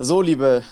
[0.00, 0.62] So, liebe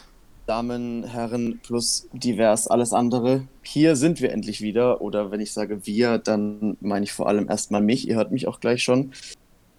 [0.46, 5.00] Damen, Herren plus divers alles andere, hier sind wir endlich wieder.
[5.00, 8.06] Oder wenn ich sage wir, dann meine ich vor allem erstmal mich.
[8.06, 9.10] Ihr hört mich auch gleich schon.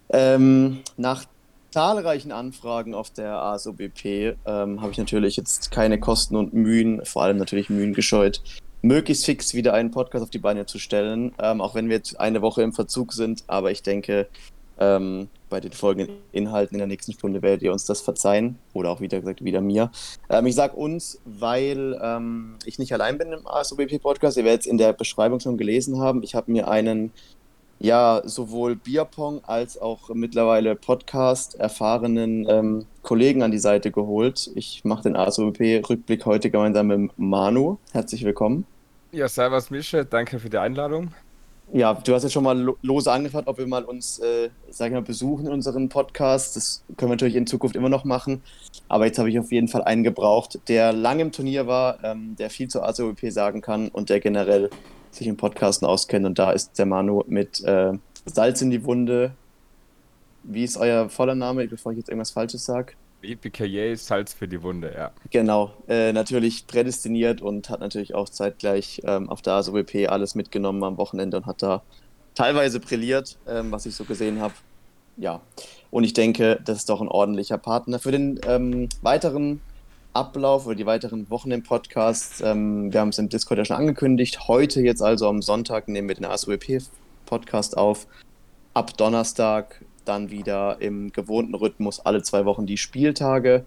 [0.09, 1.23] Ähm, nach
[1.71, 7.23] zahlreichen Anfragen auf der ASOBP ähm, habe ich natürlich jetzt keine Kosten und Mühen, vor
[7.23, 8.41] allem natürlich Mühen gescheut,
[8.81, 11.31] möglichst fix wieder einen Podcast auf die Beine zu stellen.
[11.39, 13.45] Ähm, auch wenn wir jetzt eine Woche im Verzug sind.
[13.47, 14.27] Aber ich denke,
[14.79, 18.57] ähm, bei den folgenden Inhalten in der nächsten Stunde werdet ihr uns das verzeihen.
[18.73, 19.91] Oder auch wieder gesagt, wieder mir.
[20.29, 24.37] Ähm, ich sage uns, weil ähm, ich nicht allein bin im ASOBP-Podcast.
[24.37, 26.23] Ihr werdet es in der Beschreibung schon gelesen haben.
[26.23, 27.11] Ich habe mir einen,
[27.79, 34.51] ja, sowohl Bierpong als auch mittlerweile Podcast erfahrenen ähm, Kollegen an die Seite geholt.
[34.55, 37.77] Ich mache den ASOBP-Rückblick heute gemeinsam mit Manu.
[37.93, 38.65] Herzlich willkommen.
[39.11, 41.13] Ja, servus Mische, danke für die Einladung.
[41.73, 44.93] Ja, du hast jetzt schon mal lose angefragt, ob wir mal uns, äh, sag ich
[44.93, 46.55] mal, besuchen in unseren Podcast.
[46.55, 48.41] Das können wir natürlich in Zukunft immer noch machen.
[48.87, 52.37] Aber jetzt habe ich auf jeden Fall einen gebraucht, der lange im Turnier war, ähm,
[52.37, 54.69] der viel zur ACOP sagen kann und der generell
[55.11, 56.25] sich im Podcasten auskennt.
[56.25, 57.93] Und da ist der Manu mit äh,
[58.25, 59.31] Salz in die Wunde.
[60.43, 62.93] Wie ist euer voller Name, bevor ich jetzt irgendwas Falsches sage?
[63.27, 65.11] EPKJ Salz für die Wunde, ja.
[65.31, 70.83] Genau, äh, natürlich prädestiniert und hat natürlich auch zeitgleich ähm, auf der ASOBP alles mitgenommen
[70.83, 71.83] am Wochenende und hat da
[72.35, 74.53] teilweise brilliert, ähm, was ich so gesehen habe.
[75.17, 75.41] Ja,
[75.89, 79.61] und ich denke, das ist doch ein ordentlicher Partner für den ähm, weiteren
[80.13, 82.41] Ablauf oder die weiteren Wochen im Podcast.
[82.43, 84.47] Ähm, wir haben es im Discord ja schon angekündigt.
[84.47, 88.07] Heute jetzt also am Sonntag nehmen wir den ASOBP-Podcast auf.
[88.73, 93.65] Ab Donnerstag dann wieder im gewohnten Rhythmus alle zwei Wochen die Spieltage.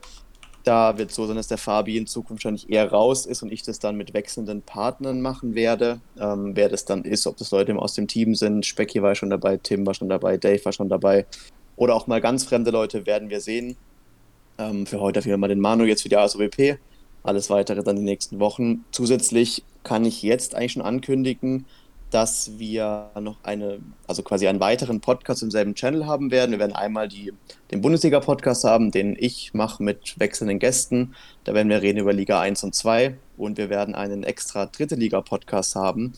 [0.65, 3.51] Da wird es so sein, dass der Fabi in Zukunft wahrscheinlich eher raus ist und
[3.51, 6.01] ich das dann mit wechselnden Partnern machen werde.
[6.19, 8.67] Ähm, wer das dann ist, ob das Leute aus dem Team sind.
[8.67, 11.25] Specky war schon dabei, Tim war schon dabei, Dave war schon dabei.
[11.77, 13.77] Oder auch mal ganz fremde Leute werden wir sehen.
[14.59, 16.79] Ähm, für heute auf jeden Fall mal den Manu jetzt für die ASOWP.
[17.23, 18.85] Alles weitere dann die nächsten Wochen.
[18.93, 21.65] Zusätzlich kann ich jetzt eigentlich schon ankündigen,
[22.11, 26.51] dass wir noch eine, also quasi einen weiteren Podcast im selben Channel haben werden.
[26.53, 27.33] Wir werden einmal die,
[27.71, 31.15] den Bundesliga-Podcast haben, den ich mache mit wechselnden Gästen.
[31.45, 34.97] Da werden wir reden über Liga 1 und 2 und wir werden einen extra dritte
[34.97, 36.13] Liga-Podcast haben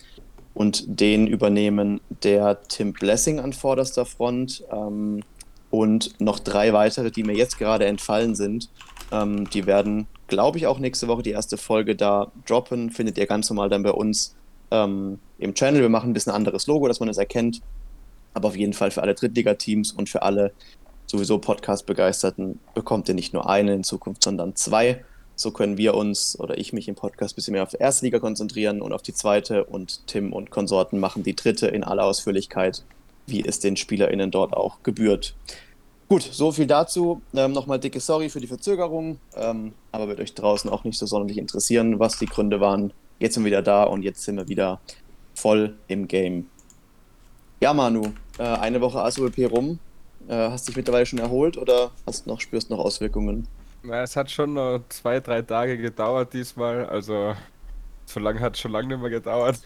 [0.55, 5.23] und den übernehmen der Tim Blessing an vorderster Front ähm,
[5.71, 8.69] und noch drei weitere, die mir jetzt gerade entfallen sind.
[9.11, 12.91] Ähm, die werden, glaube ich, auch nächste Woche die erste Folge da droppen.
[12.91, 14.35] Findet ihr ganz normal dann bei uns
[14.71, 15.83] ähm, im Channel.
[15.83, 17.61] Wir machen ein bisschen anderes Logo, dass man es erkennt.
[18.35, 20.53] Aber auf jeden Fall für alle Drittliga-Teams und für alle
[21.07, 25.05] sowieso Podcast-Begeisterten bekommt ihr nicht nur eine in Zukunft, sondern zwei.
[25.35, 28.05] So können wir uns oder ich mich im Podcast ein bisschen mehr auf die erste
[28.05, 32.05] Liga konzentrieren und auf die zweite und Tim und Konsorten machen die dritte in aller
[32.05, 32.85] Ausführlichkeit,
[33.27, 35.35] wie es den SpielerInnen dort auch gebührt.
[36.09, 37.23] Gut, so viel dazu.
[37.35, 41.07] Ähm, Nochmal dicke Sorry für die Verzögerung, ähm, aber wird euch draußen auch nicht so
[41.07, 42.93] sonderlich interessieren, was die Gründe waren.
[43.19, 44.81] Jetzt sind wir wieder da und jetzt sind wir wieder
[45.35, 46.49] voll im Game.
[47.61, 49.79] Ja, Manu, äh, eine Woche ASOP rum.
[50.29, 53.47] Äh, hast dich mittlerweile schon erholt oder hast noch, spürst noch Auswirkungen?
[53.83, 56.87] Na, es hat schon noch zwei, drei Tage gedauert diesmal.
[56.87, 57.35] Also
[58.07, 59.61] so lange hat es schon lange nicht mehr gedauert.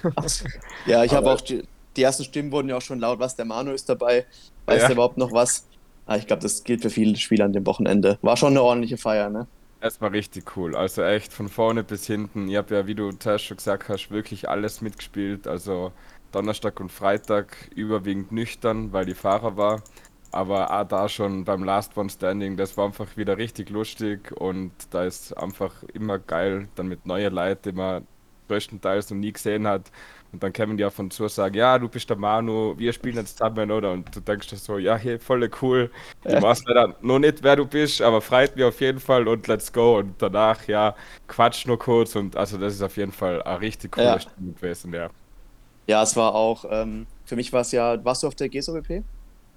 [0.86, 1.62] ja, ich habe auch die,
[1.96, 4.24] die, ersten Stimmen wurden ja auch schon laut, was der Manu ist dabei.
[4.64, 4.88] Weiß ja.
[4.88, 5.66] der überhaupt noch was?
[6.06, 8.18] Ah, ich glaube, das gilt für viele Spieler an dem Wochenende.
[8.22, 9.46] War schon eine ordentliche Feier, ne?
[9.86, 10.74] Es war richtig cool.
[10.76, 12.48] Also echt von vorne bis hinten.
[12.48, 15.46] Ich habe ja, wie du zuerst schon gesagt hast, wirklich alles mitgespielt.
[15.46, 15.92] Also
[16.32, 19.82] Donnerstag und Freitag überwiegend nüchtern, weil die Fahrer war.
[20.32, 24.72] Aber auch da schon beim Last One Standing, das war einfach wieder richtig lustig und
[24.90, 28.06] da ist einfach immer geil, dann mit neuen Leuten, die man
[28.48, 29.90] größtenteils noch nie gesehen hat,
[30.36, 33.16] und dann kämen die auf und zu sagen, ja, du bist der Manu, wir spielen
[33.16, 33.92] jetzt zusammen, oder?
[33.92, 35.90] Und du denkst dir so, ja, hey, voll cool.
[36.24, 39.46] Ich weiß leider noch nicht, wer du bist, aber freut mich auf jeden Fall und
[39.46, 39.96] let's go.
[39.96, 40.94] Und danach, ja,
[41.26, 44.20] quatsch nur kurz und also das ist auf jeden Fall ein richtig cooler ja.
[44.20, 45.08] Stimmung gewesen, ja.
[45.86, 49.02] Ja, es war auch, ähm, für mich war es ja, warst du auf der GSOWP?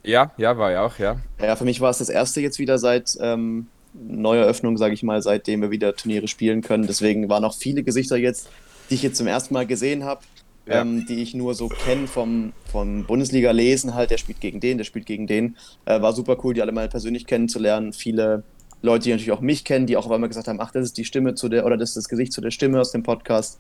[0.03, 1.17] Ja, ja, war ich auch, ja.
[1.41, 5.21] Ja, für mich war es das erste jetzt wieder seit ähm, Neueröffnung, sage ich mal,
[5.21, 6.87] seitdem wir wieder Turniere spielen können.
[6.87, 8.49] Deswegen waren auch viele Gesichter jetzt,
[8.89, 10.21] die ich jetzt zum ersten Mal gesehen habe
[10.65, 10.81] ja.
[10.81, 14.77] ähm, die ich nur so kenne vom, vom Bundesliga lesen, halt, der spielt gegen den,
[14.77, 15.57] der spielt gegen den.
[15.85, 17.93] Äh, war super cool, die alle mal persönlich kennenzulernen.
[17.93, 18.43] Viele
[18.81, 20.97] Leute, die natürlich auch mich kennen, die auch auf einmal gesagt haben, ach, das ist
[20.97, 23.59] die Stimme zu der, oder das ist das Gesicht zu der Stimme aus dem Podcast.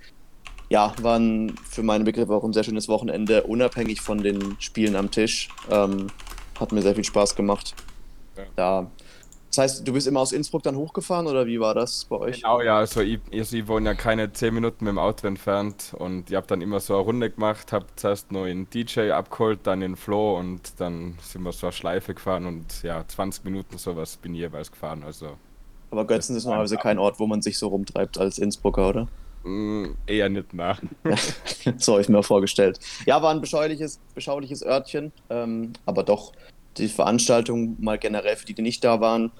[0.69, 5.09] Ja, waren für meine Begriffe auch ein sehr schönes Wochenende, unabhängig von den Spielen am
[5.09, 5.49] Tisch.
[5.71, 6.07] Ähm,
[6.59, 7.73] hat mir sehr viel Spaß gemacht.
[8.37, 8.43] Ja.
[8.55, 8.91] Da
[9.49, 12.41] das heißt, du bist immer aus Innsbruck dann hochgefahren oder wie war das bei euch?
[12.41, 15.95] Genau, ja, also ich, also ich wohne ja keine 10 Minuten mit dem Auto entfernt
[15.97, 19.61] und ich habe dann immer so eine Runde gemacht, habe zuerst noch einen DJ abgeholt,
[19.63, 23.79] dann den Flo und dann sind wir so eine Schleife gefahren und ja, 20 Minuten
[23.79, 25.37] sowas bin ich jeweils gefahren, also
[25.89, 29.07] Aber Götzen ist normalerweise kein Ort, wo man sich so rumtreibt als Innsbrucker, oder?
[29.43, 30.79] Mm, eher nicht nach.
[31.77, 32.79] so habe ich mir vorgestellt.
[33.07, 36.33] Ja, war ein beschauliches, beschauliches Örtchen, ähm, aber doch
[36.77, 39.31] die Veranstaltung mal generell für die, die nicht da waren,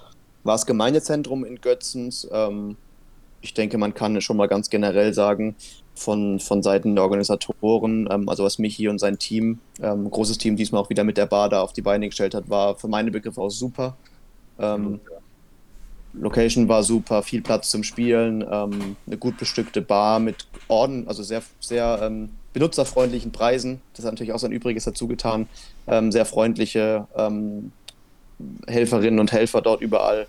[0.43, 2.27] war das Gemeindezentrum in Götzens.
[2.31, 2.75] Ähm,
[3.41, 5.55] ich denke, man kann schon mal ganz generell sagen,
[5.99, 10.55] von, von Seiten der Organisatoren, ähm, also was Michi und sein Team, ähm, großes Team
[10.55, 13.11] diesmal auch wieder mit der Bar da auf die Beine gestellt hat, war für meine
[13.11, 13.97] Begriffe auch super.
[14.57, 14.99] Ähm,
[16.13, 21.21] Location war super, viel Platz zum Spielen, ähm, eine gut bestückte Bar mit Orden, also
[21.21, 23.81] sehr, sehr ähm, benutzerfreundlichen Preisen.
[23.93, 25.47] Das hat natürlich auch sein Übriges dazu getan.
[25.87, 27.71] Ähm, sehr freundliche ähm,
[28.67, 30.27] Helferinnen und Helfer dort überall.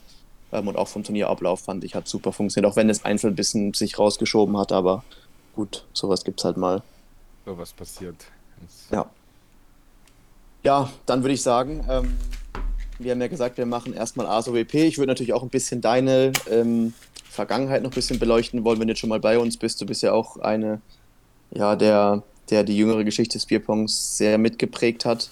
[0.53, 3.37] Ähm, und auch vom Turnierablauf fand ich, hat super funktioniert, auch wenn es einzeln ein
[3.37, 5.05] bisschen sich rausgeschoben hat, aber
[5.55, 6.83] gut, sowas gibt es halt mal.
[7.45, 8.17] Sowas passiert.
[8.91, 9.07] Ja.
[10.63, 12.19] Ja, dann würde ich sagen, ähm,
[12.99, 14.75] wir haben ja gesagt, wir machen erstmal ASOWP.
[14.75, 16.93] Ich würde natürlich auch ein bisschen deine ähm,
[17.31, 19.81] Vergangenheit noch ein bisschen beleuchten wollen, wenn du jetzt schon mal bei uns bist.
[19.81, 20.83] Du bist ja auch eine,
[21.53, 25.31] ja, der, der die jüngere Geschichte des Bierpongs sehr mitgeprägt hat.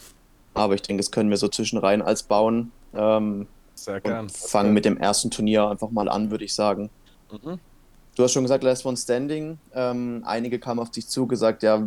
[0.55, 2.73] Aber ich denke, das können wir so zwischenrein als bauen.
[2.95, 4.29] Ähm, sehr gern.
[4.29, 6.91] Fangen mit dem ersten Turnier einfach mal an, würde ich sagen.
[7.31, 7.59] Mhm.
[8.17, 9.59] Du hast schon gesagt, Last One Standing.
[9.73, 11.87] Ähm, einige kamen auf dich zu, gesagt, ja,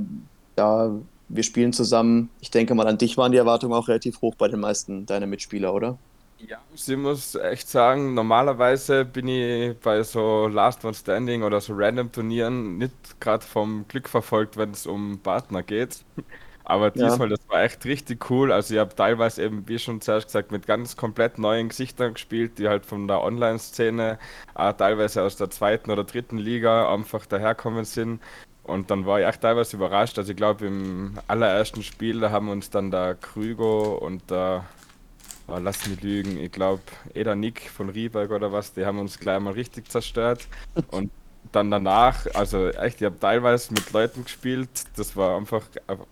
[0.58, 0.92] ja,
[1.28, 2.30] wir spielen zusammen.
[2.40, 5.28] Ich denke mal, an dich waren die Erwartungen auch relativ hoch bei den meisten deiner
[5.28, 5.98] Mitspieler, oder?
[6.48, 11.74] Ja, ich muss echt sagen, normalerweise bin ich bei so Last One Standing oder so
[11.76, 16.04] Random Turnieren nicht gerade vom Glück verfolgt, wenn es um Partner geht.
[16.64, 17.36] Aber diesmal, ja.
[17.36, 18.52] das war echt richtig cool.
[18.52, 22.60] Also ich habe teilweise eben, wie schon zuerst gesagt, mit ganz komplett neuen Gesichtern gespielt,
[22.60, 24.20] die halt von der Online-Szene,
[24.56, 28.22] äh, teilweise aus der zweiten oder dritten Liga einfach daherkommen sind.
[28.64, 30.18] Und dann war ich echt teilweise überrascht.
[30.18, 34.66] Also ich glaube, im allerersten Spiel, haben uns dann der Krüger und der,
[35.48, 36.82] oh, lass mich lügen, ich glaube,
[37.14, 40.48] Eda Nick von Rieberg oder was, die haben uns gleich mal richtig zerstört.
[40.92, 41.12] Und
[41.52, 45.64] dann danach, also echt, ich habe teilweise mit Leuten gespielt, das war einfach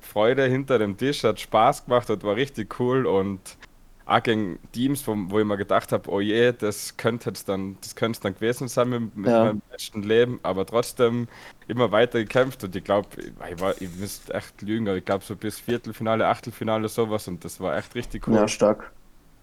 [0.01, 3.39] Freude hinter dem Tisch, hat Spaß gemacht und war richtig cool und
[4.09, 7.77] auch gegen Teams, wo, wo ich mir gedacht habe, oh je, das könnte jetzt dann,
[7.81, 9.45] das könnte dann gewesen sein mit, mit ja.
[9.45, 11.27] meinem besten Leben, aber trotzdem
[11.67, 15.23] immer weiter gekämpft und ich glaube, ich, war, ich müsste echt lügen, aber ich glaube
[15.23, 18.35] so bis Viertelfinale, Achtelfinale sowas und das war echt richtig cool.
[18.35, 18.91] Ja, stark.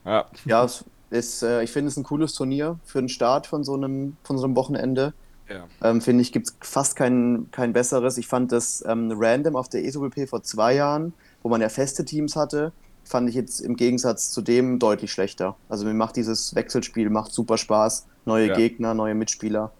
[0.06, 3.64] Ja, ja es ist, äh, ich finde es ein cooles Turnier für den Start von
[3.64, 5.12] so einem, von so einem Wochenende.
[5.48, 5.64] Ja.
[5.82, 8.18] Ähm, finde ich, gibt es fast kein, kein besseres.
[8.18, 11.12] Ich fand das ähm, random auf der ESOBP vor zwei Jahren,
[11.42, 12.72] wo man ja feste Teams hatte,
[13.04, 15.54] fand ich jetzt im Gegensatz zu dem deutlich schlechter.
[15.68, 18.06] Also mir macht dieses Wechselspiel macht super Spaß.
[18.24, 18.56] Neue ja.
[18.56, 19.70] Gegner, neue Mitspieler.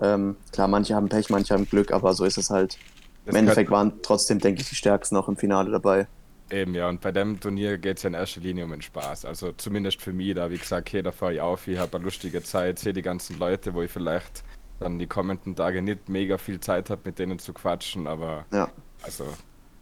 [0.00, 2.76] Ähm, klar, manche haben Pech, manche haben Glück, aber so ist es halt.
[3.24, 6.08] Das Im Endeffekt waren trotzdem, denke ich, die Stärksten noch im Finale dabei.
[6.52, 9.24] Eben, ja, und bei dem Turnier geht es ja in erster Linie um den Spaß.
[9.24, 12.04] Also zumindest für mich, da wie gesagt, okay, da fahre ich auf, ich habe eine
[12.04, 14.44] lustige Zeit, sehe die ganzen Leute, wo ich vielleicht
[14.78, 18.68] dann die kommenden Tage nicht mega viel Zeit habe, mit denen zu quatschen, aber ja.
[19.02, 19.24] also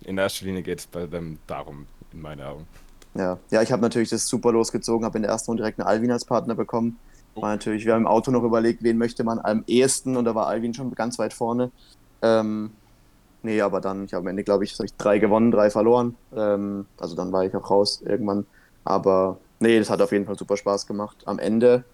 [0.05, 2.69] in erster Linie geht es bei dem darum, in meinen Augen.
[3.15, 5.89] Ja, ja ich habe natürlich das super losgezogen, habe in der ersten Runde direkt einen
[5.89, 7.01] Alvin als Partner bekommen.
[7.35, 10.37] War natürlich, wir haben im Auto noch überlegt, wen möchte man am ehesten und da
[10.37, 11.73] war Alvin schon ganz weit vorne.
[12.23, 12.71] Ähm,
[13.43, 16.17] nee, aber dann, ich habe am Ende, glaube ich, ich, drei gewonnen, drei verloren.
[16.35, 18.47] Ähm, also dann war ich auch raus irgendwann.
[18.85, 21.23] Aber nee, das hat auf jeden Fall super Spaß gemacht.
[21.27, 21.85] Am Ende,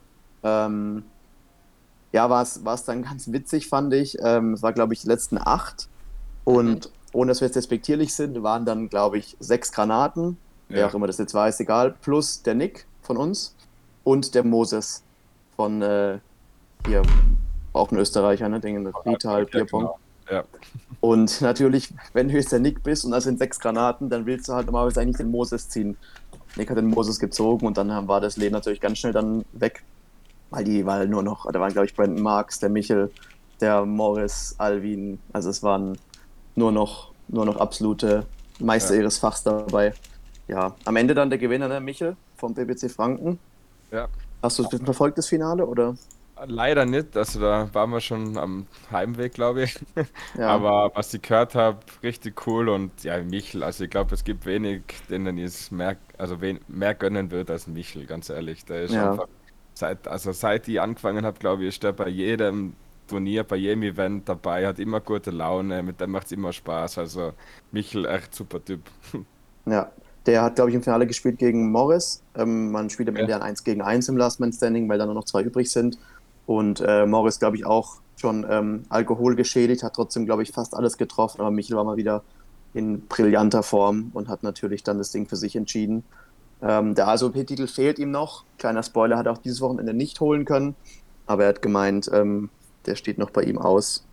[0.43, 1.05] ähm,
[2.13, 4.17] ja, war es dann ganz witzig, fand ich.
[4.23, 5.89] Ähm, es war, glaube ich, die letzten acht.
[6.45, 6.91] Und mhm.
[7.13, 10.77] ohne dass wir jetzt respektierlich sind, waren dann, glaube ich, sechs Granaten ja.
[10.77, 13.55] wer auch immer das jetzt war, ist egal, plus der Nick von uns
[14.05, 15.03] und der Moses
[15.57, 16.19] von äh,
[16.87, 17.03] hier,
[17.73, 19.83] auch ein Österreicher, ne, den Vital Bierpong.
[19.83, 19.99] Genau.
[20.31, 20.45] Ja.
[21.01, 24.49] Und natürlich, wenn du jetzt der Nick bist und das sind sechs Granaten, dann willst
[24.49, 25.97] du halt normalerweise eigentlich den Moses ziehen.
[26.57, 29.83] Nick hat den Moses gezogen und dann war das Leben natürlich ganz schnell dann weg,
[30.51, 33.11] weil die war nur noch, da waren glaube ich Brandon Marks, der Michel,
[33.61, 35.99] der Morris, Alvin, also es waren
[36.55, 38.25] nur noch, nur noch absolute
[38.59, 39.01] Meister ja.
[39.01, 39.93] ihres Fachs dabei
[40.49, 43.39] ja, am Ende dann der Gewinner, ne, Michel, vom BBC Franken.
[43.91, 44.09] Ja.
[44.43, 45.97] Hast du es verfolgt, das Finale, oder?
[46.45, 49.79] Leider nicht, also da waren wir schon am Heimweg, glaube ich.
[50.37, 50.49] Ja.
[50.55, 54.45] Aber was ich gehört habe, richtig cool und ja, Michel, also ich glaube, es gibt
[54.45, 58.67] wenig, denen ich es mehr, also wen, mehr gönnen würde als Michel, ganz ehrlich.
[58.67, 59.13] Der ist ja.
[59.13, 59.29] einfach,
[59.73, 62.75] seit, also seit ich angefangen habe, glaube ich, ist der bei jedem
[63.07, 66.99] Turnier, bei jedem Event dabei, hat immer gute Laune, mit dem macht es immer Spaß.
[66.99, 67.33] Also
[67.73, 68.83] Michel, echt super Typ.
[69.69, 69.91] Ja,
[70.27, 72.23] der hat, glaube ich, im Finale gespielt gegen Morris.
[72.37, 73.39] Ähm, man spielt am Ende ja.
[73.39, 75.99] ein 1 gegen 1 im Last Man Standing, weil da nur noch zwei übrig sind.
[76.47, 80.75] Und äh, Morris, glaube ich, auch schon ähm, Alkohol geschädigt, hat trotzdem, glaube ich, fast
[80.75, 81.41] alles getroffen.
[81.41, 82.23] Aber Michel war mal wieder
[82.73, 86.05] in brillanter Form und hat natürlich dann das Ding für sich entschieden.
[86.63, 88.45] Ähm, der ASOP-Titel fehlt ihm noch.
[88.59, 90.75] Kleiner Spoiler, hat er auch dieses Wochenende nicht holen können.
[91.27, 92.51] aber er hat gemeint, ähm,
[92.87, 94.05] der steht noch bei ihm aus.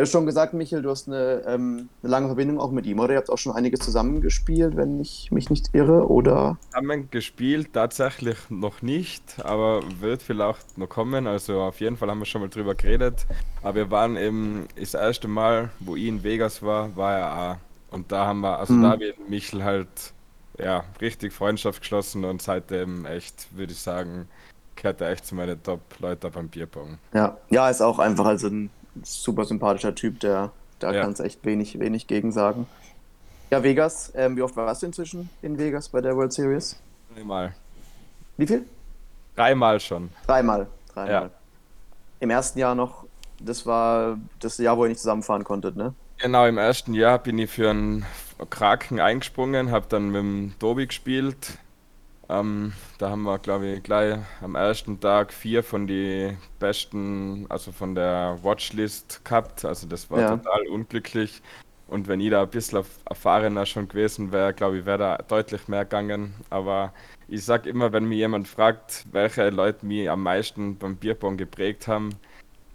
[0.00, 3.12] Hast schon gesagt, Michael, du hast eine, ähm, eine lange Verbindung auch mit ihm, oder?
[3.14, 6.58] Ihr habt auch schon einiges zusammengespielt, wenn ich mich nicht irre, oder?
[6.74, 11.26] Haben wir gespielt, tatsächlich noch nicht, aber wird vielleicht noch kommen.
[11.26, 13.26] Also auf jeden Fall haben wir schon mal drüber geredet.
[13.62, 17.56] Aber wir waren eben das erste Mal, wo ich in Vegas war, war er auch.
[17.94, 18.82] Und da haben wir, also Mhm.
[18.82, 19.88] da habe ich mit Michel halt
[20.58, 24.28] ja, richtig Freundschaft geschlossen und seitdem echt, würde ich sagen,
[24.74, 26.98] gehört er echt zu meinen Top-Leuten beim Bierpong.
[27.12, 28.70] Ja, ja, ist auch einfach also ein
[29.02, 31.02] super sympathischer Typ, der da Ja.
[31.02, 32.66] kannst echt wenig, wenig gegen sagen.
[33.50, 36.76] Ja, Vegas, ähm, wie oft warst du inzwischen in Vegas bei der World Series?
[37.14, 37.54] Dreimal.
[38.36, 38.64] Wie viel?
[39.36, 40.10] Dreimal schon.
[40.26, 40.66] Dreimal.
[40.92, 41.10] Dreimal.
[41.12, 41.30] Ja.
[42.20, 43.04] Im ersten Jahr noch,
[43.40, 45.94] das war das Jahr, wo ihr nicht zusammenfahren konntet, ne?
[46.18, 48.04] Genau, im ersten Jahr bin ich für einen
[48.50, 51.58] Kraken eingesprungen, habe dann mit dem Tobi gespielt.
[52.28, 57.70] Ähm, da haben wir, glaube ich, gleich am ersten Tag vier von die besten, also
[57.72, 59.64] von der Watchlist gehabt.
[59.64, 60.36] Also das war Ja.
[60.36, 61.40] total unglücklich.
[61.88, 65.16] Und wenn ich da ein bisschen erf- erfahrener schon gewesen wäre, glaube ich, wäre da
[65.18, 66.34] deutlich mehr gegangen.
[66.50, 66.92] Aber
[67.28, 71.86] ich sag immer, wenn mir jemand fragt, welche Leute mich am meisten beim Bierpong geprägt
[71.86, 72.10] haben,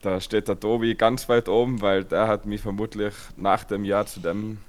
[0.01, 4.05] da steht der Tobi ganz weit oben, weil der hat mich vermutlich nach dem Jahr
[4.05, 4.59] zu dem,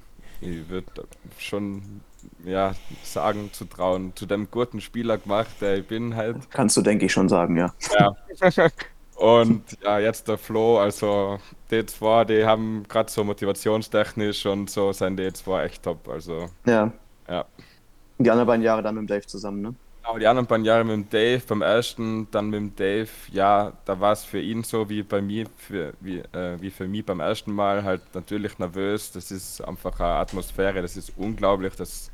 [0.40, 1.06] ich würde
[1.38, 2.00] schon
[2.44, 6.50] ja, sagen, zu trauen, zu dem guten Spieler gemacht, der ich bin halt.
[6.50, 7.72] Kannst du, denke ich, schon sagen, ja.
[7.98, 8.16] Ja.
[9.16, 11.38] Und ja, jetzt der Flo, also
[11.70, 16.08] die zwei, die haben gerade so motivationstechnisch und so sind die zwei echt top.
[16.08, 16.90] Also Ja.
[17.28, 17.44] ja.
[18.18, 19.74] Die anderen beiden Jahre dann mit dem Dave zusammen, ne?
[20.02, 23.72] Genau, die anderen beiden Jahre mit dem Dave, beim ersten dann mit dem Dave, ja,
[23.84, 27.06] da war es für ihn so wie bei mir, für, wie, äh, wie für mich
[27.06, 29.12] beim ersten Mal, halt natürlich nervös.
[29.12, 32.11] Das ist einfach eine Atmosphäre, das ist unglaublich, das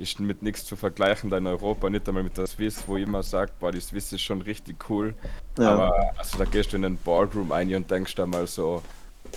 [0.00, 3.04] ist mit nichts zu vergleichen da in Europa, nicht einmal mit der Swiss, wo ich
[3.04, 5.14] immer sage, boah, die Swiss ist schon richtig cool.
[5.58, 5.72] Ja.
[5.74, 8.82] Aber also da gehst du in den Ballroom ein und denkst da mal so,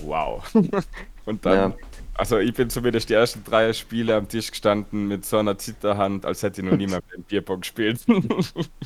[0.02, 0.44] wow.
[1.26, 1.78] Und dann, Ja.
[2.16, 6.26] also ich bin zumindest die ersten drei Spiele am Tisch gestanden mit so einer Zitterhand,
[6.26, 8.06] als hätte ich noch nie mehr mit dem Bierpong gespielt.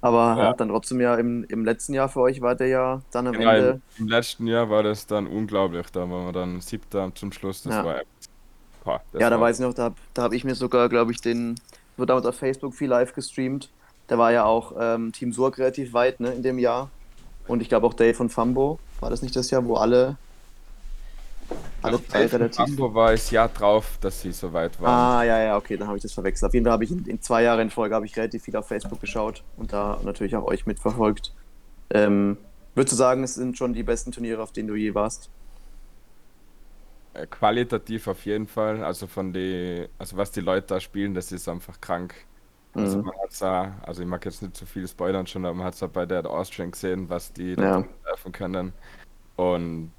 [0.00, 0.52] Aber Ja.
[0.52, 3.50] dann trotzdem ja im, im letzten Jahr für euch war der ja dann am Genau,
[3.50, 3.82] im, Ende.
[3.98, 5.86] im letzten Jahr war das dann unglaublich.
[5.90, 7.62] Da waren wir dann siebter zum Schluss.
[7.62, 7.84] Das Ja.
[7.84, 8.02] war.
[8.84, 11.56] Boah, Ja, da weiß ich noch, da, da habe ich mir sogar, glaube ich, den,
[11.96, 13.70] wird damals auf Facebook viel live gestreamt.
[14.06, 16.90] Da war ja auch ähm, Team Surg relativ weit, ne, in dem Jahr.
[17.46, 18.78] Und ich glaube auch Dave von Fambo.
[19.00, 20.16] War das nicht das Jahr, wo alle,
[21.82, 22.58] alle drei relativ.
[22.58, 25.20] Hamburg war es Jahr drauf, dass sie so weit waren.
[25.20, 26.48] Ah, ja, ja, okay, dann habe ich das verwechselt.
[26.48, 28.56] Auf jeden Fall habe ich in, in zwei Jahren in Folge habe ich relativ viel
[28.56, 31.32] auf Facebook geschaut und da natürlich auch euch mitverfolgt.
[31.90, 32.38] Ähm,
[32.74, 35.30] würdest du sagen, es sind schon die besten Turniere, auf denen du je warst?
[37.30, 38.82] Qualitativ auf jeden Fall.
[38.84, 42.14] Also von die, also was die Leute da spielen, das ist einfach krank.
[42.74, 43.04] Also Mhm.
[43.06, 45.74] man hat's da, also ich mag jetzt nicht zu viel spoilern schon, aber man hat
[45.80, 47.82] es bei der Austrian gesehen, was die Ja.
[47.82, 48.72] da werfen können.
[49.36, 49.92] Und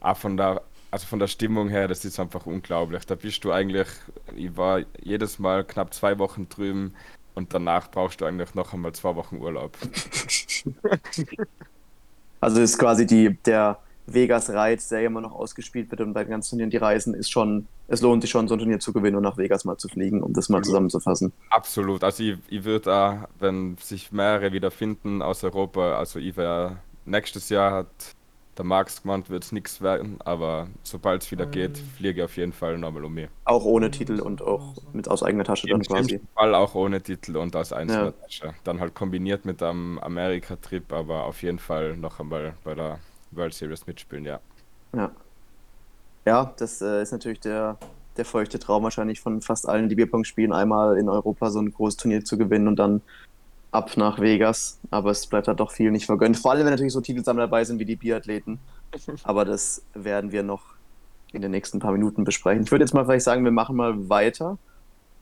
[0.00, 3.06] auch von der, also von der Stimmung her, das ist einfach unglaublich.
[3.06, 3.88] Da bist du eigentlich,
[4.36, 6.94] ich war jedes Mal knapp zwei Wochen drüben
[7.34, 9.76] und danach brauchst du eigentlich noch einmal zwei Wochen Urlaub.
[12.40, 16.30] Also ist quasi die, der Vegas-Reiz, der ja immer noch ausgespielt wird und bei den
[16.30, 19.16] ganzen Turnieren die Reisen, ist schon, es lohnt sich schon, so ein Turnier zu gewinnen
[19.16, 21.32] und nach Vegas mal zu fliegen, um das mal zusammenzufassen.
[21.50, 22.02] Absolut.
[22.04, 26.78] Also ich, ich würde da, wenn sich mehrere wieder finden aus Europa, also ich wäre
[27.04, 28.16] nächstes Jahr hat
[28.58, 32.36] der Marx gemeint, wird es nichts werden, aber sobald es wieder geht, fliege ich auf
[32.36, 33.28] jeden Fall nochmal um mich.
[33.44, 36.08] Auch ohne Titel und auch mit aus eigener Tasche dann quasi.
[36.08, 38.12] schlimmsten Fall auch ohne Titel und aus einzelner Ja.
[38.12, 38.54] Tasche.
[38.64, 42.98] Dann halt kombiniert mit einem Amerika-Trip, aber auf jeden Fall noch einmal bei der
[43.32, 44.40] World Series mitspielen, ja.
[44.94, 45.10] Ja.
[46.24, 47.78] Ja, das äh, ist natürlich der,
[48.16, 51.72] der feuchte Traum wahrscheinlich von fast allen, die Bierpong spielen, einmal in Europa so ein
[51.72, 53.02] großes Turnier zu gewinnen und dann
[53.72, 54.78] ab nach Vegas.
[54.90, 56.38] Aber es bleibt halt doch viel nicht vergönnt.
[56.38, 58.60] Vor allem, wenn natürlich so Titelsammler dabei sind wie die Biathleten.
[59.24, 60.62] Aber das werden wir noch
[61.32, 62.62] in den nächsten paar Minuten besprechen.
[62.62, 64.58] Ich würde jetzt mal vielleicht sagen, wir machen mal weiter.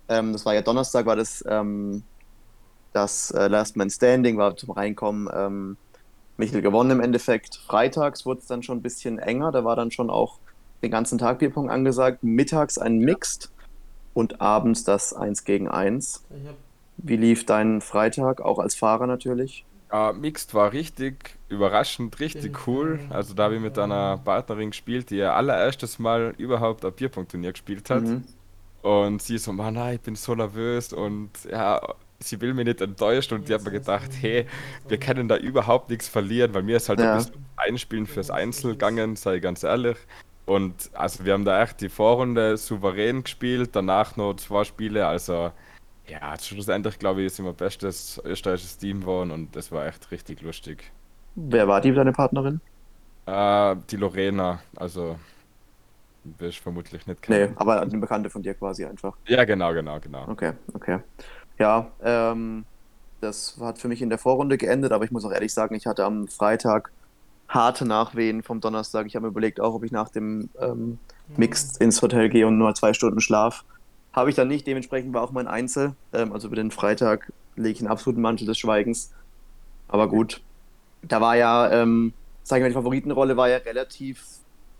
[0.09, 2.03] Ähm, das war ja Donnerstag, war das ähm,
[2.93, 5.29] das äh, Last Man Standing, war zum Reinkommen.
[5.33, 5.77] Ähm,
[6.41, 7.57] Michel gewonnen im Endeffekt.
[7.57, 9.53] Freitags wurde es dann schon ein bisschen enger.
[9.53, 10.39] Da war dann schon auch
[10.83, 12.25] den ganzen Tag Bierpong angesagt.
[12.25, 13.51] Mittags ein Mixed
[14.15, 16.25] und abends das 1 gegen 1.
[16.31, 16.57] Ich hab,
[16.97, 18.41] Wie lief dein Freitag?
[18.41, 19.65] Auch als Fahrer natürlich.
[19.93, 23.01] Ja, Mixed war richtig überraschend, richtig cool.
[23.11, 27.53] Also da habe ich mit einer Partnerin gespielt, die ihr allererstes Mal überhaupt ein Bierpong-Turnier
[27.53, 28.03] gespielt hat.
[28.03, 28.25] Mhm.
[28.83, 31.81] Und sie so, Mann, nein, ich bin so nervös und ja,
[32.23, 34.47] sie will mich nicht enttäuschen und die hat mir gedacht, hey,
[34.89, 37.13] wir können da überhaupt nichts verlieren, weil mir ist halt Ja.
[37.13, 39.97] ein bisschen Einspielen fürs Einzel gegangen, sei ich ganz ehrlich.
[40.47, 45.53] Und also wir haben da echt die Vorrunde souverän gespielt, danach noch zwei Spiele, also
[46.07, 50.43] ja, schlussendlich glaube ich, sind wir bestes österreichisches Team geworden und das war echt richtig
[50.43, 50.91] lustig.
[51.37, 52.61] Wer war die, deine Partnerin?
[53.27, 55.19] Äh, die Lorena, also
[56.25, 57.57] wirst du vermutlich nicht Nee, kennen.
[57.57, 59.17] aber eine Bekannte von dir quasi einfach.
[59.27, 60.29] Ja, genau, genau, genau.
[60.29, 60.99] Okay, okay.
[61.61, 62.65] Ja, ähm,
[63.21, 65.87] das hat für mich in der Vorrunde geendet, aber ich muss auch ehrlich sagen, ich
[65.87, 66.91] hatte am Freitag
[67.49, 69.07] harte Nachwehen vom Donnerstag.
[69.07, 70.99] Ich habe mir überlegt, auch ob ich nach dem ähm,
[71.37, 73.65] Mixed ins Hotel gehe und nur zwei Stunden Schlaf.
[74.13, 75.97] Habe ich dann nicht, dementsprechend war auch mein Einzel.
[76.15, 79.13] Ähm, also über den Freitag lege ich einen absoluten Mantel des Schweigens.
[79.89, 80.43] Aber gut,
[81.03, 84.25] da war ja, ähm, sag ich mal, die Favoritenrolle war ja relativ,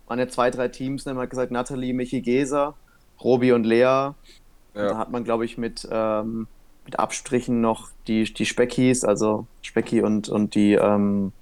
[0.07, 1.13] waren ja zwei, drei Teams, ne?
[1.13, 2.75] man hat gesagt, Nathalie, Michi Geser,
[3.23, 3.83] Robi und Lea.
[3.83, 4.15] Da
[4.75, 6.47] Ja, hat man, glaube ich, mit, ähm,
[6.85, 11.33] mit Abstrichen noch die, die Speckis, also Specki und, und die ähm,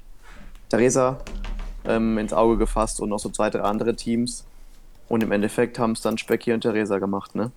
[0.69, 1.25] Theresa
[1.86, 4.50] ähm, ins Auge gefasst und noch so zwei, drei andere Teams.
[5.08, 7.53] Und im Endeffekt haben es dann Specki und Theresa gemacht, ne?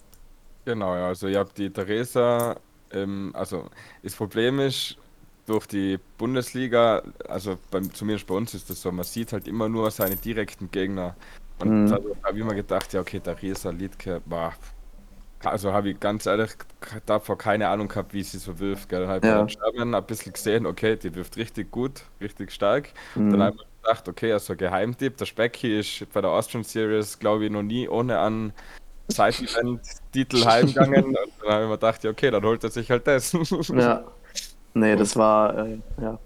[0.64, 1.08] genau, ja.
[1.08, 2.60] Also ich habe die Theresa,
[2.90, 3.70] ähm, also
[4.02, 4.98] das Problem ist,
[5.46, 9.68] durch die Bundesliga, also beim, zumindest bei uns ist das so, man sieht halt immer
[9.68, 11.16] nur seine direkten Gegner.
[11.58, 12.22] Und da Mhm.
[12.24, 14.54] habe ich mir gedacht, ja, okay, Theresa Liedke, war,
[15.44, 16.50] also habe ich ganz ehrlich
[17.06, 18.88] davor keine Ahnung gehabt, wie sie so wirft.
[18.88, 19.00] Gell?
[19.00, 19.70] Dann habe ich bei Ja.
[19.70, 22.90] German ein bisschen gesehen, okay, die wirft richtig gut, richtig stark.
[23.14, 23.42] Dann Mhm.
[23.42, 27.50] habe ich gedacht, okay, also Geheimtipp, der Specki ist bei der Austrian Series, glaube ich,
[27.50, 28.52] noch nie ohne einen
[29.08, 31.04] Side-Event-Titel heimgegangen.
[31.06, 33.32] Und dann habe ich mir gedacht, ja, okay, dann holt er sich halt das.
[33.74, 34.04] Ja.
[34.74, 36.18] Nee, das war, äh, ja.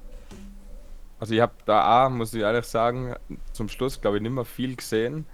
[1.18, 3.16] Also ich habe da auch, muss ich ehrlich sagen,
[3.52, 5.26] zum Schluss, glaube ich, nicht mehr viel gesehen.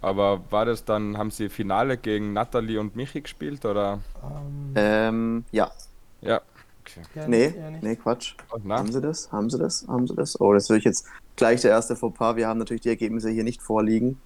[0.00, 4.00] Aber war das dann, haben sie Finale gegen Natalie und Michi gespielt oder?
[4.22, 5.70] Ähm, Ähm, ja.
[6.22, 6.40] Ja.
[6.80, 7.02] Okay.
[7.14, 8.34] ja, Nee, ja nee, Quatsch.
[8.52, 8.78] Oh, na?
[8.78, 9.30] Haben sie das?
[9.30, 9.86] Haben sie das?
[9.86, 10.40] Haben sie das?
[10.40, 12.36] Oh, das würde ich jetzt gleich der erste Fauxpas.
[12.36, 14.18] Wir haben natürlich die Ergebnisse hier nicht vorliegen.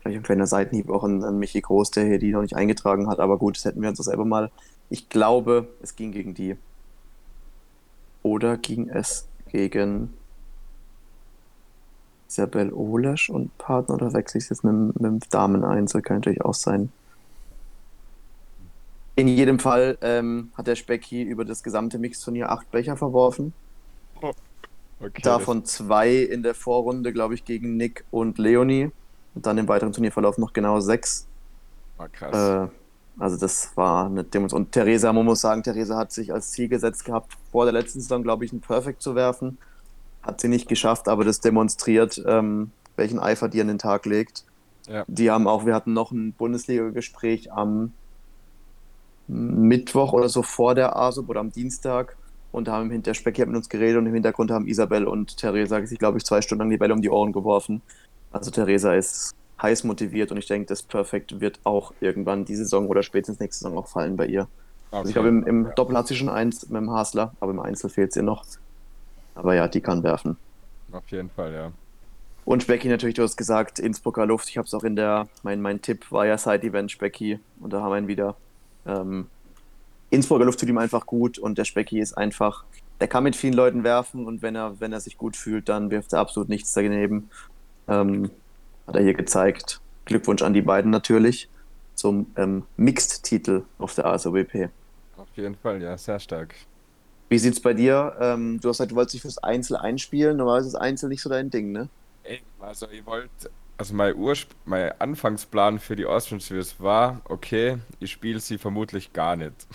[0.00, 3.08] Vielleicht ein kleiner Seitenhieb auch an, an Michi Groß, der hier die noch nicht eingetragen
[3.08, 3.18] hat.
[3.18, 4.50] Aber gut, das hätten wir uns das selber mal.
[4.90, 6.56] Ich glaube, es ging gegen die.
[8.22, 10.14] Oder ging es gegen
[12.28, 13.94] Isabel Olesch und Partner?
[13.94, 16.02] Oder wechsle ich es jetzt mit, mit dem Damen-Einzel?
[16.02, 16.92] Kann natürlich auch sein.
[19.16, 23.52] In jedem Fall ähm, hat der Specki über das gesamte Mixturnier acht Becher verworfen.
[25.00, 28.90] Okay, Davon zwei in der Vorrunde, glaube ich, gegen Nick und Leonie.
[29.34, 31.26] Und dann im weiteren Turnierverlauf noch genau sechs.
[31.96, 32.68] war krass.
[32.68, 32.72] Äh,
[33.18, 34.66] also das war eine Demonstration.
[34.66, 38.00] Und Theresa, man muss sagen, Theresa hat sich als Ziel gesetzt gehabt, vor der letzten
[38.00, 39.58] Saison, glaube ich, ein Perfect zu werfen.
[40.28, 44.44] Hat sie nicht geschafft, aber das demonstriert, ähm, welchen Eifer die an den Tag legt.
[44.86, 45.04] Ja.
[45.06, 47.94] Die haben auch, wir hatten noch ein Bundesliga-Gespräch am
[49.26, 52.18] Mittwoch oder so vor der ASUB oder am Dienstag
[52.52, 55.84] und haben hinter Specki hat mit uns geredet und im Hintergrund haben Isabel und Theresa
[55.86, 57.80] sich, glaube ich, zwei Stunden lang die Bälle um die Ohren geworfen.
[58.30, 62.86] Also Theresa ist heiß motiviert und ich denke, das Perfekt wird auch irgendwann diese Saison
[62.86, 64.46] oder spätestens nächste Saison auch fallen bei ihr.
[64.90, 67.60] Also ich glaube, im, im Doppel hat sie schon eins mit dem Hasler, aber im
[67.60, 68.44] Einzel fehlt sie noch.
[69.38, 70.36] Aber ja, die kann werfen.
[70.90, 71.72] Auf jeden Fall, ja.
[72.44, 74.48] Und Specki natürlich, du hast gesagt, Innsbrucker Luft.
[74.48, 77.82] Ich habe es auch in der, mein, mein Tipp war ja Side-Event Specki und da
[77.82, 78.36] haben wir ihn wieder.
[78.84, 79.28] Ähm,
[80.10, 82.64] Innsbrucker Luft tut ihm einfach gut und der Specki ist einfach,
[83.00, 85.90] der kann mit vielen Leuten werfen und wenn er, wenn er sich gut fühlt, dann
[85.90, 87.30] wirft er absolut nichts daneben.
[87.86, 88.30] Ähm,
[88.88, 89.80] hat er hier gezeigt.
[90.06, 91.48] Glückwunsch an die beiden natürlich
[91.94, 94.70] zum ähm, Mixed-Titel auf der ASOBP.
[95.16, 96.54] Auf jeden Fall, ja, sehr stark.
[97.30, 98.16] Wie sieht's bei dir?
[98.20, 100.36] Ähm, du hast gesagt, du wolltest dich fürs Einzel einspielen.
[100.36, 101.90] Normalerweise ist Einzel nicht so dein Ding, ne?
[102.22, 107.78] Ey, also ich wollte, also mein, Ursp mein Anfangsplan für die Austrian Series war, okay,
[108.00, 109.66] ich spiele sie vermutlich gar nicht.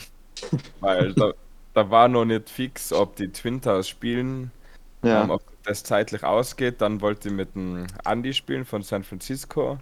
[0.80, 1.34] Weil da,
[1.74, 4.52] da war noch nicht fix, ob die Twin Towers spielen,
[5.04, 5.22] Ja.
[5.22, 6.82] ähm, ob das zeitlich ausgeht.
[6.82, 9.80] Dann wollte ich mit dem Andy spielen von San Francisco.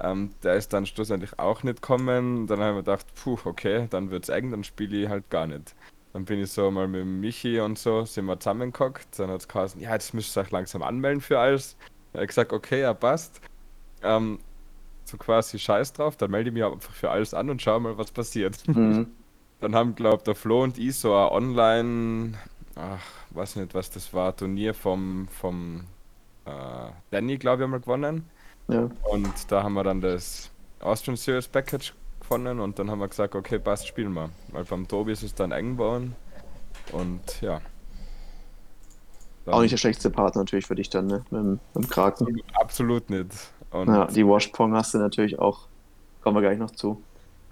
[0.00, 2.46] Ähm, der ist dann schlussendlich auch nicht kommen.
[2.46, 5.46] Dann habe ich mir gedacht, puh, okay, dann wird's eng, dann spiele ich halt gar
[5.46, 5.74] nicht.
[6.12, 9.18] Dann bin ich so mal mit Michi und so, sind wir zusammengehockt.
[9.18, 11.76] Dann hat es geheißen, ja, jetzt müsst ihr euch langsam anmelden für alles.
[12.12, 13.40] Er hat gesagt, okay, ja, passt.
[14.02, 14.40] Ähm,
[15.04, 17.98] so quasi Scheiß drauf, dann melde ich mich einfach für alles an und schau mal,
[17.98, 18.66] was passiert.
[18.66, 19.08] Mhm.
[19.60, 22.38] Dann haben, glaub, der Flo und ich so ein Online,
[22.76, 25.84] ach, weiß nicht, was das war, Turnier vom, vom
[26.46, 28.24] äh, Danny, glaube ich, haben wir gewonnen.
[28.68, 28.88] Ja.
[29.10, 31.92] Und da haben wir dann das Austrian Series Package
[32.30, 34.30] gewonnen und dann haben wir gesagt, okay, passt, spielen wir.
[34.52, 36.14] Weil beim Tobi ist es dann eng geworden.
[36.92, 37.60] Und ja.
[39.44, 41.24] Dann Auch nicht der schlechteste Partner natürlich für dich dann, ne?
[41.30, 42.26] Mit dem, mit dem Kraken.
[42.26, 43.32] absolut, absolut nicht.
[43.70, 45.66] Und Ja, die Washpong hast du natürlich auch.
[46.22, 47.02] Kommen wir gleich noch zu.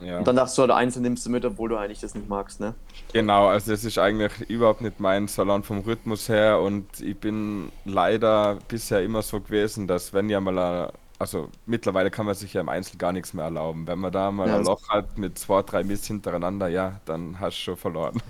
[0.01, 0.19] ja.
[0.19, 2.61] Und dann dachtest du halt, einzeln nimmst du mit, obwohl du eigentlich das nicht magst,
[2.61, 2.75] ne?
[3.13, 7.73] Genau, also es ist eigentlich überhaupt nicht mein Salon vom Rhythmus her und ich bin
[7.85, 12.55] leider bisher immer so gewesen, dass wenn ja mal, ein- also mittlerweile kann man sich
[12.55, 13.87] ja im Einzel gar nichts mehr erlauben.
[13.87, 17.41] Wenn man da mal Ja, ein Loch hat mit zwei, drei Miss hintereinander, ja, dann
[17.41, 18.23] hast du schon verloren.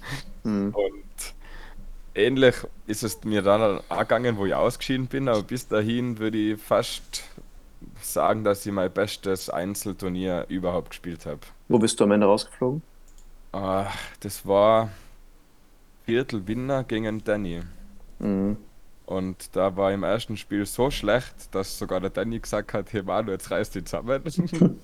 [0.44, 0.74] Hm.
[0.74, 1.34] Und
[2.14, 2.54] ähnlich
[2.86, 7.24] ist es mir dann angegangen, wo ich ausgeschieden bin, aber bis dahin würde ich fast
[8.00, 11.40] sagen, dass ich mein bestes Einzelturnier überhaupt gespielt habe.
[11.68, 12.82] Wo bist du am Ende rausgeflogen?
[13.52, 13.86] Ah,
[14.20, 14.90] das war
[16.04, 17.62] Viertelwinner gegen Danny.
[18.18, 18.56] Mhm.
[19.08, 23.02] Und da war im ersten Spiel so schlecht, dass sogar der Danny gesagt hat, hey
[23.02, 24.22] Manu, jetzt reißt dich zusammen.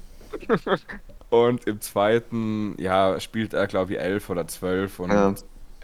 [1.29, 5.35] Und im zweiten, ja, spielt er, glaube ich, elf oder zwölf und Ja.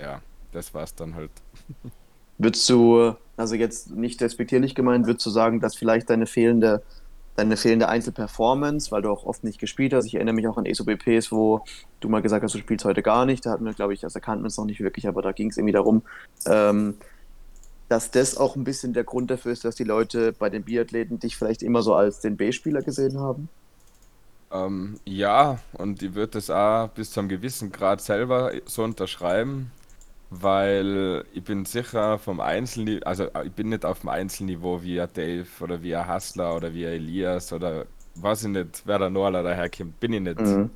[0.01, 0.23] ja,
[0.53, 1.31] das war's dann halt.
[2.39, 6.83] Würdest du, also jetzt nicht despektierlich gemeint, würdest du sagen, dass vielleicht deine fehlende,
[7.37, 10.65] deine fehlende Einzelperformance, weil du auch oft nicht gespielt hast, ich erinnere mich auch an
[10.65, 11.63] ESOBPs, wo
[12.01, 14.15] du mal gesagt hast, du spielst heute gar nicht, da hatten wir, glaube ich, das
[14.15, 16.03] erkannten wir es noch nicht wirklich, aber da ging es irgendwie darum,
[16.47, 16.95] ähm,
[17.91, 21.19] dass das auch ein bisschen der Grund dafür ist, dass die Leute bei den Biathleten
[21.19, 23.49] dich vielleicht immer so als den B-Spieler gesehen haben?
[24.53, 29.73] Ähm, ja, und ich würde das auch bis zu einem gewissen Grad selber so unterschreiben,
[30.31, 35.01] weil ich bin sicher vom Einzelniveau, also äh, ich bin nicht auf dem Einzelniveau wie
[35.01, 39.01] ein Dave oder wie ein Hassler oder wie ein Elias oder weiß ich nicht, wer
[39.01, 40.41] der Norler daherkommt, bin ich nicht.
[40.41, 40.71] Mhm.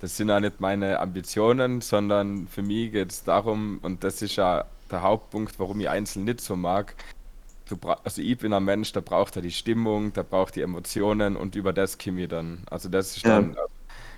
[0.00, 4.36] Das sind auch nicht meine Ambitionen, sondern für mich geht es darum, und das ist
[4.36, 6.96] ja der Hauptpunkt, warum ich Einzel nicht so mag.
[8.04, 11.54] Also ich bin ein Mensch, der braucht ja die Stimmung, der braucht die Emotionen und
[11.54, 12.64] über das komme ich dann.
[12.70, 13.28] Also das ist Ja.
[13.28, 13.56] dann,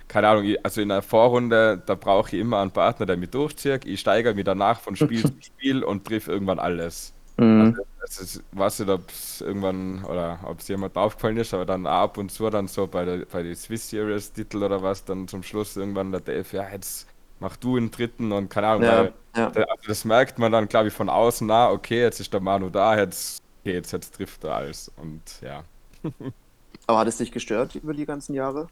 [0.07, 3.85] keine Ahnung, also in einer Vorrunde, da brauche ich immer einen Partner, der mich durchzieht.
[3.85, 7.12] Ich steigere mich danach von Spiel zu Spiel und triff irgendwann alles.
[7.37, 7.79] Mhm.
[8.01, 11.87] Das ist, weiß nicht, ob es irgendwann oder ob es jemand aufgefallen ist, aber dann
[11.87, 15.27] ab und zu dann so bei der bei die Swiss Series Titel oder was, dann
[15.27, 17.07] zum Schluss irgendwann der Dave, ja, jetzt
[17.39, 19.55] mach du einen dritten und keine Ahnung, Ja, weil ja.
[19.69, 22.69] also das merkt man dann, glaube ich, von außen, na, okay, jetzt ist der Manu
[22.69, 25.63] da, jetzt geht's, jetzt trifft er alles und ja.
[26.87, 28.69] Aber hat es dich gestört über die ganzen Jahre?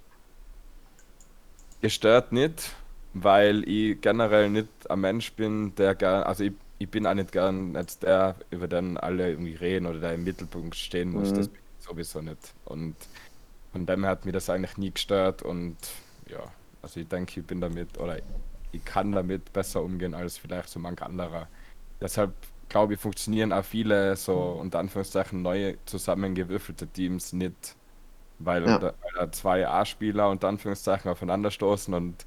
[1.82, 2.76] Gestört nicht,
[3.14, 7.32] weil ich generell nicht ein Mensch bin, der gern, also ich, ich bin auch nicht
[7.32, 11.32] gern jetzt der, über den alle irgendwie reden oder der im Mittelpunkt stehen muss.
[11.32, 11.36] Mhm.
[11.36, 12.54] Das bin ich sowieso nicht.
[12.66, 12.96] Und
[13.72, 15.78] von dem her hat mir das eigentlich nie gestört und
[16.28, 18.18] ja, also ich denke, ich bin damit oder
[18.72, 21.48] ich kann damit besser umgehen als vielleicht so manch anderer.
[22.02, 22.34] Deshalb
[22.70, 27.76] glaube ich, funktionieren auch viele so unter Anführungszeichen neue zusammengewürfelte Teams nicht,
[28.40, 28.80] weil, Ja.
[28.80, 32.26] da, weil da zwei A-Spieler unter Anführungszeichen aufeinanderstoßen und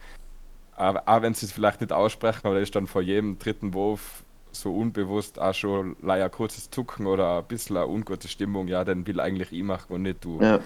[0.77, 3.75] auch, auch wenn sie es vielleicht nicht aussprechen, aber da ist dann vor jedem dritten
[3.75, 4.24] Wurf
[4.55, 9.07] so unbewusst auch schon leider kurzes Zucken oder ein bisschen eine ungute Stimmung, ja, den
[9.07, 10.41] will eigentlich ich machen und nicht du.
[10.41, 10.61] Ja.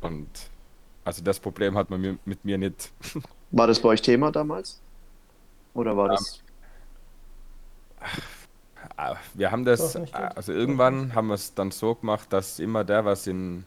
[0.00, 0.28] Und
[1.04, 2.92] also das Problem hat man mir, mit mir nicht.
[3.50, 4.80] War das bei euch Thema damals?
[5.74, 6.42] Oder war das?
[8.96, 10.12] Ah, Wir haben das, gut.
[10.14, 13.64] also irgendwann haben wir es dann so gemacht, dass immer der, was den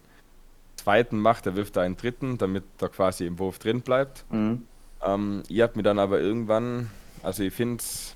[0.76, 4.26] zweiten macht, der wirft da einen dritten, damit er quasi im Wurf drin bleibt.
[4.30, 4.68] Mhm.
[5.02, 6.92] Ähm, ihr habt mir dann aber irgendwann,
[7.24, 8.16] also ich finde es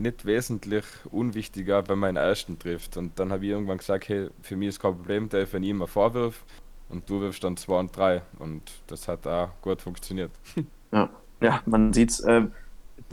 [0.00, 2.96] nicht wesentlich unwichtiger, wenn man den ersten trifft.
[2.96, 5.70] Und dann habe ich irgendwann gesagt, hey, für mich ist kein Problem, Dave, wenn ich
[5.70, 6.42] immer vorwirf
[6.88, 8.22] und du wirfst dann zwei und drei.
[8.38, 10.30] Und das hat auch gut funktioniert.
[10.92, 11.08] Ja.
[11.40, 12.18] ja, man sieht's.
[12.18, 12.46] Äh,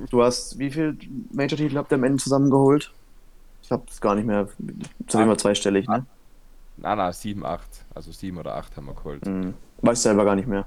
[0.09, 0.97] du hast, wie viel
[1.31, 2.91] Major-Titel habt ihr am Ende zusammengeholt?
[3.61, 4.47] Ich habe es gar nicht mehr.
[4.57, 6.03] Jeden Fall zweistellig, ne?
[6.77, 7.69] Na, na, sieben, acht.
[7.93, 9.23] Also sieben oder acht haben wir geholt.
[9.27, 9.53] Mhm.
[9.83, 10.65] Weiß selber gar nicht mehr.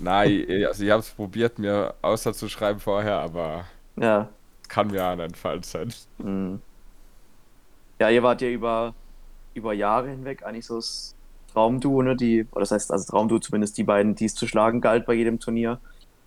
[0.00, 3.66] Nein, ich- also ich habe es probiert, mir auszuschreiben vorher, aber
[3.96, 4.30] Ja.
[4.74, 5.94] Kann mir falsch sein.
[6.18, 6.60] Mhm.
[8.00, 8.94] Ja, ihr wart ja über,
[9.54, 11.14] über Jahre hinweg eigentlich so das
[11.52, 12.16] Traumduo, ne?
[12.16, 15.14] Die, oder das heißt, also Traumduo zumindest die beiden, die es zu schlagen galt bei
[15.14, 15.80] jedem Turnier.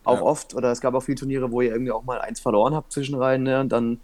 [0.06, 0.22] Auch Ja.
[0.22, 2.94] oft, oder es gab auch viele Turniere, wo ihr irgendwie auch mal eins verloren habt
[2.94, 3.60] zwischenrein, ne?
[3.60, 4.02] Und dann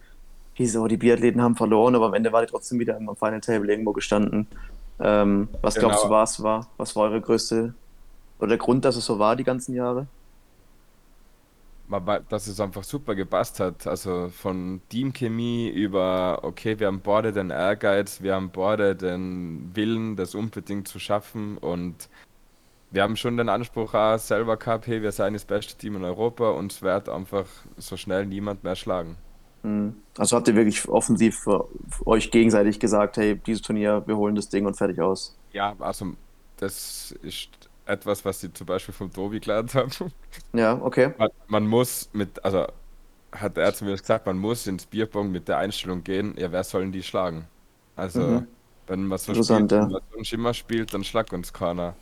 [0.56, 3.16] hieß es, oh, die Biathleten haben verloren, aber am Ende war die trotzdem wieder am
[3.16, 4.50] Final Table irgendwo gestanden.
[5.00, 5.88] Ähm, was Genau.
[5.88, 6.74] glaubst du, was war?
[6.78, 7.74] Was war eure größte,
[8.40, 10.08] oder der Grund, dass es so war die ganzen Jahre?
[12.30, 13.88] Dass es einfach super gepasst hat.
[13.88, 20.16] Also von Teamchemie über, okay, wir haben beide den Ehrgeiz, wir haben beide den Willen,
[20.16, 22.10] das unbedingt zu schaffen und
[22.92, 26.04] wir haben schon den Anspruch auch selber gehabt, hey, wir seien das beste Team in
[26.04, 29.18] Europa und es wird einfach so schnell niemand mehr schlagen.
[29.64, 29.96] Mhm.
[30.18, 31.36] Also habt ihr wirklich offensiv
[32.06, 35.36] euch gegenseitig gesagt, hey, dieses Turnier, wir holen das Ding und fertig aus.
[35.52, 36.14] Ja, also
[36.58, 39.90] das ist etwas, was ich zum Beispiel vom Tobi gelernt habe.
[40.54, 41.14] Ja, okay.
[41.18, 42.68] Man, man muss mit, also
[43.32, 46.64] hat er zu mir gesagt, man muss ins Bierpong mit der Einstellung gehen, ja, wer
[46.64, 47.48] sollen die schlagen?
[47.96, 48.48] Also, Mhm.
[48.88, 49.82] wenn man so spielt, ja.
[49.86, 51.96] wenn man sonst immer spielt, dann schlag uns keiner.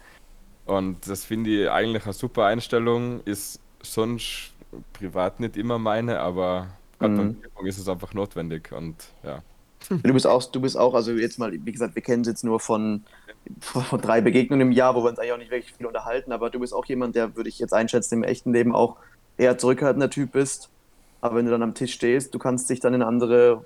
[0.65, 4.53] Und das finde ich eigentlich eine super Einstellung, ist sonst
[4.93, 7.35] privat nicht immer meine, aber gerade beim Mhm.
[7.41, 9.43] Bierpong ist es einfach notwendig und ja.
[9.89, 12.43] Du bist auch, du bist auch, also jetzt mal, wie gesagt, wir kennen es jetzt
[12.43, 13.03] nur von,
[13.59, 16.49] von, drei Begegnungen im Jahr, wo wir uns eigentlich auch nicht wirklich viel unterhalten, aber
[16.49, 18.97] du bist auch jemand, der, würde ich jetzt einschätzen, im echten Leben auch
[19.37, 20.69] eher zurückhaltender Typ bist.
[21.21, 23.63] aber wenn du dann am Tisch stehst, du kannst dich dann in andere,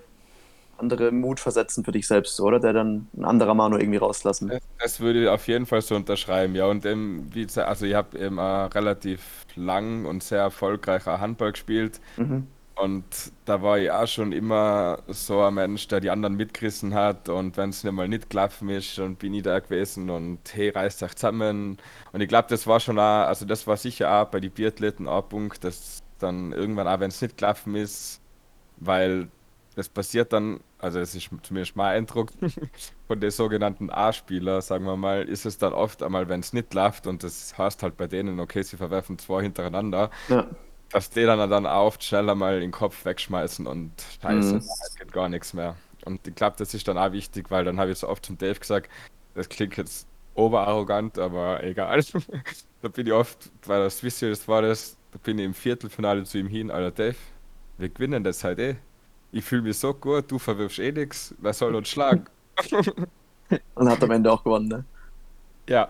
[0.78, 2.60] andere Mut versetzen für dich selbst, oder?
[2.60, 4.50] Der dann ein anderer Manu irgendwie rauslassen.
[4.50, 6.66] Das, das würde ich auf jeden Fall so unterschreiben, ja.
[6.66, 11.52] Und ähm, wie gesagt, also ich habe eben auch relativ lang und sehr erfolgreicher Handball
[11.52, 12.00] gespielt.
[12.18, 12.48] Mhm.
[12.78, 17.30] Und da war ich auch schon immer so ein Mensch, der die anderen mitgerissen hat.
[17.30, 20.70] Und wenn es nicht mal nicht gelaufen ist, dann bin ich da gewesen und hey,
[20.70, 21.78] reißt euch zusammen.
[22.12, 25.08] Und ich glaube, das war schon auch, also das war sicher auch bei den Biathleten
[25.08, 28.22] ein Punkt, dass dann irgendwann auch, wenn es nicht gelaufen ist,
[28.78, 29.30] weil
[29.76, 32.32] das passiert dann, also es ist zumindest mein Eindruck
[33.08, 36.74] von den sogenannten A-Spieler, sagen wir mal, ist es dann oft einmal, wenn es nicht
[36.74, 40.48] läuft und das heißt halt bei denen, okay, sie verwerfen zwei hintereinander, Ja.
[40.96, 44.58] Dass die dann, dann oft schneller mal den Kopf wegschmeißen und scheiße, Mhm.
[44.60, 45.76] es geht gar nichts mehr.
[46.06, 48.38] Und ich glaube, das ist dann auch wichtig, weil dann habe ich so oft zum
[48.38, 48.90] Dave gesagt,
[49.34, 52.02] das klingt jetzt oberarrogant, aber egal.
[52.82, 56.24] da bin ich oft, weil das Swiss Series war das, da bin ich im Viertelfinale
[56.24, 57.18] zu ihm hin, Alter Dave,
[57.78, 58.76] wir gewinnen das halt eh.
[59.34, 62.26] Ich fühle mich so gut, du verwirfst eh nichts, wer soll uns schlagen?
[63.76, 64.86] Und hat am Ende auch gewonnen, ne?
[65.68, 65.90] Ja.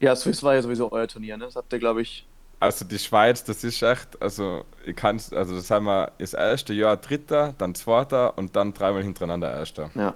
[0.00, 1.44] Ja, Swiss war ja sowieso euer Turnier, ne?
[1.44, 2.26] Das habt ihr, glaube ich.
[2.60, 6.72] Also die Schweiz, das ist echt, also ich kann's, also das haben wir das erste
[6.72, 9.90] Jahr Dritter, dann Zweiter und dann dreimal hintereinander Erster.
[9.94, 10.14] Ja.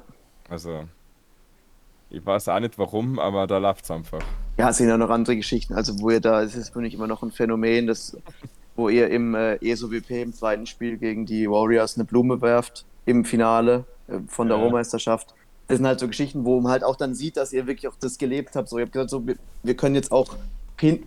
[0.49, 0.85] Also
[2.11, 4.23] ich weiß auch nicht warum, aber da läuft's einfach.
[4.57, 5.75] Ja, es sind ja noch andere Geschichten.
[5.75, 8.17] Also, wo ihr da, es ist für mich immer noch ein Phänomen, dass,
[8.77, 13.25] wo ihr im äh, ESOWP im zweiten Spiel gegen die Warriors eine Blume werft im
[13.27, 14.63] Finale äh, von der Ja.
[14.63, 15.35] Europameisterschaft.
[15.69, 17.97] Das sind halt so Geschichten, wo man halt auch dann sieht, dass ihr wirklich auch
[18.01, 18.71] das gelebt habt.
[18.71, 20.35] So, ihr habt gesagt, so, wir, wir können jetzt auch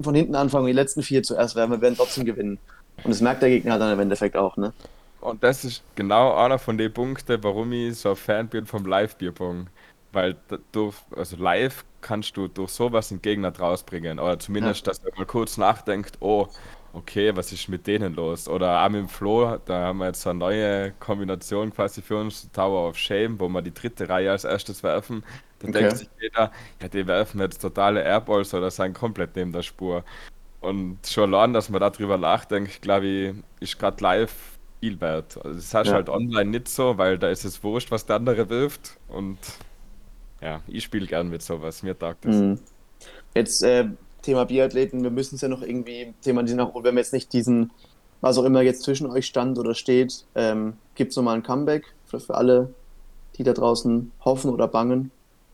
[0.02, 2.60] von hinten anfangen und die letzten vier zuerst werden, wir werden trotzdem gewinnen.
[3.04, 4.74] Und das merkt der Gegner dann im Endeffekt auch, ne?
[5.22, 8.86] Und das ist genau einer von den Punkten, warum ich so ein Fan bin vom
[8.86, 9.68] Live-Bierpong.
[10.14, 10.36] Weil
[10.74, 14.20] durch, also live kannst du durch sowas einen Gegner draus bringen.
[14.20, 16.48] Oder zumindest, dass er mal kurz nachdenkt, oh,
[16.94, 18.48] okay, was ist mit denen los?
[18.48, 22.18] Oder auch mit dem Flo, da haben wir jetzt so eine neue Kombination quasi für
[22.18, 25.24] uns, Tower of Shame, wo wir die dritte Reihe als erstes werfen.
[25.60, 25.72] Da Okay.
[25.72, 26.52] denkt sich jeder,
[26.82, 30.04] ja, die werfen jetzt totale Airballs oder sind komplett neben der Spur.
[30.62, 35.38] Und schon allein, dass man darüber nachdenkt, glaube ich, ist gerade live viel wert.
[35.44, 35.94] Also das hast Ja.
[35.94, 39.00] halt online nicht so, weil da ist es wurscht, was der andere wirft.
[39.08, 39.40] Und
[40.42, 41.84] ja, ich spiele gern mit sowas.
[41.84, 42.44] Mir taugt das.
[42.44, 42.60] Mhm.
[43.36, 43.86] Jetzt äh,
[44.22, 47.74] Thema Biathleten, wir müssen es ja noch irgendwie thematisieren, auch wenn wir jetzt nicht diesen,
[48.22, 51.96] was auch immer jetzt zwischen euch stand oder steht, ähm, gibt es nochmal ein Comeback
[52.06, 52.76] für, für alle,
[53.38, 55.12] die da draußen hoffen oder bangen?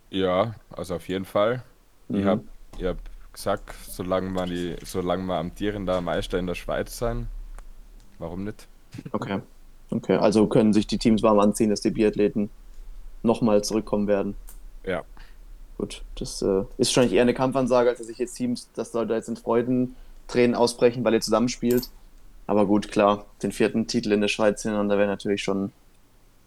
[0.09, 1.63] Ja, also auf jeden Fall.
[2.11, 2.25] Ich Mhm.
[2.25, 2.43] habe
[2.77, 2.97] ich hab
[3.33, 7.29] gesagt, solange wir, die, solange wir amtierender Meister in der Schweiz sein,
[8.19, 8.69] warum nicht?
[9.11, 9.41] Okay.
[9.89, 12.51] Okay, also können sich die Teams warm anziehen, dass die Biathleten
[13.23, 14.37] nochmal zurückkommen werden.
[14.83, 15.03] Ja.
[15.77, 19.03] Gut, das äh, ist wahrscheinlich eher eine Kampfansage, als dass sich jetzt Teams, dass da
[19.03, 21.89] jetzt in Freudentränen ausbrechen, weil ihr zusammenspielt.
[22.47, 25.71] Aber gut, klar, den vierten Titel in der Schweiz hintereinander wäre natürlich schon,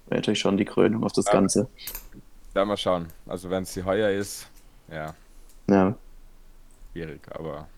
[0.07, 1.33] wäre natürlich schon die Krönung auf das Ja.
[1.33, 1.69] Ganze.
[2.55, 3.07] Ja, mal schauen.
[3.27, 4.49] Also wenn es sie heuer ist,
[4.91, 5.15] ja,
[5.69, 5.95] Ja.
[6.93, 7.69] schwierig, aber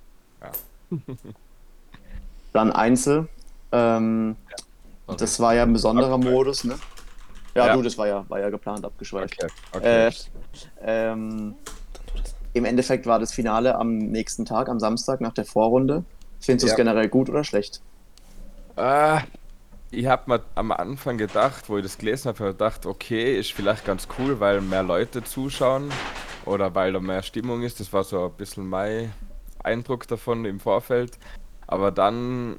[2.53, 3.29] Dann Einzel.
[3.73, 4.37] Ähm,
[5.07, 5.17] Okay.
[5.19, 6.17] Das war ja ein besonderer.
[6.17, 6.79] Modus, ne?
[7.55, 7.73] Ja, Ja.
[7.75, 9.37] du, das war ja, war ja geplant abgeschweift.
[9.43, 9.53] okay.
[9.73, 10.09] okay.
[10.09, 10.13] Äh,
[11.11, 11.55] ähm,
[12.55, 16.05] Im Endeffekt war das Finale am nächsten Tag, am Samstag nach der Vorrunde.
[16.41, 16.77] Findest du es Ja.
[16.77, 17.81] generell gut oder schlecht?
[18.77, 19.23] Ah,
[19.91, 23.53] ich habe mir am Anfang gedacht, wo ich das gelesen habe, ich gedacht, okay, ist
[23.53, 25.91] vielleicht ganz cool, weil mehr Leute zuschauen
[26.47, 27.79] oder weil da mehr Stimmung ist.
[27.81, 29.13] Das war so ein bisschen mein
[29.63, 31.19] Eindruck davon im Vorfeld.
[31.67, 32.59] Aber dann,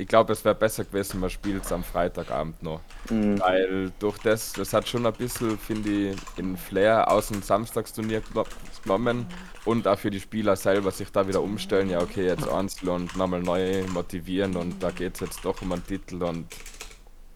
[0.00, 2.80] ich glaube, es wäre besser gewesen, man spielt es am Freitagabend noch.
[3.10, 3.38] Mhm.
[3.40, 8.20] Weil durch das, das hat schon ein bisschen, finde ich, in Flair aus dem Samstagsturnier
[8.22, 8.46] geno-
[8.82, 9.26] genommen
[9.64, 11.90] und auch für die Spieler selber sich da wieder umstellen.
[11.90, 15.72] Ja, okay, jetzt Einzel und nochmal neu motivieren und da geht es jetzt doch um
[15.72, 16.46] einen Titel und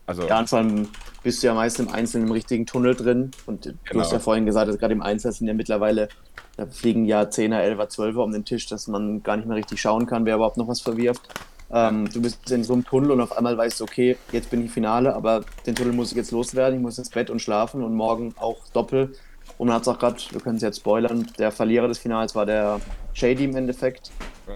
[0.07, 0.89] also Ja, und vor allem
[1.23, 3.31] bist du ja meist im Einzelnen im richtigen Tunnel drin.
[3.47, 4.01] Und du Genau.
[4.01, 6.09] hast ja vorhin gesagt, dass gerade im Einzel sind ja mittlerweile,
[6.57, 9.81] da fliegen ja 10er, 11er, 12er um den Tisch, dass man gar nicht mehr richtig
[9.81, 11.29] schauen kann, wer überhaupt noch was verwirft.
[11.75, 14.65] Ähm, du bist in so einem Tunnel und auf einmal weißt du, okay, jetzt bin
[14.65, 17.83] ich Finale, aber den Tunnel muss ich jetzt loswerden, ich muss ins Bett und schlafen
[17.83, 19.13] und morgen auch Doppel.
[19.59, 22.37] Und man hat es auch gerade, wir können es jetzt spoilern, der Verlierer des Finals
[22.37, 22.81] war der
[23.13, 24.13] Shady im Endeffekt.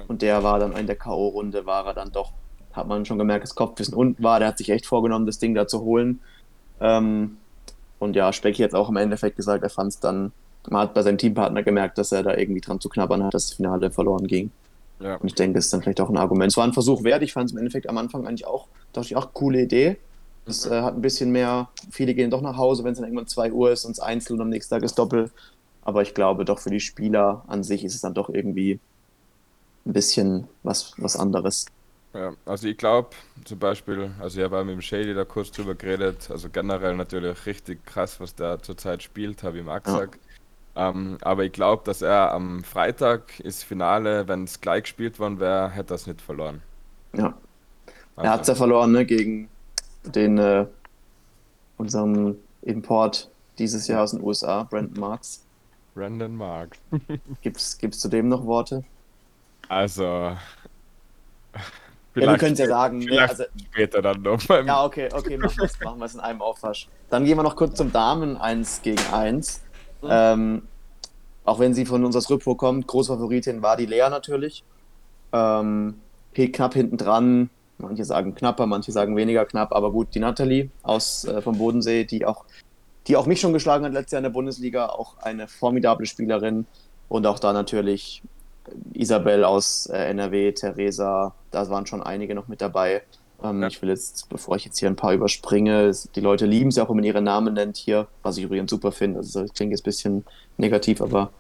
[0.07, 2.33] Und der war dann in der K.O.-Runde, war er dann doch,
[2.73, 4.39] hat man schon gemerkt, das Kopfkissen unten war.
[4.39, 6.21] Der hat sich echt vorgenommen, das Ding da zu holen.
[6.81, 7.39] Ähm,
[7.99, 10.31] und ja, Specky hat auch im Endeffekt gesagt, er fand es dann,
[10.69, 13.49] man hat bei seinem Teampartner gemerkt, dass er da irgendwie dran zu knabbern hat, dass
[13.49, 14.53] das Finale verloren ging.
[15.01, 15.21] Ja.
[15.21, 16.51] Und ich denke, das ist dann vielleicht auch ein Argument.
[16.53, 17.23] Es war ein Versuch wert.
[17.23, 19.99] Ich fand es im Endeffekt am Anfang eigentlich auch, dachte ich auch, coole Idee.
[20.45, 23.27] Das äh, hat ein bisschen mehr, viele gehen doch nach Hause, wenn es dann irgendwann
[23.27, 25.33] 2 Uhr ist und es Einzel und am nächsten Tag ist Doppel.
[25.83, 28.81] Aber ich glaube doch für die Spieler an sich ist es dann doch irgendwie
[29.85, 31.67] ein bisschen was, was anderes.
[32.15, 33.11] Ja, also ich glaube
[33.45, 36.97] zum Beispiel, also ich habe auch mit dem Shady da kurz drüber geredet, also generell
[36.97, 40.19] natürlich richtig krass, was der zurzeit spielt, habe ich ihm auch Ja, gesagt.
[40.79, 45.41] Ähm, aber ich glaube, dass er am Freitag ist Finale, wenn es gleich gespielt worden
[45.41, 46.63] wäre, hätte er es nicht verloren.
[47.13, 47.43] ja.
[48.21, 49.51] Er hat es Also, ja verloren, ne, gegen
[50.05, 50.67] den äh,
[51.77, 55.47] unserem Import dieses Jahr aus den USA, Brandon Marks.
[55.95, 56.79] Brandon Mark.
[57.43, 58.87] Gibt's, gibt's zu dem noch Worte?
[59.69, 60.37] Also,
[62.19, 63.07] Ja, wir vielleicht, können es ja sagen.
[63.07, 63.07] Ne?
[63.07, 64.67] vielleicht Also, später dann noch beim.
[64.67, 65.59] ja, okay, okay, machen
[66.01, 66.89] wir es in einem Aufwasch.
[67.09, 69.68] Dann gehen wir noch kurz zum Damen 1 gegen 1.
[70.03, 70.09] Mhm.
[70.11, 70.63] Ähm,
[71.45, 74.65] auch wenn sie von unserer Rüppur kommt, große Favoritin war die Lea natürlich.
[75.33, 75.95] Ähm,
[76.35, 77.51] knapp hinten dran.
[77.79, 82.05] Manche sagen knapper, manche sagen weniger knapp, aber gut, die Nathalie aus äh, vom Bodensee,
[82.05, 82.45] die auch,
[83.07, 86.67] die auch mich schon geschlagen hat letztes Jahr in der Bundesliga, auch eine formidable Spielerin.
[87.09, 88.23] Und auch da natürlich
[88.93, 93.03] Isabel aus äh, NRW, Theresa, da waren schon einige noch mit dabei.
[93.43, 93.69] Ähm, Ja.
[93.69, 96.85] Ich will jetzt, bevor ich jetzt hier ein paar überspringe, die Leute lieben es ja
[96.85, 99.19] auch, wenn man ihre Namen nennt hier, was ich übrigens super finde.
[99.19, 100.25] Also das klingt jetzt ein bisschen
[100.57, 101.31] negativ, aber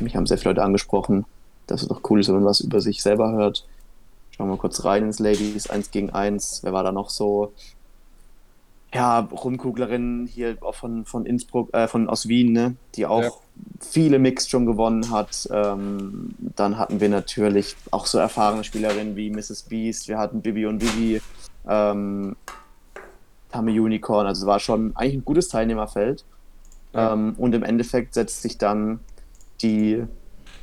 [0.00, 1.24] mich haben sehr viele Leute angesprochen,
[1.66, 3.66] dass es doch cool ist, wenn man was über sich selber hört.
[4.30, 6.60] Schauen wir mal kurz rein ins Ladies, 1 gegen 1.
[6.62, 7.52] Wer war da noch so?
[8.94, 12.76] Ja, Rumkuglerin hier auch von, von Innsbruck, äh, von aus Wien, ne?
[12.94, 13.30] Die auch Ja.
[13.80, 15.48] viele Mix schon gewonnen hat.
[15.50, 19.62] Ähm, dann hatten wir natürlich auch so erfahrene Spielerinnen wie Mrs.
[19.62, 21.22] Beast, wir hatten Bibi und Vivi,
[21.66, 22.36] ähm,
[23.50, 26.24] Tame Unicorn, also es war schon eigentlich ein gutes Teilnehmerfeld.
[26.94, 27.14] Ja.
[27.14, 29.00] Ähm, und im Endeffekt setzt sich dann
[29.62, 30.04] die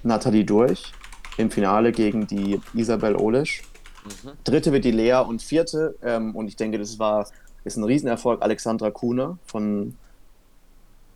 [0.03, 0.91] Nathalie durch
[1.37, 3.63] im Finale gegen die Isabel Olisch.
[4.05, 4.31] Mhm.
[4.43, 7.27] Dritte wird die Lea und vierte, ähm, und ich denke, das war
[7.63, 9.95] ist ein Riesenerfolg, Alexandra Kuhner von,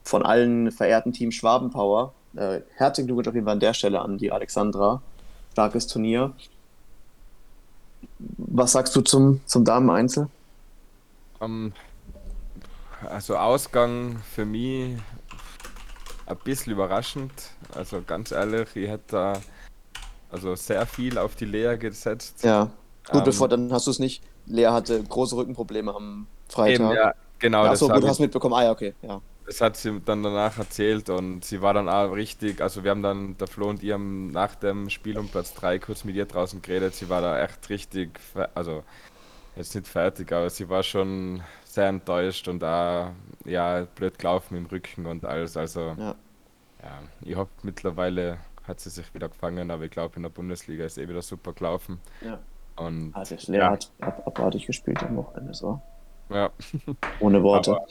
[0.03, 2.13] von allen verehrten Team Schwabenpower.
[2.35, 5.01] Äh, herzlichen Glückwunsch auf jeden Fall an der Stelle an die Alexandra.
[5.51, 6.33] Starkes Turnier.
[8.19, 10.27] Was sagst du zum, zum Damen-Einzel?
[11.41, 11.73] Ähm,
[13.07, 14.97] also Ausgang für mich
[16.25, 17.31] ein bisschen überraschend.
[17.75, 19.33] Also ganz ehrlich, ich hätte da
[20.31, 22.43] also sehr viel auf die Lea gesetzt.
[22.43, 22.69] Ja.
[23.05, 24.23] Gut, Ähm, bevor, dann hast du es nicht.
[24.45, 26.79] Lea hatte große Rückenprobleme am Freitag.
[26.79, 28.53] Eben, ja, genau, Ja, das so, hab gut, hast mitbekommen.
[28.55, 28.93] Ah, ja, okay.
[29.01, 29.21] Ja.
[29.45, 33.03] Das hat sie dann danach erzählt und sie war dann auch richtig, also wir haben
[33.03, 36.61] dann, der Flo und haben nach dem Spiel um Platz 3 kurz mit ihr draußen
[36.61, 38.17] geredet, sie war da echt richtig,
[38.55, 38.83] also
[39.57, 43.11] jetzt nicht fertig, aber sie war schon sehr enttäuscht und da
[43.43, 46.15] ja blöd gelaufen im Rücken und alles, also Ja.
[46.81, 50.85] ja, ich hoffe mittlerweile hat sie sich wieder gefangen, aber ich glaube in der Bundesliga
[50.85, 52.39] ist eh wieder super gelaufen ja.
[52.77, 53.71] und Also, Lea Ja.
[53.71, 55.81] hat ab, abartig gespielt am Wochenende, so.
[56.29, 56.53] Ja,
[57.17, 57.75] Ohne Worte.
[57.75, 57.87] aber,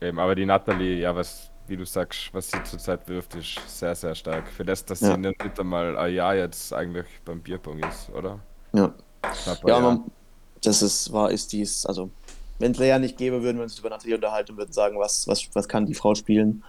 [0.00, 3.94] eben, aber die Nathalie, ja, was, wie du sagst, was sie zurzeit wirft, ist sehr,
[3.94, 4.50] sehr stark.
[4.52, 5.08] Für das, dass Ja.
[5.08, 8.46] sie nicht nicht einmal ein Jahr jetzt eigentlich beim Bierpong ist, oder?
[8.72, 8.94] ja.
[9.42, 10.10] Knapp Ja, man,
[10.62, 12.12] das ist, war, ist dies, also,
[12.58, 15.26] wenn es Lea nicht gäbe, würden wir uns über Nathalie unterhalten und würden sagen, was,
[15.28, 16.64] was, was kann die Frau spielen.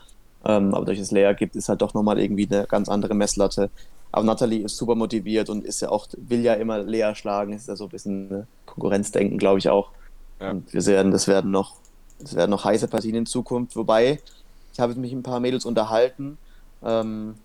[0.45, 3.71] Ähm, aber durch das Lea gibt, ist halt doch nochmal irgendwie eine ganz andere Messlatte.
[4.11, 7.67] Aber Nathalie ist super motiviert und ist ja auch, will ja immer Lea schlagen, ist
[7.67, 9.93] ja so ein bisschen Konkurrenzdenken, glaube ich auch.
[10.39, 10.51] Ja.
[10.51, 11.75] Und wir sehen, das werden noch,
[12.19, 13.75] das werden noch heiße Partien in Zukunft.
[13.75, 14.19] Wobei,
[14.73, 16.37] ich habe mich mit ein paar Mädels unterhalten.
[16.83, 17.35] Ähm,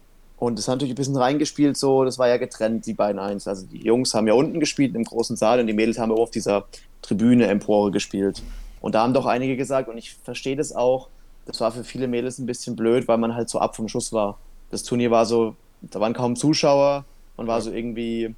[0.43, 3.47] und es hat natürlich ein bisschen reingespielt, so, das war ja getrennt, die beiden eins.
[3.47, 6.17] Also die Jungs haben ja unten gespielt im großen Saal und die Mädels haben ja
[6.17, 6.65] auf dieser
[7.01, 8.43] Tribüne Empore gespielt.
[8.81, 11.09] Und da haben doch einige gesagt, und ich verstehe das auch,
[11.47, 14.13] das war für viele Mädels ein bisschen blöd, weil man halt so ab vom Schuss
[14.13, 14.39] war.
[14.71, 17.05] Das Turnier war so, da waren kaum Zuschauer,
[17.37, 18.35] man war so irgendwie,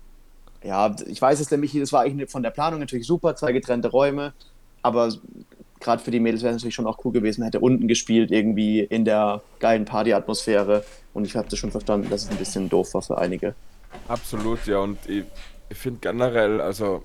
[0.65, 3.89] ja, ich weiß es nämlich, das war eigentlich von der Planung natürlich super, zwei getrennte
[3.89, 4.33] Räume,
[4.83, 5.11] aber
[5.81, 8.31] gerade für die Mädels wäre es natürlich schon auch cool gewesen, man hätte unten gespielt,
[8.31, 10.85] irgendwie in der geilen Partyatmosphäre.
[11.13, 13.55] Und ich habe das schon verstanden, dass es ein bisschen doof war für einige.
[14.09, 15.25] Absolut, ja, und ich,
[15.69, 17.05] ich finde generell, also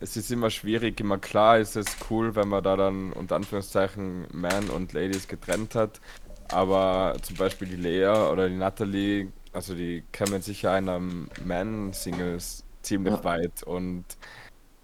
[0.00, 4.26] es ist immer schwierig, immer klar ist es cool, wenn man da dann unter Anführungszeichen
[4.32, 6.00] Man und Ladies getrennt hat,
[6.48, 12.63] aber zum Beispiel die Lea oder die Natalie, also die kämen sicher in einem Man-Singles
[12.84, 13.24] ziemlich Ja.
[13.24, 14.06] weit und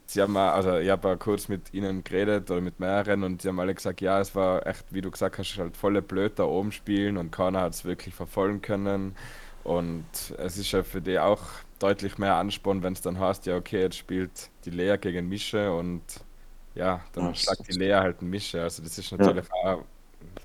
[0.06, 3.42] sie haben mal, also ich habe ja kurz mit ihnen geredet oder mit mehreren und
[3.42, 6.38] sie haben alle gesagt, ja, es war echt, wie du gesagt hast, halt volle blöd
[6.38, 9.16] da oben spielen und keiner hat es wirklich verfolgen können.
[9.62, 11.42] Und es ist ja für die auch
[11.78, 15.72] deutlich mehr Ansporn, wenn es dann heißt, ja, okay, jetzt spielt die Lea gegen Mische
[15.74, 16.02] und
[16.74, 18.62] ja, dann Ja, schlagt die Lea halt ein Mische.
[18.62, 19.84] Also das ist natürlich auch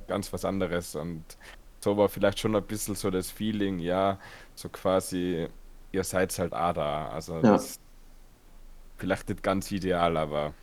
[0.08, 0.96] ganz was anderes.
[0.96, 1.38] Und
[1.84, 4.20] so war vielleicht schon ein bisschen so das Feeling, ja,
[4.56, 5.48] so quasi,
[5.96, 7.10] ihr seid halt auch da.
[7.10, 7.60] Also Ja.
[8.98, 10.54] vielleicht nicht ganz ideal, aber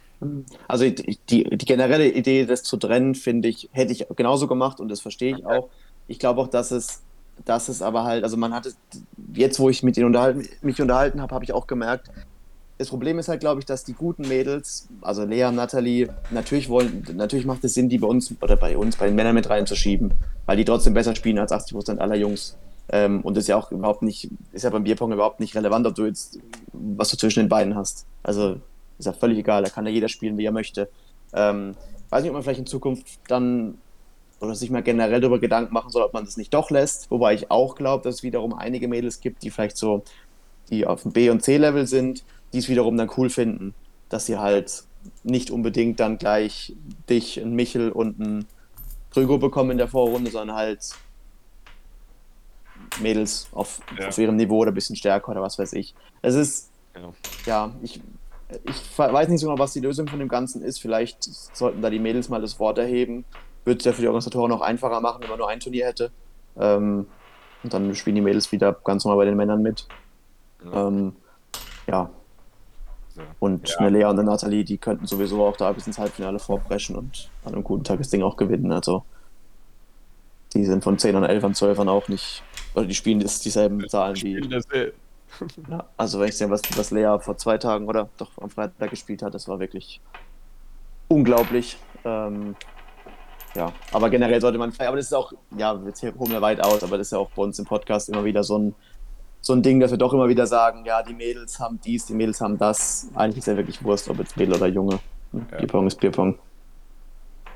[0.68, 4.78] Also die, die, die generelle Idee, das zu trennen, finde ich, hätte ich genauso gemacht
[4.78, 5.68] und das verstehe ich auch.
[6.07, 7.03] Ich glaube auch, dass es,
[7.45, 8.76] dass es aber halt, also man hat es,
[9.35, 12.09] jetzt wo ich mit ihnen unterhalten, mich unterhalten habe, habe ich auch gemerkt,
[12.78, 17.05] das Problem ist halt, glaube ich, dass die guten Mädels, also Lea, Natalie, natürlich wollen,
[17.14, 20.14] natürlich macht es Sinn, die bei uns oder bei uns, bei den Männern mit reinzuschieben,
[20.47, 22.57] weil die trotzdem besser spielen als 80% aller Jungs.
[22.89, 25.95] Ähm, und ist ja auch überhaupt nicht, ist ja beim Bierpong überhaupt nicht relevant, ob
[25.95, 26.39] du jetzt,
[26.72, 28.07] was du zwischen den Beinen hast.
[28.22, 28.57] Also
[28.99, 30.89] ist ja völlig egal, da kann ja jeder spielen, wie er möchte.
[31.33, 31.74] Ähm,
[32.11, 33.78] weiß nicht, ob man vielleicht in Zukunft dann
[34.41, 37.11] oder sich mal generell darüber Gedanken machen soll, ob man das nicht doch lässt.
[37.11, 40.03] Wobei ich auch glaube, dass es wiederum einige Mädels gibt, die vielleicht so,
[40.68, 43.72] die auf dem B- und C-Level sind, die es wiederum dann cool finden,
[44.09, 44.85] dass sie halt
[45.22, 46.74] nicht unbedingt dann gleich
[47.09, 48.47] dich, ein Michel und ein
[49.11, 50.80] Krüger bekommen in der Vorrunde, sondern halt
[53.01, 54.09] Mädels auf, ja.
[54.09, 55.95] auf ihrem Niveau oder ein bisschen stärker oder was weiß ich.
[56.20, 57.12] Es ist, ja,
[57.47, 58.01] ja ich,
[58.64, 60.80] ich weiß nicht so genau, was die Lösung von dem Ganzen ist.
[60.80, 63.24] Vielleicht sollten da die Mädels mal das Wort erheben.
[63.64, 66.11] Würde es ja für die Organisatoren noch einfacher machen, wenn man nur ein Turnier hätte.
[66.59, 67.07] Ähm,
[67.62, 69.86] und dann spielen die Mädels wieder ganz normal bei den Männern mit.
[70.64, 70.88] Ja.
[70.88, 71.16] Ähm,
[71.86, 72.11] ja.
[73.38, 73.76] Und ja.
[73.78, 77.53] eine Lea und Nathalie, die könnten sowieso auch da bis ins Halbfinale vorpreschen und an
[77.55, 78.72] einem guten Tag das Ding auch gewinnen.
[78.72, 79.05] Also
[80.55, 82.43] die sind von 10 und 11 und 12 auch nicht,
[82.75, 84.41] oder die spielen das, dieselben Zahlen wie.
[85.70, 88.91] Ja, also wenn ich sehe, was, was Lea vor zwei Tagen oder doch am Freitag
[88.91, 89.99] gespielt hat, das war wirklich
[91.09, 91.79] unglaublich.
[92.05, 92.55] Ähm,
[93.55, 96.83] ja, aber generell sollte man, aber das ist auch, ja, jetzt holen wir weit aus,
[96.83, 98.75] aber das ist ja auch bei uns im Podcast immer wieder so ein,
[99.41, 102.14] so ein Ding, dass wir doch immer wieder sagen, ja, die Mädels haben dies, die
[102.14, 103.09] Mädels haben das.
[103.14, 105.01] Eigentlich ist ja wirklich Wurst, ob jetzt Mädel oder Junge.
[105.33, 105.59] Ja.
[105.59, 106.39] Bierpong ist Bierpong.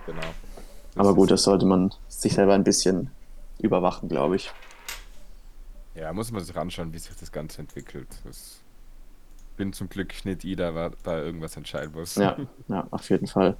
[0.07, 0.21] Genau.
[0.21, 3.11] Das aber gut, das sollte man sich selber ein bisschen
[3.59, 4.51] überwachen, glaube ich.
[5.97, 8.09] Ja, muss man sich anschauen, wie sich das Ganze entwickelt.
[8.31, 8.61] Ich
[9.57, 12.17] bin zum Glück nicht ich, der da irgendwas entscheiden muss.
[12.17, 12.37] Ja,
[12.69, 13.57] ja, auf jeden Fall.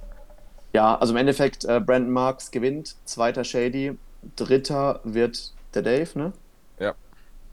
[0.73, 3.97] Ja, also im Endeffekt, äh, Brandon Marks gewinnt, zweiter Shady,
[4.35, 6.33] dritter wird der Dave, ne?
[6.79, 6.93] Ja.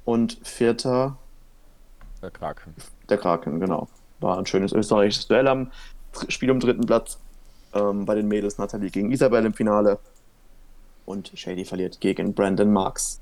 [0.05, 1.16] Und vierter.
[2.20, 2.74] Der Kraken.
[3.09, 3.89] Der Kraken, genau.
[4.20, 5.70] War ein schönes österreichisches Duell am
[6.28, 7.18] Spiel um dritten Platz.
[7.72, 9.99] Ähm, bei den Mädels Nathalie gegen Isabel im Finale.
[11.07, 13.20] Und Shady verliert gegen Brandon Marks.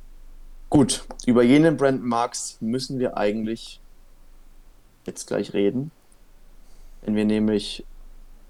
[0.73, 3.79] Gut, über jenen Brandon Marks müssen wir eigentlich
[5.05, 5.91] jetzt gleich reden.
[7.03, 7.85] Wenn wir nämlich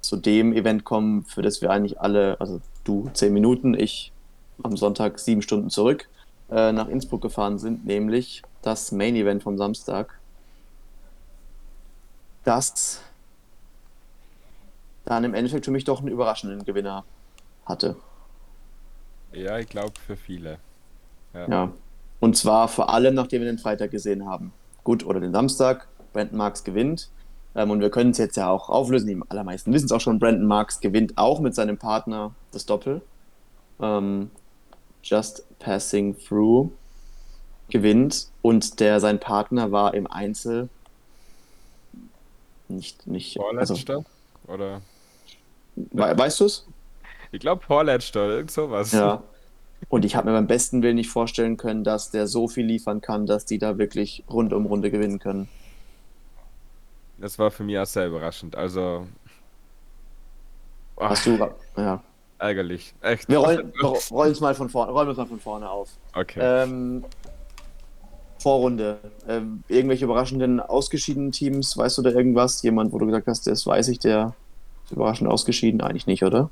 [0.00, 4.12] zu dem Event kommen, für das wir eigentlich alle, also du zehn Minuten, ich
[4.62, 6.08] am Sonntag sieben Stunden zurück
[6.48, 10.16] äh, nach Innsbruck gefahren sind, nämlich das Main Event vom Samstag.
[12.44, 13.02] Das
[15.06, 17.04] dann im Endeffekt für mich doch einen überraschenden Gewinner
[17.66, 17.96] hatte.
[19.32, 20.60] Ja, ich glaube für viele.
[21.34, 21.48] Ja.
[21.48, 21.72] ja.
[22.22, 24.52] Und zwar vor allem, nachdem wir den Freitag gesehen haben.
[24.84, 25.88] Gut, oder den Samstag.
[26.12, 27.10] Brandon Marks gewinnt.
[27.56, 29.08] Ähm, und wir können es jetzt ja auch auflösen.
[29.08, 30.20] Die allermeisten wissen es auch schon.
[30.20, 33.02] Brandon Marks gewinnt auch mit seinem Partner das Doppel.
[33.80, 34.30] Ähm,
[35.02, 36.70] Just Passing Through
[37.70, 38.28] gewinnt.
[38.40, 40.68] Und der sein Partner war im Einzel
[42.68, 43.04] nicht.
[43.08, 43.74] nicht Vorletzter?
[43.74, 44.04] Also,
[44.46, 44.80] oder?
[45.74, 46.68] We weißt du es?
[47.32, 48.92] Ich glaube Vorletzter, irgend sowas.
[48.92, 49.24] Ja.
[49.89, 53.01] Und ich habe mir beim besten Willen nicht vorstellen können, dass der so viel liefern
[53.01, 55.49] kann, dass die da wirklich Runde um Runde gewinnen können.
[57.18, 58.57] Das war für mich auch sehr überraschend.
[58.57, 59.07] Also.
[60.99, 61.39] Hast du.
[61.76, 62.03] Ja.
[62.39, 62.95] Ärgerlich.
[63.01, 63.28] Echt.
[63.28, 63.72] Wir rollen
[64.33, 65.91] es mal von vorne, rollen mal von vorne auf.
[66.14, 66.41] Okay.
[66.43, 67.05] Ähm,
[68.41, 68.99] Vorrunde.
[69.28, 71.76] Ähm, irgendwelche überraschenden ausgeschiedenen Teams?
[71.76, 72.62] Weißt du da irgendwas?
[72.62, 74.35] Jemand, wo du gesagt hast, das weiß ich, der
[74.85, 75.80] ist überraschend ausgeschieden?
[75.80, 76.51] Eigentlich nicht, oder?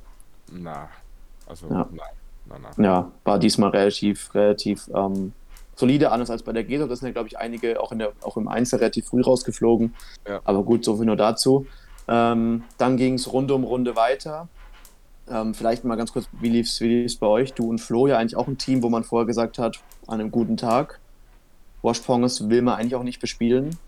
[0.53, 0.89] Na.
[1.47, 1.89] Also, ja.
[1.91, 2.20] nein.
[2.59, 2.85] Nein.
[2.85, 5.33] Ja, war diesmal relativ, relativ ähm,
[5.77, 6.87] solide, anders als bei der GESO.
[6.87, 9.95] Das sind ja, glaube ich, einige auch, in der, auch im Einzel relativ früh rausgeflogen.
[10.29, 10.41] Ja.
[10.45, 11.67] Aber gut, so viel nur dazu.
[12.09, 14.49] Ähm, dann ging es Runde um Runde weiter.
[15.29, 17.53] Ähm, vielleicht mal ganz kurz, wie lief es wie lief's bei euch?
[17.53, 20.31] Du und Flo ja eigentlich auch ein Team, wo man vorher gesagt hat, an einem
[20.31, 20.99] guten Tag.
[21.83, 23.79] Washpongs will man eigentlich auch nicht bespielen.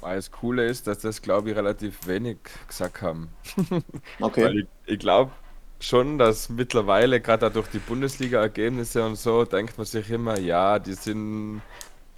[0.00, 2.38] Weil das Coole ist, dass das, glaube ich, relativ wenig
[2.68, 3.30] gesagt haben.
[4.20, 4.44] Okay.
[4.44, 5.32] Weil ich, ich glaube,
[5.80, 10.94] schon, dass mittlerweile, gerade durch die Bundesliga-Ergebnisse und so, denkt man sich immer, ja, die
[10.94, 11.62] sind,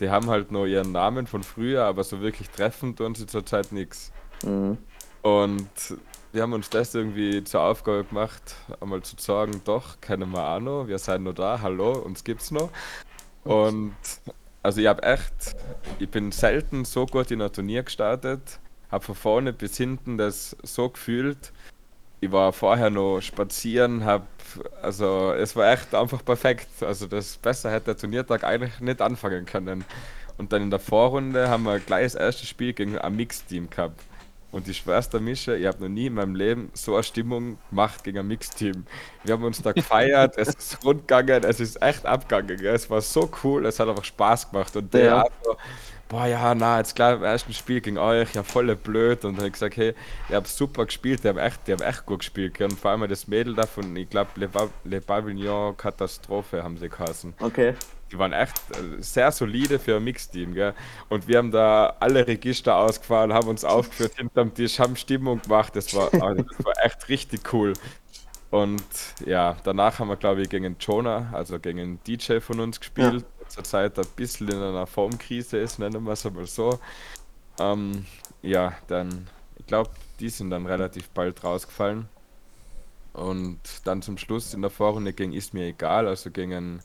[0.01, 3.73] die haben halt nur ihren Namen von früher, aber so wirklich treffend tun sie zurzeit
[3.73, 4.13] nichts.
[4.45, 4.79] Mhm.
[5.23, 5.69] Und
[6.33, 10.61] wir haben uns das irgendwie zur Aufgabe gemacht, einmal zu sagen, doch, kennen wir auch
[10.61, 12.71] noch, wir sind noch da, hallo, uns gibt's noch.
[13.45, 13.95] Und
[14.63, 15.57] also ich habe echt,
[15.99, 20.57] ich bin selten so gut in ein Turnier gestartet, habe von vorne bis hinten das
[20.63, 21.53] so gefühlt,
[22.21, 24.27] ich war vorher noch spazieren, hab,
[24.83, 26.69] also es war echt einfach perfekt.
[26.81, 29.85] Also das besser hätte der Turniertag eigentlich nicht anfangen können.
[30.37, 34.01] Und dann in der Vorrunde haben wir gleich das erste Spiel gegen ein Mixteam gehabt.
[34.51, 38.03] Und die schwerste Mische, ich habe noch nie in meinem Leben so eine Stimmung gemacht
[38.03, 38.87] gegen ein Mixteam.
[39.23, 42.65] Wir haben uns da gefeiert, es ist rundgegangen, es ist echt abgegangen.
[42.65, 44.75] Es war so cool, es hat einfach Spaß gemacht.
[44.75, 45.23] Und der ja.
[45.23, 45.59] also,
[46.09, 49.25] boah, ja, na, jetzt klar, im ersten Spiel gegen euch, ja, voll blöd.
[49.25, 49.95] Und dann habe ich gesagt, hey,
[50.29, 52.61] ihr habt super gespielt, die haben echt, echt gut gespielt.
[52.61, 54.51] Und vor allem das Mädel davon, ich glaube, Le,
[54.85, 57.35] Le Pavillon Katastrophe haben sie geheißen.
[57.41, 57.75] Okay.
[58.11, 60.73] Die waren echt äh, sehr solide für ein Mixteam, gell?
[61.11, 65.77] Und wir haben da alle Register ausgefahren, haben uns aufgeführt hinterm Tisch, haben Stimmung gemacht.
[65.77, 67.75] Das war, also das war echt richtig cool.
[68.51, 68.83] Und
[69.27, 73.13] ja, danach haben wir, glaube ich, gegen Jonah, also gegen einen DJ von uns Ja.
[73.49, 76.79] Der zurzeit ein bisschen in einer Formkrise ist, nennen wir es einmal so.
[77.59, 78.07] Ähm,
[78.43, 79.29] ja, dann,
[79.59, 79.91] ich glaube,
[80.21, 82.09] die sind dann relativ bald rausgefallen.
[83.13, 86.81] Und dann zum Schluss in der Vorrunde ging ist mir egal, also gegen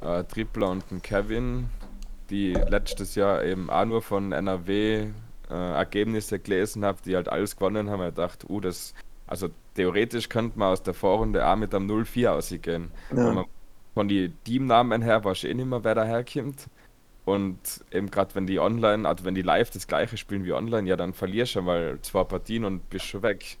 [0.00, 1.68] äh, Tripler und den Kevin,
[2.30, 5.08] die letztes Jahr eben auch nur von NRW
[5.50, 8.08] äh, Ergebnisse gelesen habe, die halt alles gewonnen haben.
[8.08, 8.94] Ich dachte, uh, das,
[9.26, 12.90] also theoretisch könnte man aus der Vorrunde auch mit einem 0-4 ausgehen.
[13.14, 13.32] Ja.
[13.32, 13.44] man
[13.94, 16.68] von den Teamnamen her weiß eh nicht mehr, wer daherkommt.
[17.24, 20.88] Und eben gerade wenn die online, also wenn die live das gleiche spielen wie online,
[20.88, 23.58] ja, dann verlierst du mal zwei Partien und bist schon weg.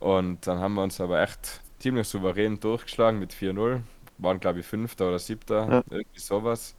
[0.00, 3.82] Und dann haben wir uns aber echt ziemlich souverän durchgeschlagen mit 4-0.
[4.18, 5.82] Waren, glaube ich, Fünfter oder Siebter, Ja.
[5.90, 6.76] irgendwie sowas.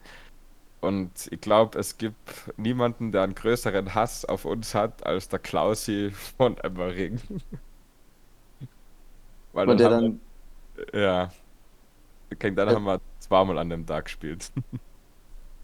[0.80, 5.38] Und ich glaube, es gibt niemanden, der einen größeren Hass auf uns hat, als der
[5.40, 7.20] Klausi von Emmering.
[9.52, 10.20] Weil Und dann der dann
[10.92, 11.30] ja,
[12.38, 14.50] dann äh, haben wir zweimal an dem Tag gespielt.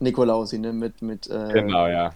[0.01, 0.73] Nikolausi, ne?
[0.73, 2.15] Mit, mit äh, Genau, ja.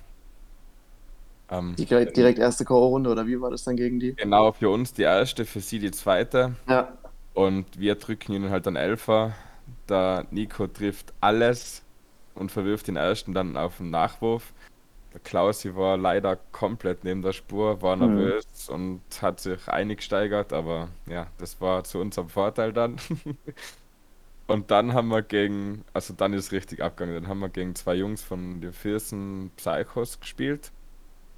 [1.51, 4.15] Ähm, direkt, direkt erste K.O.-Runde oder wie war das dann gegen die?
[4.15, 6.55] genau für uns die erste, für sie die zweite.
[6.69, 6.97] Ja.
[7.35, 9.35] Und wir drücken ihnen halt dann Elfer.
[9.89, 11.83] Der Nico trifft alles
[12.35, 14.53] und verwirft den ersten dann auf den Nachwurf.
[15.13, 18.01] Der Klausi war leider komplett neben der Spur, war Hm.
[18.01, 22.97] nervös und hat sich eingesteigert, aber ja, das war zu unserem Vorteil dann.
[24.51, 27.75] Und dann haben wir gegen, also dann ist es richtig abgegangen, dann haben wir gegen
[27.77, 30.73] zwei Jungs von den Viersen Psychos gespielt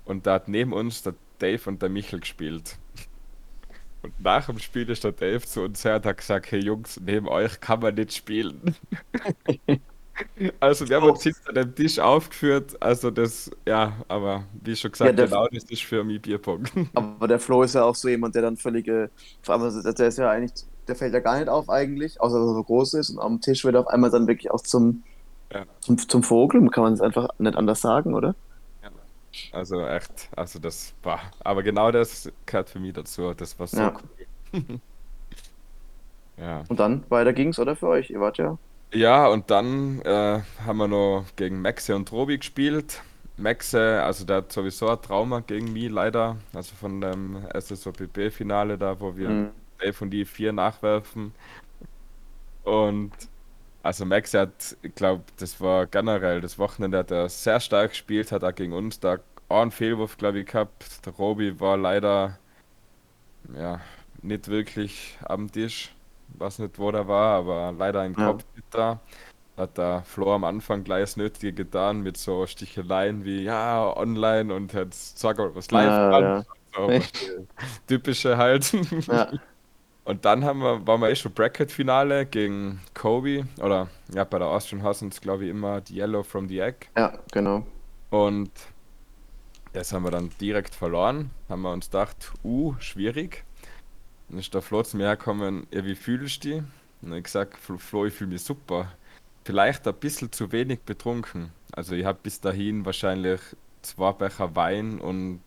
[0.04, 2.78] und da hat neben uns der Dave und der Michel gespielt.
[4.02, 6.98] Und nach dem Spiel ist der Dave zu uns her und hat gesagt, hey Jungs,
[7.00, 8.76] neben euch kann man nicht spielen.
[10.60, 11.08] Also wir haben Oh.
[11.08, 15.46] uns hinter dem Tisch aufgeführt, also das, ja, aber wie schon Ja, gesagt, der, genau
[15.48, 16.72] das ist für mich Bierpunkt.
[16.94, 19.10] aber der Flo ist ja auch so jemand, der dann völlige,
[19.42, 20.52] vor allem, also der ist ja eigentlich,
[20.88, 23.40] der fällt ja gar nicht auf eigentlich, außer dass er so groß ist und am
[23.40, 25.04] Tisch wird er auf einmal dann wirklich auch zum,
[25.50, 28.36] Ja, zum, zum Vogel, kann man es einfach nicht anders sagen, oder?
[28.82, 28.90] ja.
[29.50, 33.82] Also echt, also das war, aber genau das gehört für mich dazu, das war so
[33.82, 33.92] Ja.
[33.94, 34.26] cool.
[36.36, 36.64] Ja.
[36.66, 38.10] Und dann weiter ging's, oder für euch?
[38.10, 38.58] Ihr wart ja.
[38.94, 43.02] Ja, und dann äh, haben wir noch gegen Maxe und Robi gespielt.
[43.36, 49.00] Maxe, also der hat sowieso ein Trauma gegen mich leider, also von dem SSOPP-Finale da,
[49.00, 49.61] wo wir Mhm.
[49.82, 51.34] Dave und die vier nachwerfen.
[52.64, 53.12] Und
[53.82, 58.30] also Maxe hat, ich glaube, das war generell das Wochenende, hat er sehr stark gespielt,
[58.32, 59.18] hat auch gegen uns da
[59.48, 61.04] einen Fehlwurf, glaube ich, gehabt.
[61.06, 62.38] Der Robi war leider
[63.56, 63.80] ja
[64.22, 65.94] nicht wirklich am Tisch.
[66.38, 68.26] Weiß nicht, wo der war, aber leider im Ja.
[68.32, 69.00] Kopf nicht da.
[69.56, 74.54] Hat der Flo am Anfang gleich das Nötige getan mit so Sticheleien wie ja, online
[74.54, 76.22] und jetzt sag mal was live Ja, an.
[76.22, 76.44] ja.
[76.74, 77.12] So, was
[77.86, 78.72] typische halt.
[79.08, 79.30] Ja.
[80.04, 83.46] Und dann haben wir, waren wir eh schon Bracket-Finale gegen Kobe.
[83.60, 86.86] Oder ja, bei der Austrian es, glaube ich, immer die Yellow from the Egg.
[86.96, 87.66] Ja, genau.
[88.10, 88.50] Und
[89.72, 91.30] das haben wir dann direkt verloren.
[91.48, 93.44] Haben wir uns gedacht, uh, schwierig.
[94.28, 96.62] Dann ist der Flo zu mir hergekommen, ja, wie fühlst du dich?
[97.02, 98.92] Und ich gesagt, Flo, ich fühle mich super.
[99.44, 101.52] Vielleicht ein bisschen zu wenig betrunken.
[101.72, 103.40] Also ich habe bis dahin wahrscheinlich
[103.82, 105.40] zwei Becher Wein und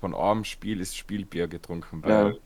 [0.00, 2.38] von einem Spiel ist Spielbier getrunken, weil, ja,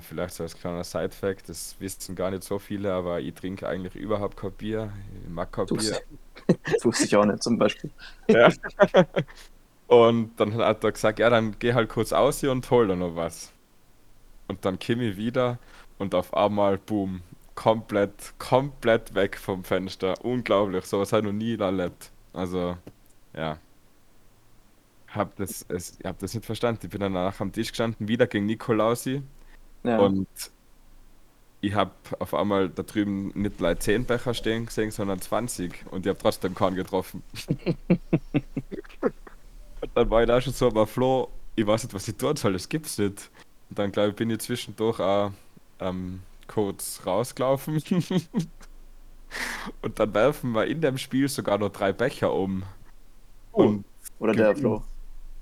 [0.00, 3.94] vielleicht so als kleiner Side-Fact, das wissen gar nicht so viele, aber ich trinke eigentlich
[3.94, 4.92] überhaupt kein Bier.
[5.22, 6.02] Ich mag kein Tust,
[6.46, 6.56] Bier.
[6.64, 7.90] das wusste ich auch nicht, zum Beispiel.
[8.28, 8.50] Ja.
[9.86, 12.96] Und dann hat er gesagt, ja, dann geh halt kurz aus hier und hol dir
[12.96, 13.52] noch was.
[14.46, 15.58] Und dann komme ich wieder
[15.96, 17.22] und auf einmal, boom,
[17.54, 20.22] komplett, komplett weg vom Fenster.
[20.22, 22.10] Unglaublich, sowas habe ich noch nie erlebt.
[22.34, 22.76] Also,
[23.34, 23.58] ja,
[25.08, 26.80] hab das, es, ich hab das nicht verstanden.
[26.84, 29.22] Ich bin dann danach am Tisch gestanden, wieder gegen Nikolausi
[29.84, 29.98] Ja.
[29.98, 30.26] und
[31.60, 36.06] ich habe auf einmal da drüben nicht gleich 10 Becher stehen gesehen, sondern 20 und
[36.06, 37.22] ich habe trotzdem keinen getroffen.
[39.80, 42.34] Und dann war ich da schon so, aber Flo, ich weiß nicht, was ich tun
[42.36, 43.30] soll, das gibt's nicht.
[43.70, 45.30] Und dann, glaube ich, bin ich zwischendurch auch
[45.80, 47.80] ähm, kurz rausgelaufen.
[49.82, 52.64] Und dann werfen wir in dem Spiel sogar noch drei Becher um.
[53.52, 53.62] Oh.
[53.62, 53.84] Und
[54.18, 54.56] Oder der.
[54.56, 54.82] Flo.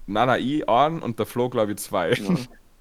[0.07, 2.13] Nana, ich einen und der Flo, glaube ich, zwei.
[2.13, 2.29] Ja.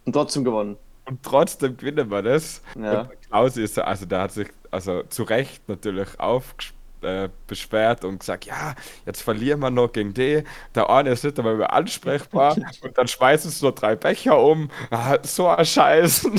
[0.06, 0.78] Und trotzdem gewonnen.
[1.08, 2.62] Und trotzdem gewinnen wir das.
[2.80, 3.10] Ja.
[3.30, 8.20] Klaus ist, so- also der hat sich, also zu Recht natürlich aufgesp äh, beschwert und
[8.20, 8.74] gesagt, ja,
[9.06, 10.44] jetzt verlieren wir noch gegen die.
[10.74, 14.72] Der eine ist nicht einmal mehr ansprechbar und dann schmeißen sie nur drei Becher um.
[14.90, 16.26] Ah, so ein Scheiß.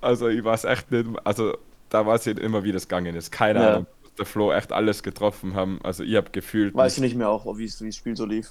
[0.00, 1.56] also ich weiß echt nicht, also
[1.88, 3.32] da war es immer, wie das gegangen ist.
[3.32, 3.70] Keine Ja.
[3.70, 3.86] Ahnung,
[4.18, 5.80] der Flo echt alles getroffen haben.
[5.82, 8.50] Also ich habe gefühlt Weißt du nicht mehr auch, wie das Spiel so lief?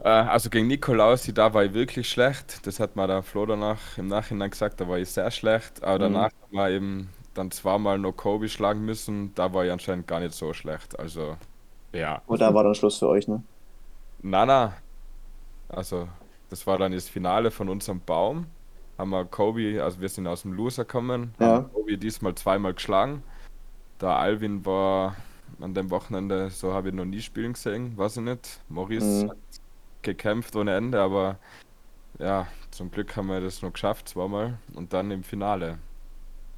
[0.00, 2.66] Äh, also gegen Nikolaus, da war ich wirklich schlecht.
[2.66, 5.82] Das hat mir der Flo danach im Nachhinein gesagt, da war ich sehr schlecht.
[5.82, 6.14] Aber Mhm.
[6.14, 9.34] danach haben wir eben dann zweimal noch Kobe schlagen müssen.
[9.34, 10.98] Da war ich anscheinend gar nicht so schlecht.
[10.98, 11.36] Also,
[11.92, 12.22] ja.
[12.26, 13.42] Und da war dann Schluss für euch, ne?
[14.22, 14.74] Nana,
[15.68, 16.08] also
[16.50, 18.46] das war dann das Finale von unserem Baum.
[18.98, 21.46] Haben wir Kobe, also wir sind aus dem Loser gekommen, Ja.
[21.56, 23.22] haben Kobe diesmal zweimal geschlagen.
[24.00, 25.16] Der Alvin war
[25.60, 28.60] an dem Wochenende, so habe ich noch nie spielen gesehen, weiß ich nicht.
[28.68, 29.30] Maurice Mhm.
[29.30, 29.38] hat
[30.02, 31.38] gekämpft ohne Ende, aber
[32.18, 34.58] ja, zum Glück haben wir das noch geschafft, zweimal.
[34.74, 35.78] Und dann im Finale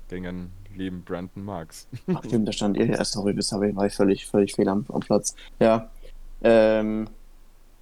[0.08, 1.88] gegen den lieben Brandon Marks.
[2.12, 2.86] Ach stimmt, da stand ihr.
[2.86, 5.34] Ja, sorry, das habe ich, war ich völlig, völlig fehl am, am Platz.
[5.60, 5.90] Ja.
[6.42, 7.08] Ähm,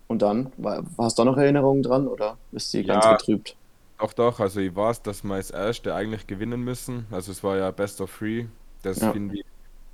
[0.08, 3.12] und dann, war, hast du da noch Erinnerungen dran oder ist die ganz Ja.
[3.16, 3.56] getrübt?
[3.98, 7.06] Doch, doch, also ich weiß, dass wir als Erste eigentlich gewinnen müssen.
[7.10, 8.46] Also es war ja Best of Three.
[8.82, 9.12] Das Ja.
[9.12, 9.44] finde ich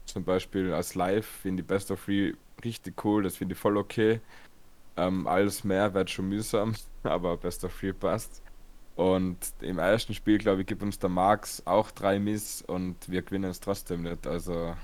[0.06, 3.76] zum Beispiel als Live, finde ich Best of Three richtig cool, das finde ich voll
[3.76, 4.20] okay.
[4.96, 8.42] Ähm, alles mehr wird schon mühsam, aber Best of Three passt.
[8.96, 13.22] Und im ersten Spiel, glaube ich, gibt uns der Marx auch drei Miss und wir
[13.22, 14.26] gewinnen es trotzdem nicht.
[14.26, 14.74] Also,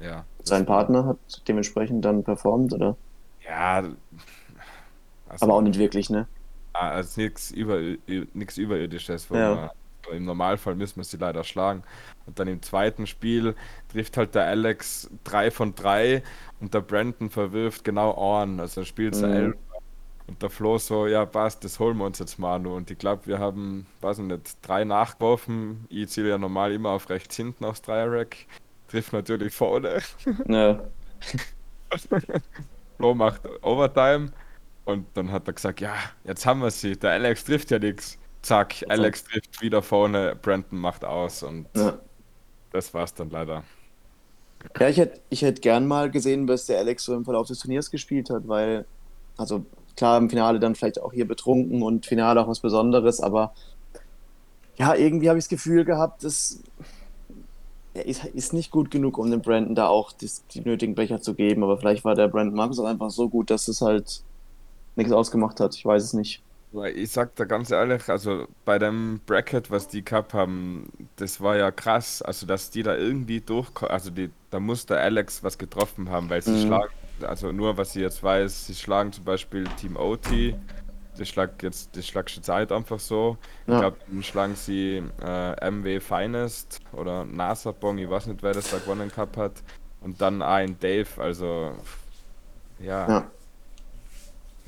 [0.00, 0.26] ja.
[0.44, 2.98] Sein Partner hat dementsprechend dann performt, oder?
[3.40, 3.96] Ja.
[5.28, 6.28] Also, Aber auch nicht wirklich, ne?
[6.72, 7.78] Ah, Also nichts über,
[8.58, 9.30] Überirdisches.
[9.30, 9.40] Wo Ja.
[9.40, 9.70] man,
[10.12, 11.82] Im Normalfall müssen wir sie leider schlagen.
[12.26, 13.54] Und dann im zweiten Spiel
[13.92, 16.22] trifft halt der Alex 3 von 3
[16.60, 18.60] und der Brandon verwirft genau Ohren.
[18.60, 19.24] Also er spielt Mhm.
[19.24, 19.54] 11.
[20.26, 22.76] Und der Flo so, ja passt, das holen wir uns jetzt mal nur.
[22.76, 25.86] Und ich glaube, wir haben, weiß ich nicht, drei nachgeworfen.
[25.88, 28.36] Ich ziele ja normal immer auf rechts hinten aufs Dreier-Rack.
[28.88, 30.00] Trifft natürlich vorne.
[30.48, 30.80] Ja.
[32.96, 34.30] Flo macht Overtime
[34.84, 35.94] und dann hat er gesagt, ja,
[36.24, 36.96] jetzt haben wir sie.
[36.96, 38.18] Der Alex trifft ja nichts.
[38.42, 41.98] Zack, Alex trifft wieder vorne, Brandon macht aus und ja.
[42.72, 43.64] das war's dann leider.
[44.78, 47.58] Ja, ich hätte ich hätt gern mal gesehen, was der Alex so im Verlauf des
[47.58, 48.86] Turniers gespielt hat, weil,
[49.36, 49.64] also
[49.96, 53.52] klar, im Finale dann vielleicht auch hier betrunken und Finale auch was Besonderes, aber
[54.76, 56.62] ja, irgendwie habe ich das Gefühl gehabt, dass
[57.92, 61.20] er ist, ist nicht gut genug, um dem Brandon da auch das, die nötigen Becher
[61.20, 64.22] zu geben, aber vielleicht war der Brandon Marcus auch einfach so gut, dass es halt
[64.96, 65.74] nichts ausgemacht hat.
[65.74, 66.42] Ich weiß es nicht.
[66.94, 71.56] Ich sag da ganz ehrlich, also bei dem Bracket, was die gehabt haben, das war
[71.56, 75.58] ja krass, also dass die da irgendwie durchkommen, also die, da muss der Alex was
[75.58, 76.56] getroffen haben, weil sie Mhm.
[76.56, 80.56] schlagen, also nur was ich jetzt weiß, sie schlagen zum Beispiel Team OT,
[81.16, 83.36] das schlag jetzt, das schlagst jetzt halt einfach so.
[83.68, 83.78] Ich Ja.
[83.78, 88.68] glaube, dann schlagen sie äh, MW Finest oder NASA Bong, ich weiß nicht, wer das
[88.68, 89.64] da gewonnen gehabt hat.
[90.00, 91.74] Und dann ein Dave, also
[92.78, 93.30] ja, Ja.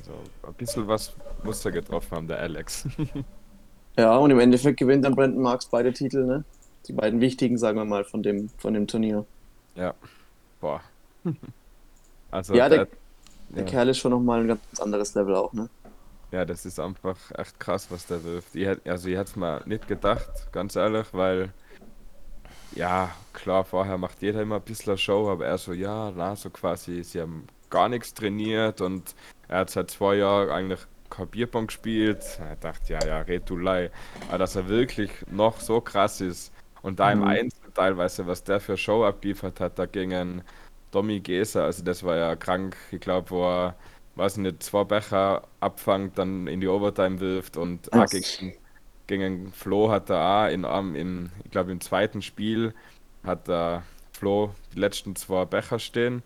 [0.03, 2.87] So ein bisschen was muss er getroffen haben, der Alex.
[3.97, 6.45] Ja, und im Endeffekt gewinnt dann Brandon Marks beide Titel, ne?
[6.87, 9.27] Die beiden wichtigen, sagen wir mal, von dem, von dem Turnier.
[9.75, 9.93] Ja,
[10.59, 10.81] boah.
[12.31, 12.87] Also, Ja, der- der,
[13.55, 13.65] Der ja.
[13.65, 15.69] Kerl ist schon nochmal ein ganz anderes Level auch, ne?
[16.31, 18.55] ja, das ist einfach echt krass, was der wirft.
[18.55, 21.53] Ich hätt, also, ich hätte es mir nicht gedacht, ganz ehrlich, weil,
[22.71, 26.35] ja, klar, vorher macht jeder immer ein bisschen eine Show, aber er so, ja, na,
[26.35, 29.15] so quasi, sie haben gar nichts trainiert und
[29.49, 32.23] er hat seit zwei Jahren eigentlich kein Bierpong gespielt.
[32.39, 33.91] Er dachte, ja, ja, red du Lei.
[34.27, 36.53] Aber dass er wirklich noch so krass ist
[36.83, 37.27] und da im Mhm.
[37.27, 40.43] Einzel teilweise, was der für Show abgeliefert hat, da gegen
[40.91, 42.77] Domi Geser, also das war ja krank.
[42.91, 43.75] Ich glaube, wo er,
[44.15, 48.53] weiß nicht, zwei Becher abfangt, dann in die Overtime wirft und gegen,
[49.07, 50.63] gegen Flo hat er auch in,
[50.95, 52.73] in ich glaube, im zweiten Spiel
[53.23, 56.23] hat der Flo die letzten zwei Becher stehen.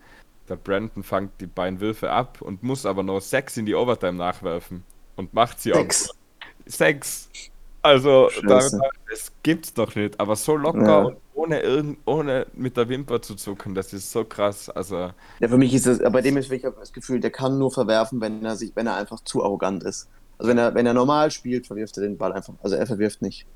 [0.48, 4.14] Der Brandon fängt die beiden Würfe ab und muss aber noch sechs in die Overtime
[4.14, 4.84] nachwerfen
[5.16, 5.76] und macht sie auch.
[5.76, 6.10] Sechs.
[6.66, 7.30] Sechs.
[7.82, 10.18] Also, das gibt's doch nicht.
[10.20, 11.02] Aber so locker Ja.
[11.02, 14.68] und ohne, irgend, ohne mit der Wimper zu zucken, das ist so krass.
[14.68, 17.70] Also, Ja, für mich ist es, bei dem ist wirklich das Gefühl, der kann nur
[17.70, 20.08] verwerfen, wenn er sich, wenn er einfach zu arrogant ist.
[20.38, 22.54] Also wenn er, wenn er normal spielt, verwirft er den Ball einfach.
[22.62, 23.46] Also er verwirft nicht.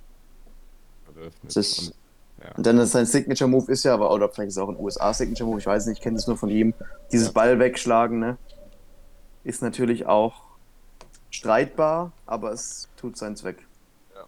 [1.43, 1.95] Das ist,
[2.43, 2.55] ja.
[2.57, 4.79] und dann ist sein Signature Move ist ja, aber oder vielleicht ist es auch ein
[4.79, 6.75] USA Signature Move, ich weiß nicht, ich kenne es nur von ihm.
[7.13, 7.33] Dieses Ja.
[7.33, 8.37] Ball wegschlagen, ne,
[9.45, 10.35] ist natürlich auch
[11.31, 13.67] streitbar, aber es tut seinen Zweck.
[14.15, 14.25] Ja.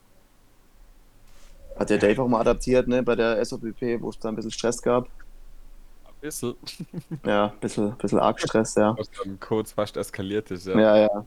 [1.79, 4.51] Hat der Dave auch mal adaptiert, ne, bei der SOPP, wo es da ein bisschen
[4.51, 5.05] Stress gab.
[5.07, 6.55] Ein bisschen.
[7.25, 8.97] Ja, ein bisschen, bisschen arg Stress, ja.
[8.97, 10.79] Was dann kurz fast eskaliert ist, ja.
[10.79, 11.25] Ja, ja.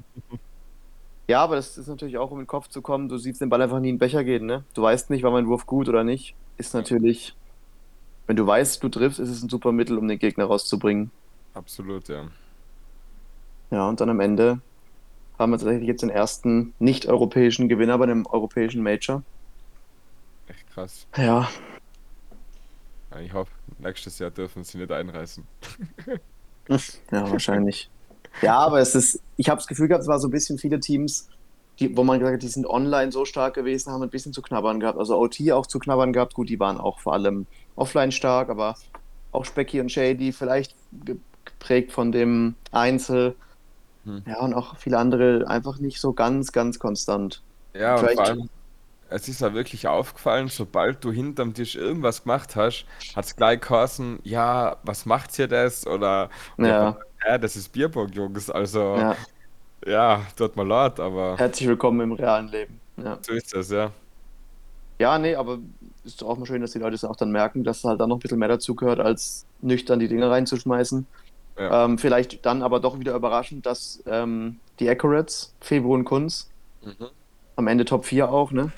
[1.28, 3.50] Ja, aber das ist natürlich auch, um in den Kopf zu kommen, du siehst den
[3.50, 4.64] Ball einfach nie in den Becher gehen, ne?
[4.74, 6.36] Du weißt nicht, war mein Wurf gut oder nicht.
[6.58, 7.36] Ist natürlich
[8.28, 11.12] wenn du weißt, du triffst, ist es ein super Mittel, um den Gegner rauszubringen.
[11.54, 12.28] Absolut, ja.
[13.72, 14.62] Ja, und dann am Ende
[15.40, 19.24] haben wir tatsächlich jetzt den ersten nicht-europäischen Gewinner bei einem europäischen Major.
[20.48, 21.08] Echt krass.
[21.16, 21.50] Ja,
[23.12, 25.46] Ja, Ich hoffe, nächstes Jahr dürfen sie nicht einreißen.
[27.12, 27.90] ja, wahrscheinlich.
[28.42, 30.80] Ja, aber es ist, ich habe das Gefühl gehabt, es war so ein bisschen viele
[30.80, 31.28] Teams,
[31.80, 34.42] die, wo man gesagt hat, die sind online so stark gewesen, haben ein bisschen zu
[34.42, 34.98] knabbern gehabt.
[35.00, 36.34] Also OT auch zu knabbern gehabt.
[36.34, 38.76] Gut, die waren auch vor allem offline stark, aber
[39.32, 43.38] auch Specky und Shady vielleicht ge- geprägt von dem Einzel.
[44.06, 44.18] Hm.
[44.28, 47.44] Ja, und auch viele andere einfach nicht so ganz, ganz konstant.
[47.76, 48.50] Ja, und vor allem,
[49.10, 53.62] es ist ja wirklich aufgefallen, sobald du hinterm Tisch irgendwas gemacht hast, hat es gleich
[53.62, 55.88] geheißen, ja, was macht hier das?
[55.88, 56.30] Oder,
[56.62, 58.50] oder Ja, ja, das ist Bierbock, Jungs.
[58.50, 59.16] Also, ja.
[59.86, 62.80] ja, tut mir leid, aber Herzlich willkommen im realen Leben.
[62.98, 63.18] Ja.
[63.22, 63.92] so ist das, ja.
[65.00, 65.60] Ja, nee, aber
[66.04, 68.08] ist doch auch mal schön, dass die Leute es auch dann merken, dass halt da
[68.08, 71.06] noch ein bisschen mehr dazu gehört, als nüchtern die Dinge reinzuschmeißen.
[71.60, 71.86] Ja.
[71.86, 76.50] Ähm, vielleicht dann aber doch wieder überraschend, dass ähm, die Accurates, Febro und Kunz,
[76.84, 77.08] Mhm.
[77.56, 78.72] am Ende Top 4 auch, ne?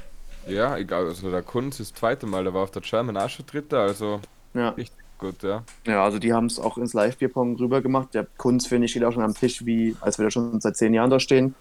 [0.47, 3.29] Ja, egal, also der Kunz ist das zweite Mal, der war auf der German auch
[3.29, 4.19] schon dritter, also
[4.53, 5.63] Ja, richtig gut, ja.
[5.86, 8.13] ja also die haben es auch ins Live-Bierpong rüber gemacht.
[8.13, 10.78] Der Kunz, finde ich, steht auch schon am Tisch, wie als wir da schon seit
[10.78, 11.55] zehn Jahren da stehen.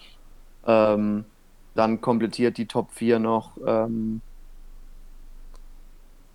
[0.66, 1.24] Ähm,
[1.74, 3.52] dann komplettiert die Top 4 noch.
[3.66, 4.20] Ähm,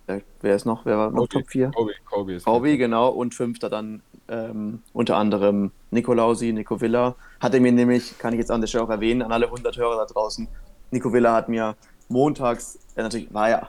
[0.06, 0.84] wer- ist noch?
[0.86, 1.28] Wer war noch Kobe.
[1.28, 1.70] Top 4?
[1.70, 7.16] Kobe, Kobe ist Aubi, genau, und fünfter dann ähm, unter anderem Nicolausi, Nico Villa.
[7.40, 9.96] Hatte mir nämlich, kann ich jetzt an der Stelle auch erwähnen, an alle 100 Hörer
[9.96, 10.48] da draußen,
[10.90, 11.76] Nico Villa hat mir
[12.08, 13.68] montags, äh, natürlich war ja,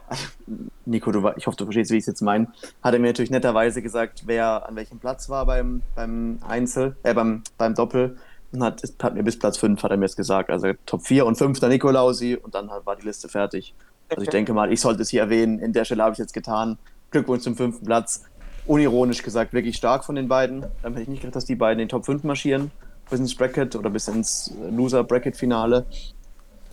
[0.86, 2.48] Nico, du, war- ich hoffe, du verstehst, wie ich es jetzt meine,
[2.84, 7.14] hat er mir natürlich netterweise gesagt, wer an welchem Platz war beim, beim Einzel, äh,
[7.14, 8.18] beim, beim Doppel.
[8.52, 10.50] Und hat, hat mir bis Platz 5 hat er mir es gesagt.
[10.50, 13.74] Also Top 4 und 5 der Nicolausi und dann war die Liste fertig.
[14.10, 15.60] Also ich denke mal, ich sollte es hier erwähnen.
[15.60, 16.78] In der Stelle habe ich es jetzt getan.
[17.12, 18.24] Glückwunsch zum fünften Platz.
[18.68, 20.62] Unironisch gesagt, wirklich stark von den beiden.
[20.84, 22.72] Dann hätte ich nicht gedacht, dass die beiden in den Top 5 marschieren.
[23.10, 25.86] Bis ins Bracket oder bis ins Loser-Bracket-Finale.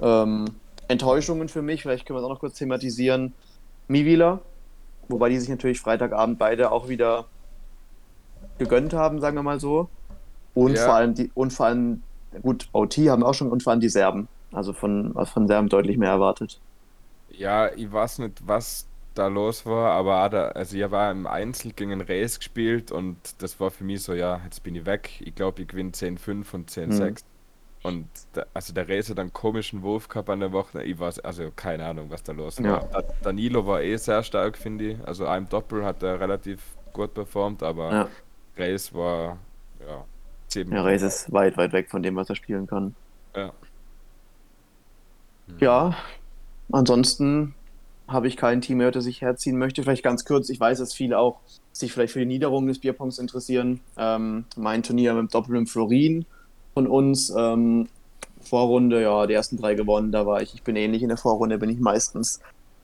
[0.01, 0.45] Ähm,
[0.93, 3.35] Enttäuschungen für mich, vielleicht können wir es auch noch kurz thematisieren.
[3.89, 4.41] Miwila,
[5.09, 7.27] wobei die sich natürlich Freitagabend beide auch wieder
[8.59, 9.89] gegönnt haben, sagen wir mal so.
[10.55, 10.85] Und Ja.
[10.85, 12.05] vor allem die, und vor allem,
[12.43, 14.29] gut, OT haben auch schon und vor allem die Serben.
[14.53, 16.61] Also von, was von Serben deutlich mehr erwartet.
[17.29, 21.73] Ja, ich weiß nicht, was da los war, aber da, also ich war im Einzel
[21.73, 25.21] gegen Race gespielt und das war für mich so, ja, jetzt bin ich weg.
[25.21, 27.25] Ich glaube, ich gewinne 10-5 und 10-6.
[27.83, 30.85] Und da, also der Race hat einen komischen Wurf gehabt an der Woche.
[30.85, 32.65] Ich weiß, also keine Ahnung, was da los Ja.
[32.65, 32.89] war.
[32.93, 35.07] Da, Danilo war eh sehr stark, finde ich.
[35.07, 36.63] Also einem Doppel hat er relativ
[36.93, 38.09] gut performt, aber Ja,
[38.57, 39.39] Race war,
[39.81, 40.05] ja,
[40.47, 40.77] ziemlich.
[40.77, 42.95] ja Reis ist weit, weit weg von dem, was er spielen kann.
[43.35, 43.53] Ja.
[45.61, 45.97] Ja,
[46.71, 47.55] ansonsten
[48.09, 49.83] habe ich kein Team mehr, das ich herziehen möchte.
[49.83, 51.41] Vielleicht ganz kurz, ich weiß, dass viele auch
[51.73, 53.81] sich vielleicht für die Niederung des Bierpongs interessieren.
[53.97, 56.27] Ähm, mein Turnier mit dem Doppel im Florin
[56.75, 57.33] von uns.
[57.37, 57.89] Ähm,
[58.43, 61.59] Vorrunde, ja, die ersten drei gewonnen, da war ich, ich bin ähnlich in der Vorrunde,
[61.59, 62.41] bin ich meistens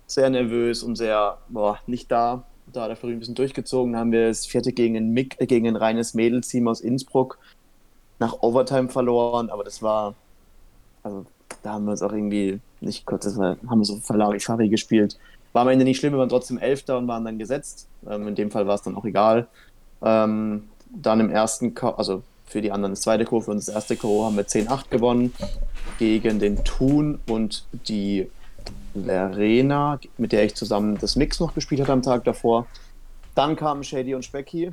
[0.06, 2.44] sehr nervös und sehr, boah, nicht da.
[2.72, 5.66] Da hat Florin ein bisschen durchgezogen, haben wir das vierte gegen ein, Mik äh, gegen
[5.66, 7.38] ein reines Mädelsteam aus Innsbruck
[8.18, 10.14] nach Overtime verloren, aber das war,
[11.02, 11.24] also
[11.62, 15.18] da haben wir uns auch irgendwie nicht kurz, das war, haben wir so Verlari gespielt.
[15.52, 17.88] War am Ende nicht schlimm, wir waren trotzdem Elfter und waren dann gesetzt.
[18.08, 19.46] Ähm, in dem Fall war es dann auch egal.
[20.02, 20.64] Ähm,
[20.94, 24.24] dann im ersten, also für die anderen das zweite Ko, für uns das erste Ko
[24.24, 25.34] haben wir 10-8 gewonnen
[25.98, 28.30] gegen den Thun und die
[28.94, 32.66] Verena, mit der ich zusammen das Mix noch gespielt hatte am Tag davor.
[33.34, 34.70] Dann kamen Shady und Specky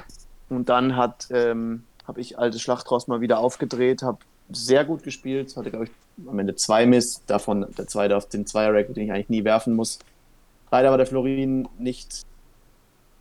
[0.49, 0.97] und dann
[1.31, 4.19] ähm, habe ich alte Schlachtross mal wieder aufgedreht, habe
[4.49, 5.91] sehr gut gespielt, hatte glaube ich
[6.27, 9.73] am Ende zwei Miss, davon der zweite auf den Zweier-Rack, den ich eigentlich nie werfen
[9.75, 9.99] muss.
[10.71, 12.23] Leider war der Florin nicht,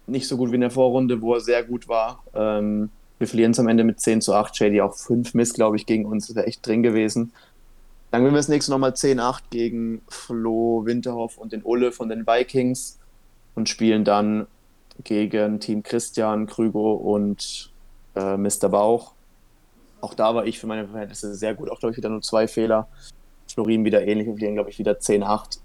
[0.07, 2.23] nicht so gut wie in der Vorrunde, wo er sehr gut war.
[2.35, 2.91] Ähm,
[3.25, 4.55] wir verlieren es am Ende mit 10 zu 8.
[4.55, 6.27] Shady auch 5 Miss, glaube ich, gegen uns.
[6.27, 7.33] Das wäre echt drin gewesen.
[8.11, 12.27] Dann gewinnen wir das nächste nochmal 10-8 gegen Flo Winterhoff und den Ulle von den
[12.27, 12.99] Vikings
[13.55, 14.47] und spielen dann
[15.05, 17.73] gegen Team Christian, Krügo und
[18.15, 18.69] äh, Mr.
[18.69, 19.15] Bauch.
[20.03, 21.71] Auch da war ich für meine Verhältnisse sehr gut.
[21.71, 22.89] Auch, glaube ich, wieder nur zwei Fehler.
[23.49, 24.27] Florin wieder ähnlich.
[24.27, 25.61] Wir verlieren, glaube ich, wieder 10-8.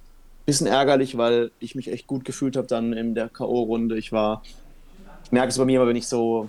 [0.45, 3.97] Bisschen ärgerlich, weil ich mich echt gut gefühlt habe dann in der K.O.-Runde.
[3.97, 4.43] Ich war,
[5.25, 6.47] ich merke es bei mir, aber wenn ich so,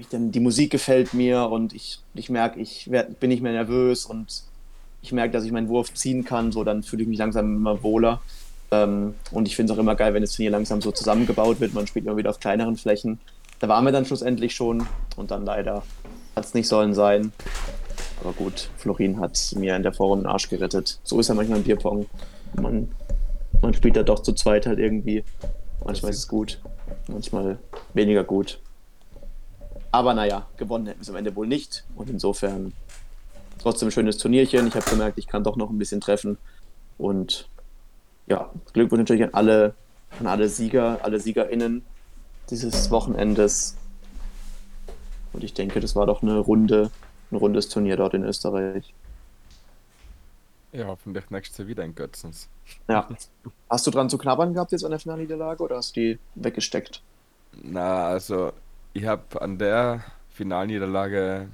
[0.00, 3.52] ich, dann, die Musik gefällt mir und ich, ich merke, ich werd, bin nicht mehr
[3.52, 4.42] nervös und
[5.02, 7.82] ich merke, dass ich meinen Wurf ziehen kann, so dann fühle ich mich langsam immer
[7.82, 8.20] wohler.
[8.70, 11.74] Ähm, und ich finde es auch immer geil, wenn das Turnier langsam so zusammengebaut wird.
[11.74, 13.18] Man spielt immer wieder auf kleineren Flächen.
[13.58, 14.86] Da waren wir dann schlussendlich schon
[15.16, 15.82] und dann leider
[16.36, 17.32] hat es nicht sollen sein.
[18.22, 20.98] Aber gut, Florin hat mir in der Vorrunde den Arsch gerettet.
[21.02, 22.06] So ist ja manchmal ein Bierpong.
[22.60, 22.88] Man,
[23.62, 25.24] man spielt da doch zu zweit halt irgendwie.
[25.84, 26.60] Manchmal ist es gut.
[27.08, 27.58] manchmal
[27.94, 28.60] weniger gut.
[29.92, 31.84] Aber naja, gewonnen hätten sie am Ende wohl nicht.
[31.96, 32.72] Und insofern
[33.58, 34.66] trotzdem ein schönes Turnierchen.
[34.68, 36.38] Ich habe gemerkt, ich kann doch noch ein bisschen treffen.
[36.98, 37.48] Und
[38.26, 39.74] ja, Glückwunsch natürlich an alle,
[40.18, 41.82] an alle Sieger, alle SiegerInnen
[42.50, 43.76] dieses Wochenendes.
[45.32, 46.90] Und ich denke, das war doch eine Runde,
[47.30, 48.92] ein rundes Turnier dort in Österreich.
[50.72, 52.48] Ja, hoffentlich nächstes Jahr wieder in Götzens.
[52.88, 53.08] Ja.
[53.70, 57.02] Hast du dran zu knabbern gehabt jetzt an der Finalniederlage oder hast du die weggesteckt?
[57.62, 58.52] Na, also
[58.92, 61.48] ich habe an der Finalniederlage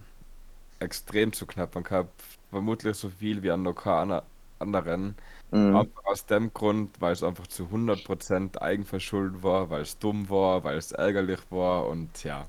[0.80, 2.22] extrem zu knabbern gehabt.
[2.50, 4.22] Vermutlich so viel wie an noch keiner
[4.58, 5.16] anderen.
[5.50, 5.88] Mhm.
[6.04, 10.76] Aus dem Grund, weil es einfach zu 100% Eigenverschulden war, weil es dumm war, weil
[10.78, 12.46] es ärgerlich war und ja.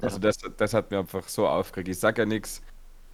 [0.00, 0.20] Also Ja.
[0.20, 1.88] das, das hat mir einfach so aufgeregt.
[1.88, 2.62] Ich sage ja nichts,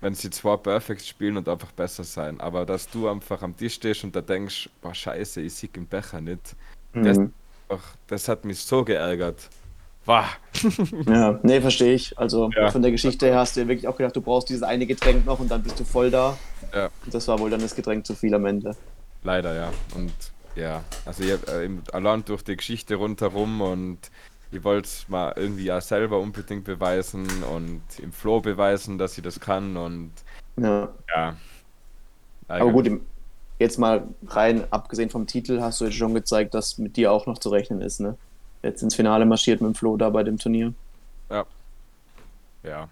[0.01, 3.75] wenn sie zwar perfekt spielen und einfach besser sein, aber dass du einfach am Tisch
[3.75, 6.57] stehst und da denkst, boah, scheiße, ich sieg im Becher nicht.
[6.93, 7.33] Das, Mhm.
[7.69, 9.49] ach, das hat mich so geärgert.
[10.07, 10.27] Wah.
[11.07, 12.19] Ja, nee, verstehe ich.
[12.19, 12.71] Also Ja.
[12.71, 15.27] von der Geschichte her hast du ja wirklich auch gedacht, du brauchst dieses eine Getränk
[15.27, 16.39] noch und dann bist du voll da.
[16.73, 16.91] Ja.
[17.05, 18.77] Und das war wohl dann das Getränk zu viel am Ende.
[19.23, 19.73] Leider, ja.
[19.95, 20.13] Und
[20.55, 23.99] ja, also hab, äh, allein durch die Geschichte rundherum und
[24.53, 29.25] ich wollte es mal irgendwie auch selber unbedingt beweisen und im Flow beweisen, dass ich
[29.25, 30.13] das kann und
[30.57, 30.89] Ja.
[31.15, 31.37] ja.
[32.47, 32.89] Aber gut,
[33.59, 37.27] jetzt mal rein, abgesehen vom Titel, hast du jetzt schon gezeigt, dass mit dir auch
[37.27, 38.17] noch zu rechnen ist, ne?
[38.65, 40.73] Jetzt ins Finale marschiert mit dem Flo da bei dem Turnier.
[41.31, 41.45] Ja.
[42.63, 42.89] Ja.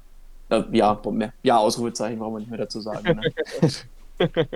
[0.50, 3.20] Äh, ja, mehr- ja, Ausrufezeichen brauchen wir nicht mehr dazu sagen.
[3.20, 4.28] Ne?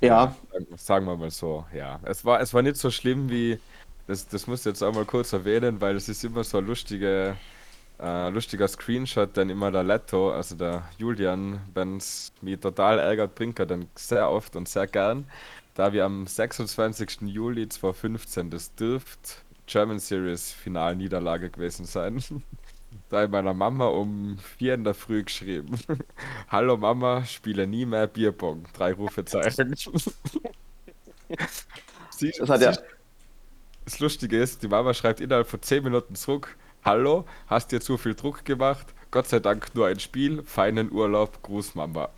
[0.00, 0.34] ja,
[0.76, 2.00] Sagen- wir mal so, ja.
[2.04, 3.58] Es war, es war nicht so schlimm wie,
[4.06, 6.66] das, das muss ich jetzt auch mal kurz erwähnen, weil es ist immer so ein
[6.66, 7.36] lustige,
[8.00, 13.34] äh, lustiger Screenshot, den immer der Letto, also der Julian, wenn es mich total ärgert,
[13.34, 15.26] bringt er dann sehr oft und sehr gern.
[15.74, 17.22] Da wir am 26.
[17.26, 19.34] Juli 2015, das dürfte
[19.68, 22.22] German Series Finalniederlage gewesen sein.
[23.10, 25.78] Da ich meiner Mama um vier in der Früh geschrieben.
[26.48, 28.66] Hallo Mama, spiele nie mehr Bierpong.
[28.74, 29.74] Drei Rufezeichen.
[32.10, 32.80] Sie, das hat ja, sie,
[33.84, 37.96] das Lustige ist, die Mama schreibt innerhalb von 10 Minuten zurück: Hallo, hast dir zu
[37.96, 38.86] viel Druck gemacht?
[39.10, 42.10] Gott sei Dank nur ein Spiel, feinen Urlaub, Gruß Mama.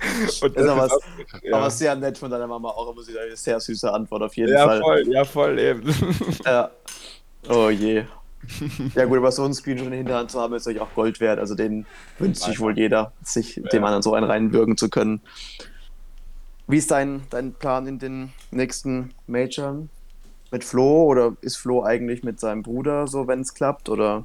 [0.42, 1.56] Und ist aber, ist auch- ja.
[1.56, 4.52] aber sehr nett von deiner Mama auch, aber sie eine sehr süße Antwort auf jeden
[4.52, 4.80] ja, Fall.
[4.80, 5.94] voll, ja, voll eben.
[6.44, 6.70] Ja.
[7.48, 8.04] Oh je.
[8.94, 11.20] Ja gut, aber so einen Screenshot in der Hinterhand zu haben, ist natürlich auch Gold
[11.20, 11.38] wert.
[11.38, 11.86] Also den
[12.18, 15.20] wünscht sich wohl jeder, sich dem anderen so einen reinbürgen zu können.
[16.66, 19.76] Wie ist dein, dein Plan in den nächsten Major
[20.50, 21.04] mit Flo?
[21.04, 23.88] Oder ist Flo eigentlich mit seinem Bruder so, wenn es klappt?
[23.88, 24.24] Oder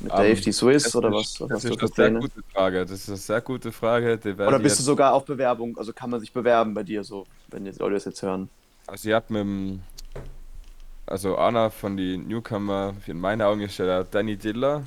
[0.00, 0.94] mit Ähm, Dave die Swiss?
[0.94, 2.80] Oder was, das was ist eine sehr gute Frage.
[2.82, 4.18] Das ist eine sehr gute Frage.
[4.24, 5.76] Oder bist du sogar auf Bewerbung?
[5.78, 8.48] Also kann man sich bewerben bei dir so, wenn die Leute das jetzt hören?
[8.86, 9.82] Also ich hab mit dem,
[11.06, 14.84] also einer von den Newcomer, in meinen Augen ist ja der Danny Diller.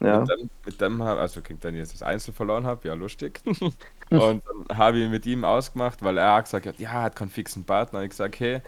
[0.00, 0.20] Ja.
[0.20, 3.40] Mit dem, mit dem hab, also gegen ich jetzt das Einzel verloren habe, ja lustig.
[4.10, 7.30] Und dann habe ich mit ihm ausgemacht, weil er gesagt hat, ja, er hat keinen
[7.30, 8.02] fixen Partner.
[8.02, 8.60] Ich gesagt, hey,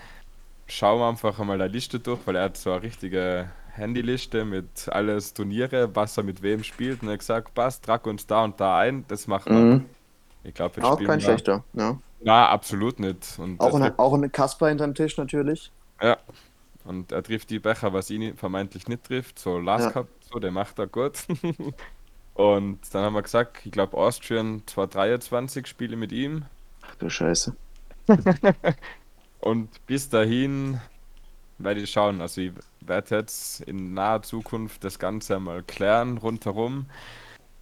[0.67, 4.89] schauen wir einfach einmal die Liste durch, weil er hat so eine richtige Handyliste mit
[4.89, 7.03] alles Turniere, was er mit wem spielt.
[7.03, 9.65] Und er hat gesagt, passt, trag uns da und da ein, das machen wir.
[9.77, 9.85] Mhm.
[10.45, 11.65] Ich glaube, Auch kein schlechter.
[11.73, 11.99] Ja.
[12.21, 13.39] Na, absolut nicht.
[13.39, 15.71] Und Auch, ein, auch ein Kasper hinterm Tisch natürlich.
[16.01, 16.19] Ja.
[16.85, 19.39] Und er trifft die Becher, was ihn vermeintlich nicht trifft.
[19.39, 19.91] So Last Ja.
[19.91, 21.19] Cup, so, der macht er gut.
[22.35, 26.45] Und dann haben wir gesagt, ich glaube Austrian 223 spiele mit ihm.
[26.83, 27.57] Ach du Scheiße.
[29.41, 30.81] Und bis dahin
[31.59, 32.21] werde ich schauen.
[32.21, 32.53] Also ich
[32.89, 36.87] werde jetzt in naher Zukunft das Ganze einmal klären rundherum.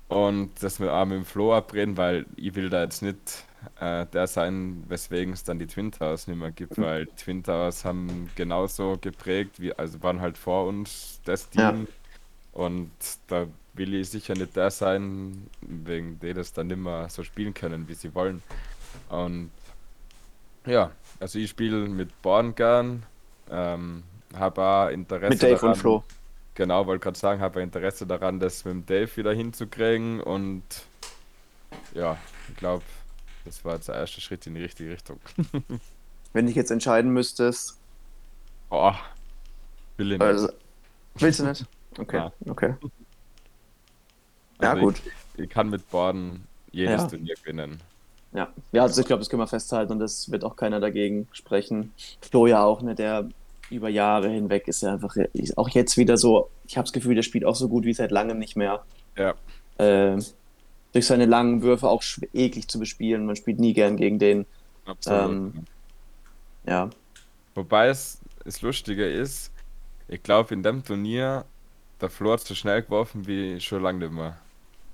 [0.09, 3.45] Und das mit auch mit dem Flo abreden, weil ich will da jetzt nicht
[3.81, 7.43] äh, der sein, weswegen es dann die Twin Towers nicht mehr gibt, weil die Twin
[7.43, 11.73] Towers haben genauso geprägt, wie, also waren halt vor uns das Ja.
[11.73, 11.89] Team.
[12.53, 12.91] Und
[13.29, 17.55] da will ich sicher nicht der sein, wegen dem das dann nicht mehr so spielen
[17.55, 18.43] können, wie sie wollen.
[19.09, 19.51] Und
[20.67, 23.05] ja, also ich spiele mit Born gern,
[23.51, 24.05] ähm,
[24.39, 26.05] habe auch Interesse Mit Dave daran, und Flo.
[26.55, 30.63] Genau, wollte gerade sagen, habe Interesse daran, das mit dem Dave wieder hinzukriegen und
[31.95, 32.19] ja,
[32.49, 32.85] ich glaube,
[33.45, 35.21] das war jetzt der erste Schritt in die richtige Richtung.
[36.33, 37.79] Wenn ich jetzt entscheiden müsstest.
[38.71, 38.93] Oh,
[39.97, 40.27] will ich nicht.
[40.27, 40.49] Also,
[41.17, 41.67] willst du nicht?
[41.99, 42.33] Okay, Ja.
[42.47, 42.75] okay.
[44.61, 45.03] Ja, Also gut.
[45.37, 47.09] Ich, ich kann mit Borden jedes Ja.
[47.09, 47.81] Turnier gewinnen.
[48.33, 51.29] Ja, ja also ich glaube, das können wir festhalten und das wird auch keiner dagegen
[51.33, 51.93] sprechen.
[52.21, 53.29] Flo ja auch, ne, der
[53.75, 55.17] über Jahre hinweg ist ja einfach,
[55.57, 58.11] auch jetzt wieder so, ich habe das Gefühl, der spielt auch so gut wie seit
[58.11, 58.85] langem nicht mehr.
[59.17, 59.35] Ja,
[59.79, 60.19] Äh,
[60.93, 62.03] durch seine langen Würfe auch
[62.33, 64.47] eklig zu bespielen, man spielt nie gern gegen den.
[64.87, 65.21] absolut.
[65.31, 65.67] Ähm,
[66.67, 66.91] Ja.
[67.55, 69.51] Wobei es das Lustige ist,
[70.09, 71.45] ich glaube, in dem Turnier,
[72.01, 74.39] der Flo hat so schnell geworfen wie schon lange nicht mehr.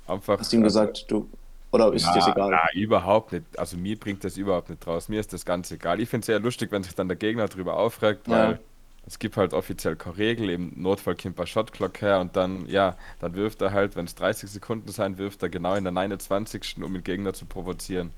[0.07, 0.39] Einfach.
[0.39, 1.28] Hast du ihm gesagt, du.
[1.72, 2.51] Oder ist dir das na, egal?
[2.51, 3.45] na, überhaupt nicht.
[3.59, 5.09] Also mir bringt das überhaupt nicht raus.
[5.09, 6.01] Mir ist das ganz egal.
[6.01, 8.33] Ich finde es eher lustig, wenn sich dann der Gegner darüber aufregt, Ja.
[8.49, 8.61] weil
[9.07, 10.51] es gibt halt offiziell keine Regel.
[10.51, 14.14] Im Notfall kommt ein Shotclock her und dann, ja, dann wirft er halt, wenn es
[14.14, 16.76] 30 Sekunden sein, wirft er genau in der 29.
[16.82, 18.12] um den Gegner zu provozieren.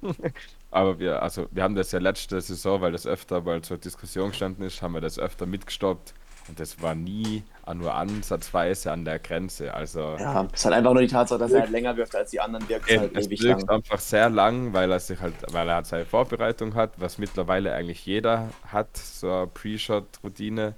[0.70, 4.30] Aber wir, also wir haben das ja letzte Saison, weil das öfter mal zur Diskussion
[4.30, 6.14] gestanden ist, haben wir das öfter mitgestoppt
[6.48, 7.42] und das war nie
[7.74, 9.74] nur ansatzweise an der Grenze.
[9.74, 12.30] Also Ja, es ist halt einfach nur die Tatsache, dass er halt länger wirft als
[12.30, 13.68] die anderen, wirkt es halt es ewig wirkt lang.
[13.68, 17.72] einfach sehr lang, weil er sich halt, weil er halt seine Vorbereitung hat, was mittlerweile
[17.74, 20.74] eigentlich jeder hat, so eine Pre-Shot-Routine.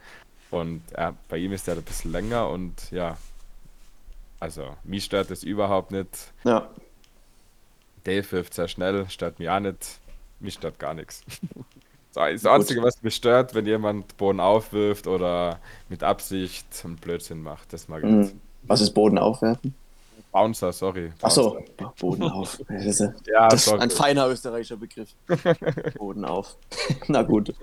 [0.51, 3.17] Und er, bei ihm ist der ein bisschen länger und ja,
[4.41, 6.33] also mich stört das überhaupt nicht.
[6.45, 6.71] Ja,
[8.05, 10.01] Dave wirft sehr schnell, stört mich auch nicht.
[10.41, 11.23] Mich stört gar nichts.
[12.15, 17.73] Das Einzige, was mich stört, wenn jemand Boden aufwirft oder mit Absicht einen Blödsinn macht,
[17.73, 18.35] das mag ich nicht.
[18.35, 18.41] Mhm.
[18.65, 19.75] Was ist Boden aufwerfen?
[20.33, 21.13] Bouncer, sorry.
[21.23, 21.59] Achso,
[22.01, 22.61] Boden auf.
[22.69, 23.81] Das ist, Ja, das ist sorry.
[23.81, 25.09] ein feiner österreichischer Begriff.
[25.99, 26.57] Boden auf.
[27.09, 27.55] Na gut.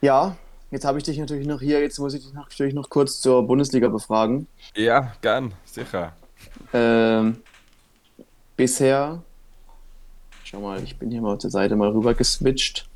[0.00, 0.36] Ja,
[0.70, 1.80] jetzt habe ich dich natürlich noch hier.
[1.80, 4.46] Jetzt muss ich dich natürlich noch kurz zur Bundesliga befragen.
[4.74, 6.12] Ja, gern, sicher.
[6.72, 7.38] Ähm,
[8.56, 9.22] bisher,
[10.56, 12.88] schau mal, ich bin hier mal auf der Seite mal rüber geswitcht.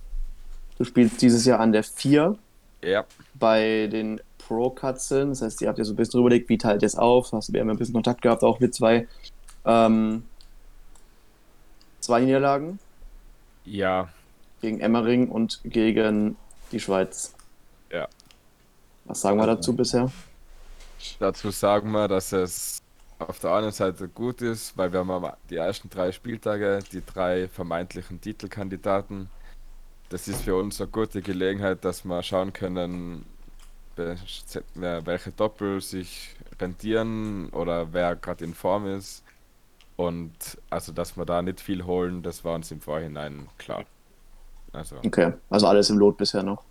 [0.79, 2.39] Du spielst dieses Jahr an der 4
[2.83, 3.05] Ja.
[3.35, 5.41] bei den Pro Cutscenes.
[5.41, 7.33] Das heißt, ihr habt ja so ein bisschen drüber überlegt, wie teilt ihr es auf?
[7.33, 9.07] Hast, wir haben ja ein bisschen Kontakt gehabt, auch mit zwei.
[9.67, 10.23] Ähm,
[12.01, 12.79] zwei Niederlagen
[13.67, 14.09] Ja,
[14.63, 16.37] gegen Emmering und gegen
[16.73, 17.35] die Schweiz.
[17.93, 18.09] Ja.
[19.05, 20.11] Was sagen wir dazu bisher?
[21.19, 22.81] Dazu sagen wir, dass es
[23.21, 27.49] auf der einen Seite gut ist, weil wir haben die ersten drei Spieltage die drei
[27.49, 29.29] vermeintlichen Titelkandidaten.
[30.09, 33.25] Das ist für uns eine gute Gelegenheit, dass wir schauen können,
[34.75, 39.23] welche Doppel sich rentieren oder wer gerade in Form ist.
[39.97, 40.33] Und
[40.71, 43.85] also, dass wir da nicht viel holen, das war uns im Vorhinein klar.
[44.73, 46.65] Also Okay, also alles im Lot bisher noch.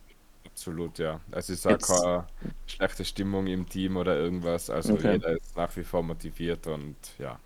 [0.59, 1.21] Absolut, ja.
[1.31, 2.25] Es ist auch Jetzt- keine
[2.67, 4.69] schlechte Stimmung im Team oder irgendwas.
[4.69, 5.13] Also Okay.
[5.13, 7.39] jeder ist nach wie vor motiviert und ja.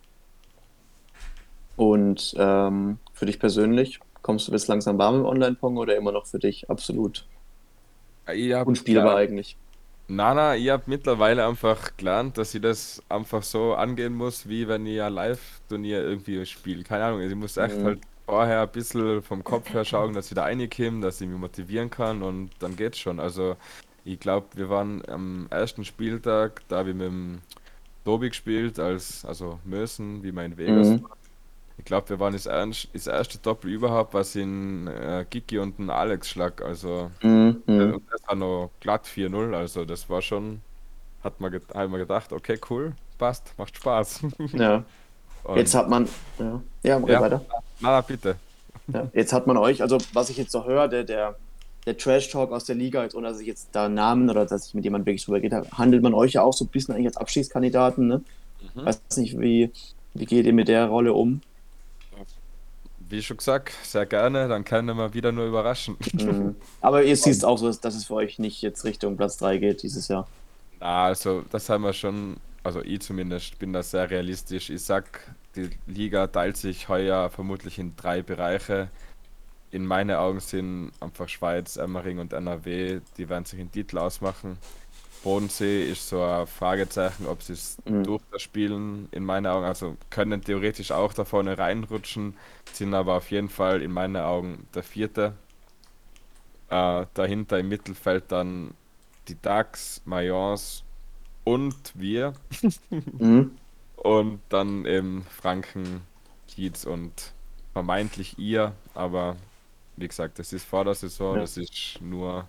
[1.76, 6.26] Und ähm, für dich persönlich, kommst du bis langsam warm im Online-Pong oder immer noch
[6.26, 7.26] für dich absolut
[8.32, 9.58] Ich hab unspielbar gelernt- eigentlich?
[10.08, 14.68] Na, na, ich habe mittlerweile einfach gelernt, dass ich das einfach so angehen muss, wie
[14.68, 16.84] wenn ich ein Live-Turnier irgendwie spiele.
[16.84, 17.84] Keine Ahnung, ich muss echt Mhm.
[17.86, 21.38] halt vorher ein bisschen vom Kopf her schauen, dass ich da reinkomme, dass ich mich
[21.40, 23.20] motivieren kann und dann geht's schon.
[23.20, 23.58] Also,
[24.06, 27.42] ich glaube, wir waren am ersten Spieltag, da ich mit dem
[28.06, 31.06] Tobi gespielt, als, also Mösen, wie mein Vegas Mhm.
[31.78, 35.80] Ich glaube, wir waren das, ernst, das erste Doppel überhaupt, was in äh, Giki und
[35.80, 36.62] den Alex schlag.
[36.62, 37.64] Also, Mhm.
[37.78, 40.62] äh, das war noch glatt 4-0, also das war schon,
[41.24, 44.22] hat man, hat man gedacht, okay, cool, passt, macht Spaß.
[44.52, 44.84] Ja,
[45.44, 46.08] Und, jetzt hat man.
[46.40, 47.22] Ja, ja, Ja.
[47.22, 47.42] weiter.
[47.84, 48.36] Na, bitte.
[48.92, 51.36] Ja, jetzt hat man euch, also was ich jetzt so höre, der, der,
[51.86, 54.74] der Trash-Talk aus der Liga, jetzt ohne dass ich jetzt da Namen oder dass ich
[54.74, 57.08] mit jemandem wirklich drüber geht habe, handelt man euch ja auch so ein bisschen eigentlich
[57.08, 58.22] als Abstiegskandidaten, ne?
[58.76, 58.86] Mhm.
[58.86, 59.72] Weiß nicht, wie,
[60.14, 61.42] wie geht ihr mit der Rolle um?
[63.10, 65.98] Wie schon gesagt, sehr gerne, dann können wir wieder nur überraschen.
[66.14, 66.56] Mhm.
[66.82, 69.58] Aber ihr siehst auch so, dass, dass es für euch nicht jetzt Richtung Platz 3
[69.58, 70.28] geht dieses Jahr.
[70.80, 74.70] Na, also das haben wir schon, also ich zumindest bin da sehr realistisch.
[74.70, 75.20] Ich sag,
[75.56, 78.90] die Liga teilt sich heuer vermutlich in drei Bereiche.
[79.72, 84.60] In meinen Augen sind einfach Schweiz, Emmering und NRW, die werden sich den Titel ausmachen.
[85.24, 88.04] Bodensee ist so ein Fragezeichen, ob sie es Mhm.
[88.04, 92.38] durch das Spielen in meinen Augen, also können theoretisch auch da vorne reinrutschen,
[92.74, 95.36] sind aber auf jeden Fall in meinen Augen der vierte.
[96.70, 98.74] Äh, dahinter im Mittelfeld dann
[99.28, 100.84] die DAX, Mayence
[101.44, 102.34] und wir.
[103.20, 103.58] Mhm.
[104.04, 106.02] Und dann eben Franken,
[106.48, 107.12] Kiez und
[107.74, 108.74] vermeintlich ihr.
[108.94, 109.36] Aber
[109.96, 111.42] wie gesagt, das ist vor der Saison, Ja.
[111.42, 112.48] das ist nur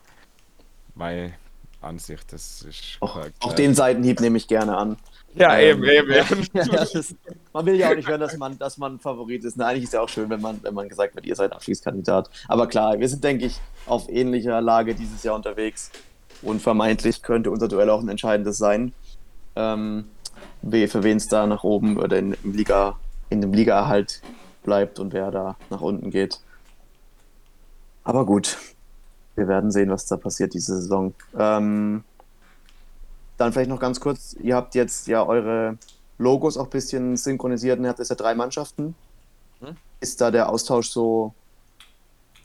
[0.94, 1.34] meine
[1.80, 2.32] Ansicht.
[2.32, 4.96] Das ist Auch, auch den Seitenhieb nehme ich gerne an.
[5.34, 6.46] Ja, Ähm, eben, eben.
[6.54, 7.16] Ja, ist,
[7.52, 9.56] man will ja auch nicht hören, dass man, dass man Favorit ist.
[9.56, 12.30] Na, eigentlich ist ja auch schön, wenn man, wenn man gesagt wird, ihr seid Abschließkandidat.
[12.48, 15.90] Aber klar, wir sind, denke ich, auf ähnlicher Lage dieses Jahr unterwegs.
[16.42, 18.92] Und vermeintlich könnte unser Duell auch ein entscheidendes sein.
[19.56, 20.06] Ähm,
[20.62, 22.98] für wen es da nach oben oder in, im Liga,
[23.30, 24.22] in dem Ligaerhalt
[24.62, 26.40] bleibt und wer da nach unten geht.
[28.02, 28.58] Aber gut,
[29.34, 31.14] wir werden sehen, was da passiert diese Saison.
[31.38, 32.04] Ähm,
[33.36, 35.78] dann vielleicht noch ganz kurz, ihr habt jetzt ja eure
[36.18, 38.94] Logos auch ein bisschen synchronisiert und ihr habt jetzt ja drei Mannschaften.
[39.60, 39.76] Mhm.
[40.00, 41.34] Ist da der Austausch so,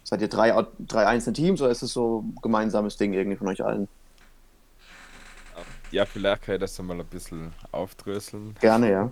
[0.10, 3.48] Seid ihr drei, drei einzelne Teams oder ist es so ein gemeinsames Ding irgendwie von
[3.48, 3.88] euch allen?
[5.92, 8.56] Ja, vielleicht kann ich das mal ein bisschen aufdröseln.
[8.60, 9.12] Gerne, ja.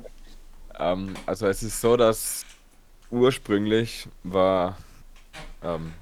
[0.77, 2.45] Ähm, also es ist so, dass
[3.09, 4.77] ursprünglich war,
[5.63, 5.93] ähm,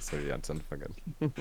[0.00, 0.94] soll ich jetzt anfangen?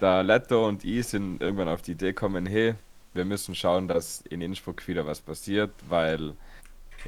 [0.00, 2.74] da Leto und ich sind irgendwann auf die Idee gekommen, hey,
[3.14, 6.34] wir müssen schauen, dass in Innsbruck wieder was passiert, weil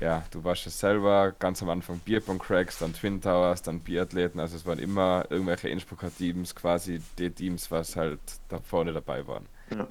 [0.00, 4.56] ja, du warst ja selber ganz am Anfang Bierpong-Cracks, dann Twin Towers, dann Biathleten, also
[4.56, 9.46] es waren immer irgendwelche Innsbrucker Teams, quasi die Teams, was halt da vorne dabei waren.
[9.70, 9.88] Ja.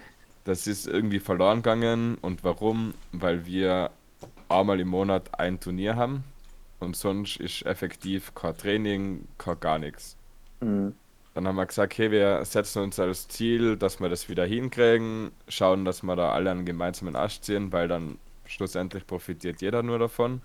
[0.47, 2.93] Das ist irgendwie verloren gegangen und warum?
[3.11, 3.91] Weil wir
[4.47, 6.23] einmal im Monat ein Turnier haben
[6.79, 10.15] und sonst ist effektiv kein Training, kein gar nichts.
[10.61, 10.95] Mhm.
[11.33, 15.31] Dann haben wir gesagt, okay, wir setzen uns als Ziel, dass wir das wieder hinkriegen,
[15.49, 19.99] schauen, dass wir da alle einen gemeinsamen Arsch ziehen, weil dann schlussendlich profitiert jeder nur
[19.99, 20.41] davon.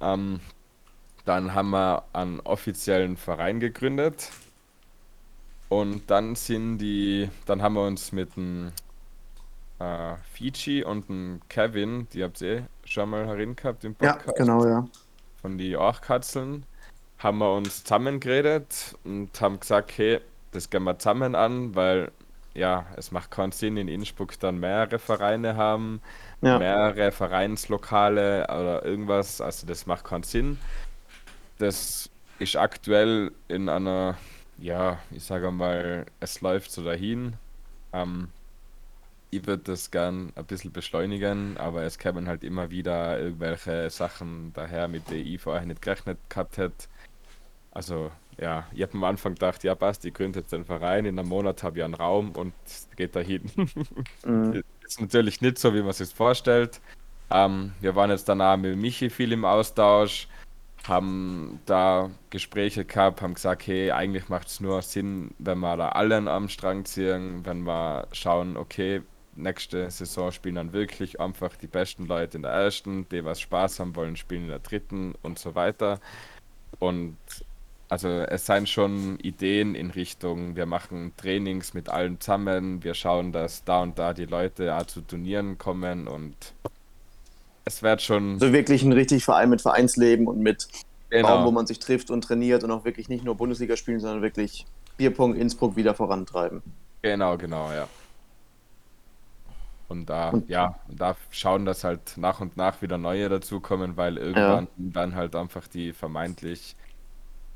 [0.00, 0.40] Ähm,
[1.24, 4.32] dann haben wir einen offiziellen Verein gegründet
[5.68, 8.72] und dann sind die, dann haben wir uns mit dem
[9.78, 14.14] äh, Fiji und dem Kevin, die habt ihr eh schon mal herin gehabt im Ja,
[14.14, 14.86] Podcast genau, ja.
[15.40, 16.64] von die Orchkatzeln,
[17.18, 20.20] haben wir uns zusammengeredet und haben gesagt, hey,
[20.52, 22.10] das gehen wir zusammen an, weil
[22.54, 26.00] ja, es macht keinen Sinn, in Innsbruck dann mehrere Vereine haben,
[26.40, 26.58] Ja.
[26.58, 30.58] mehrere Vereinslokale oder irgendwas, also das macht keinen Sinn.
[31.58, 32.08] Das
[32.38, 34.16] ist aktuell in einer,
[34.58, 37.34] ja, ich sage mal, es läuft so dahin.
[37.92, 38.28] Ähm,
[39.30, 44.52] ich würde das gern ein bisschen beschleunigen, aber es kämen halt immer wieder irgendwelche Sachen
[44.54, 46.86] daher, mit denen ich vorher nicht gerechnet gehabt hätte.
[47.72, 51.18] Also, ja, ich habe am Anfang gedacht, ja, passt, ich gründe jetzt einen Verein, in
[51.18, 52.54] einem Monat habe ich einen Raum und
[52.96, 53.50] geht dahin.
[54.24, 54.62] Mhm.
[54.84, 56.80] Ist natürlich nicht so, wie man sich vorstellt.
[57.30, 60.28] Ähm, wir waren jetzt danach mit Michi viel im Austausch,
[60.86, 65.88] haben da Gespräche gehabt, haben gesagt, hey, eigentlich macht es nur Sinn, wenn wir da
[65.90, 69.02] allen am Strang ziehen, wenn wir schauen, okay,
[69.36, 73.80] nächste Saison spielen dann wirklich einfach die besten Leute in der ersten, die was Spaß
[73.80, 76.00] haben wollen, spielen in der dritten und so weiter.
[76.78, 77.16] Und
[77.88, 83.32] also es seien schon Ideen in Richtung, wir machen Trainings mit allen zusammen, wir schauen,
[83.32, 86.34] dass da und da die Leute auch zu Turnieren kommen und
[87.64, 90.68] es wird schon So wirklich ein richtig Verein mit Vereinsleben und mit
[91.10, 94.00] genau, Raum, wo man sich trifft und trainiert und auch wirklich nicht nur Bundesliga spielen,
[94.00, 94.66] sondern wirklich
[94.96, 96.62] Bierpong Innsbruck wieder vorantreiben.
[97.02, 97.88] genau, genau, ja.
[99.88, 103.96] Und da, Und- ja, und da schauen, dass halt nach und nach wieder neue dazukommen,
[103.96, 106.76] weil irgendwann dann halt einfach die vermeintlich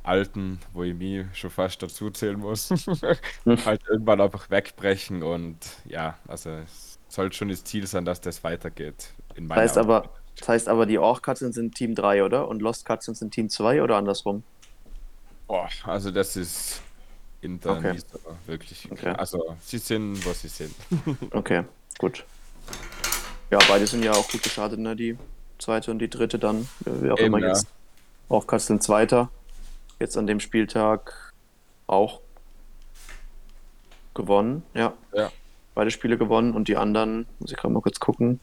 [0.03, 2.71] Alten, wo ich mich schon fast dazu zählen muss,
[3.67, 8.43] halt irgendwann einfach wegbrechen und ja, also es soll schon das Ziel sein, dass das
[8.45, 9.13] weitergeht.
[9.35, 12.49] In Das heißt aber, das heißt aber, die Orch-Katzen sind Team 3, oder?
[12.49, 14.45] Und Lost Katzen sind Team 2 oder andersrum?
[15.47, 16.81] Boah, also das ist
[17.43, 17.93] intern Okay.
[17.95, 18.89] nicht so wirklich.
[18.91, 19.11] Okay.
[19.17, 20.75] Also sie sind, wo sie sind.
[21.33, 21.65] Okay,
[21.99, 22.25] gut.
[23.51, 24.95] Ja, beide sind ja auch gut gestartet, ne?
[24.95, 25.19] Die
[25.59, 26.69] zweite und die dritte dann.
[26.85, 27.49] Wie auch Eben, immer ja.
[27.49, 27.67] jetzt.
[28.29, 29.29] Auch Katzen Zweiter.
[29.99, 31.33] Jetzt an dem Spieltag
[31.87, 32.21] auch
[34.15, 34.63] gewonnen.
[34.75, 34.95] Ja.
[35.13, 35.31] Ja.
[35.75, 38.39] Beide Spiele gewonnen und die anderen, muss ich gerade mal kurz gucken.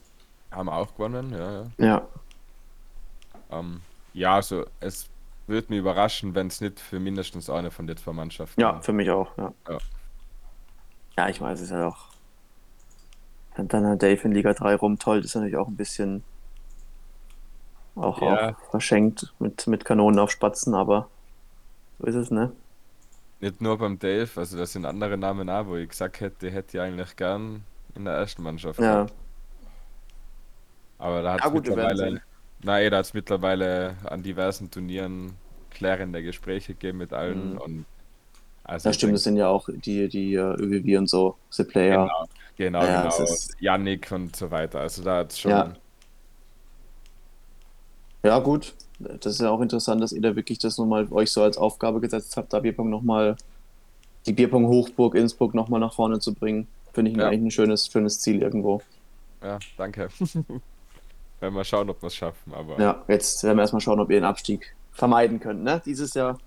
[0.50, 1.66] Haben auch gewonnen, ja, ja.
[1.78, 2.08] Ja,
[3.50, 3.80] Ähm,
[4.14, 5.06] ja, also es
[5.48, 8.92] würde mich überraschen, wenn es nicht für mindestens eine von den zwei Mannschaften ja, für
[8.92, 9.54] mich auch, ja.
[9.68, 9.78] Ja.
[11.18, 12.08] Ja, ich weiß, es ist ja auch.
[13.56, 16.24] Wenn dann halt Dave in Liga 3 rumtollt, ist natürlich auch ein bisschen
[17.94, 18.56] auch, Ja.
[18.56, 21.10] auch verschenkt mit, mit Kanonen auf Spatzen, aber
[21.98, 22.52] so ist es, ne?
[23.40, 26.76] Nicht nur beim Dave, also das sind andere Namen auch, wo ich gesagt hätte, hätte
[26.76, 29.12] ich eigentlich gern in der ersten Mannschaft Ja, gehabt.
[30.98, 32.22] Aber da hat es mittlerweile.
[32.62, 35.32] Nein, da hat es mittlerweile an diversen Turnieren
[35.70, 37.58] klärende Gespräche gegeben mit allen Mhm.
[37.58, 37.84] und
[38.64, 41.64] also das stimmt, denk- das sind ja auch die, die äh, ÖWW und so, The
[41.64, 42.04] Player.
[42.56, 43.30] Genau, genau, Ja, genau.
[43.60, 44.80] Yannick und so weiter.
[44.80, 45.50] Also da hat es schon.
[45.52, 45.72] Ja.
[48.24, 48.74] Ja, gut.
[48.98, 52.00] Das ist ja auch interessant, dass ihr da wirklich das nochmal euch so als Aufgabe
[52.00, 53.36] gesetzt habt, da Bierpong nochmal,
[54.26, 56.66] die Bierpong Hochburg Innsbruck nochmal nach vorne zu bringen.
[56.92, 57.28] Finde ich Ja.
[57.28, 58.82] eigentlich ein schönes, schönes Ziel irgendwo.
[59.42, 60.08] Ja, danke.
[61.40, 62.52] Werden wir schauen, ob wir es schaffen.
[62.52, 65.80] Aber Ja, jetzt werden wir erstmal schauen, ob ihr den Abstieg vermeiden könnt, ne?
[65.84, 66.38] Dieses Jahr.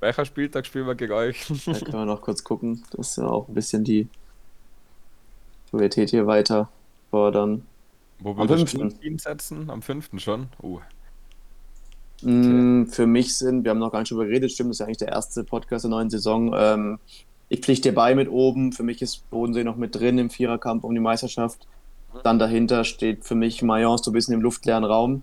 [0.00, 1.46] welcher Spieltag spielen wir gegen euch?
[1.66, 2.84] Da können wir noch kurz gucken.
[2.90, 4.08] Das ist ja auch ein bisschen die
[5.70, 6.68] Qualität hier weiter
[7.10, 7.66] fordern.
[8.20, 9.00] Wo Am du fünften.
[9.00, 9.70] Team setzen?
[9.70, 10.48] Am fünften schon?
[10.62, 10.80] Uh,
[12.22, 14.86] Mm, Für mich sind, wir haben noch gar nicht drüber geredet, stimmt, das ist ja
[14.86, 16.52] eigentlich der erste Podcast der neuen Saison.
[16.56, 16.98] Ähm,
[17.48, 18.72] ich pflichte dir bei mit oben.
[18.72, 21.66] Für mich ist Bodensee noch mit drin im Viererkampf um die Meisterschaft.
[22.24, 25.22] Dann dahinter steht für mich Mayence so ein bisschen im luftleeren Raum.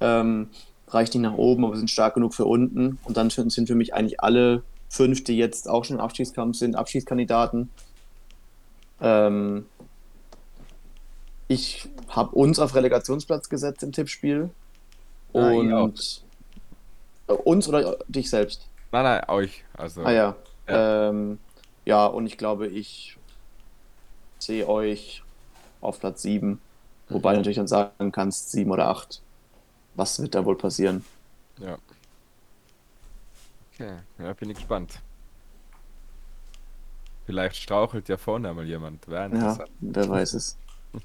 [0.00, 0.48] Ähm,
[0.88, 2.98] reicht nicht nach oben, aber sind stark genug für unten.
[3.04, 6.76] Und dann sind für mich eigentlich alle fünf, die jetzt auch schon im Abschiedskampf sind,
[6.76, 7.68] Abschiedskandidaten.
[9.00, 9.66] Ähm,
[11.46, 14.50] ich habe uns auf Relegationsplatz gesetzt im Tippspiel.
[15.34, 16.22] Ah, Und
[17.44, 18.66] uns oder dich selbst?
[18.92, 19.64] Nein, nein, euch.
[19.74, 20.36] Also, Ah ja.
[20.68, 21.08] Ja.
[21.08, 21.38] Ähm,
[21.84, 23.16] ja, und ich glaube, ich
[24.38, 25.22] sehe euch
[25.80, 26.60] auf Platz 7.
[27.08, 29.22] Wobei du natürlich dann sagen kannst, 7 oder 8.
[29.94, 31.04] Was wird da wohl passieren?
[31.60, 31.78] ja.
[33.72, 35.00] Okay, ja, bin ich gespannt.
[37.26, 39.06] Vielleicht strauchelt ja vorne mal jemand.
[39.06, 40.56] Ja, wer weiß es.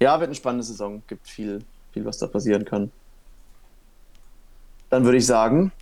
[0.00, 1.02] Ja, wird eine spannende Saison.
[1.08, 1.58] Gibt viel,
[1.92, 2.92] viel, was da passieren kann.
[4.90, 5.72] Dann würde ich sagen,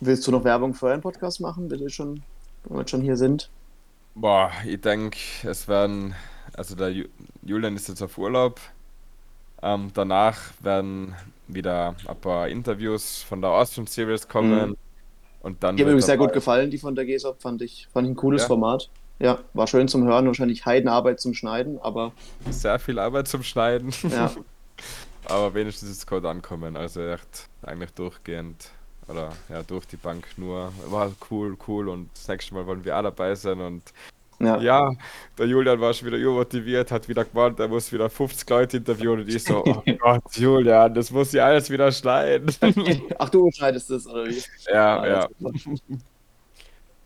[0.00, 2.22] willst du noch Werbung für einen Podcast machen, wenn wir schon,
[2.64, 3.48] wenn wir schon hier sind?
[4.16, 6.14] Boah, ich denke, es werden,
[6.56, 7.04] also der Ju
[7.42, 8.60] Julian ist jetzt auf Urlaub.
[9.62, 11.14] Ähm, danach werden
[11.48, 14.70] wieder ein paar Interviews von der Austrian Series kommen.
[14.70, 14.76] Mhm.
[15.42, 18.06] Und dann Die haben mir sehr gut gefallen, die von der GESOP, fand ich, fand
[18.06, 18.48] ich ein cooles Ja.
[18.48, 18.90] Format.
[19.18, 22.12] Ja, war schön zum Hören, wahrscheinlich Heidenarbeit zum Schneiden, aber
[22.48, 23.92] sehr viel Arbeit zum Schneiden.
[24.10, 24.30] ja,
[25.26, 26.76] Aber wenigstens ist es gut ankommen.
[26.76, 28.70] Also echt eigentlich durchgehend
[29.08, 30.72] oder ja durch die Bank nur.
[30.86, 33.82] War cool, cool und das nächste Mal wollen wir auch dabei sein und
[34.40, 34.58] ja.
[34.60, 34.90] ja,
[35.38, 39.20] der Julian war schon wieder übermotiviert, hat wieder gemeint, er muss wieder 50 Leute interviewen
[39.20, 42.50] und ich so, oh Gott, Julian, das muss ja alles wieder schneiden.
[43.18, 44.42] Ach, du schneidest es, oder wie?
[44.72, 45.28] ja, ja.
[45.38, 45.52] das.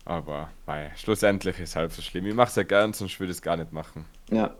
[0.05, 2.27] Aber mei, schlussendlich ist halb so schlimm.
[2.27, 4.05] Ich mach's ja gern, sonst würde ich es gar nicht machen.
[4.29, 4.53] Ja.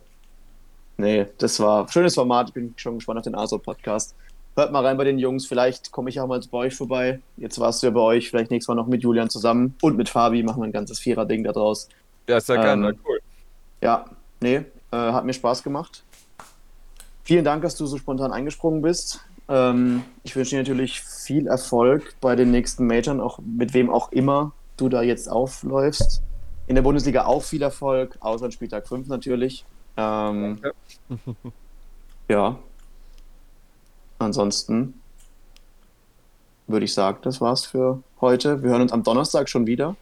[0.98, 2.50] Nee, das war ein schönes Format.
[2.50, 4.16] Ich bin schon gespannt auf den ASO-Podcast.
[4.56, 5.46] Hört mal rein bei den Jungs.
[5.46, 7.20] Vielleicht komme ich auch mal bei euch vorbei.
[7.38, 8.30] Jetzt warst du ja bei euch.
[8.30, 10.42] Vielleicht nächstes Mal noch mit Julian zusammen und mit Fabi.
[10.42, 11.90] Machen wir ein ganzes Vierer-Ding da draus.
[12.28, 13.20] Ja, sehr gerne, Ähm, cool.
[13.82, 14.06] Ja,
[14.42, 16.04] nee, äh, hat mir Spaß gemacht.
[17.24, 19.22] Vielen Dank, dass du so spontan eingesprungen bist.
[19.48, 24.12] Ähm, ich wünsche dir natürlich viel Erfolg bei den nächsten Majors, auch mit wem auch
[24.12, 26.22] immer du da jetzt aufläufst.
[26.68, 29.66] In der Bundesliga auch viel Erfolg, außer an Spieltag 5 natürlich.
[29.98, 30.60] Ähm,
[32.28, 32.58] ja.
[34.18, 35.00] Ansonsten
[36.68, 38.64] würde ich sagen, das war's für heute.
[38.64, 39.96] Wir hören uns am Donnerstag schon wieder.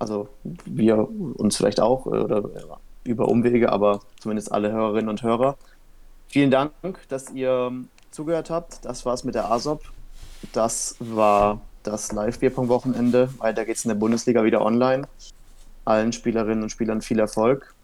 [0.00, 0.28] Also
[0.64, 2.42] wir uns vielleicht auch äh, oder
[3.04, 5.56] über Umwege, aber zumindest alle Hörerinnen und Hörer.
[6.26, 6.72] Vielen Dank,
[7.08, 7.72] dass ihr
[8.10, 8.84] zugehört habt.
[8.84, 9.82] Das war's mit der ASOP.
[10.52, 13.30] Das war das Live-Bierpong-Wochenende.
[13.38, 15.06] Weiter geht's in der Bundesliga wieder online.
[15.84, 17.74] Allen Spielerinnen und Spielern viel Erfolg.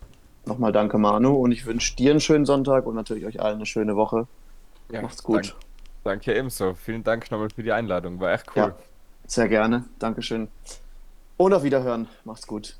[0.47, 1.34] Nochmal danke, Manu.
[1.34, 4.26] Und ich wünsche dir einen schönen Sonntag und natürlich euch allen eine schöne Woche.
[4.90, 5.36] Ja, Macht's gut.
[5.36, 5.55] Danke,
[6.05, 6.74] danke ebenso.
[6.74, 8.20] Vielen Dank nochmal für die Einladung.
[8.20, 8.62] War echt cool.
[8.62, 8.76] Ja.
[9.26, 9.84] Sehr gerne.
[9.98, 10.48] Dankeschön.
[11.36, 12.08] Und auf Wiederhören.
[12.24, 12.76] Macht's gut.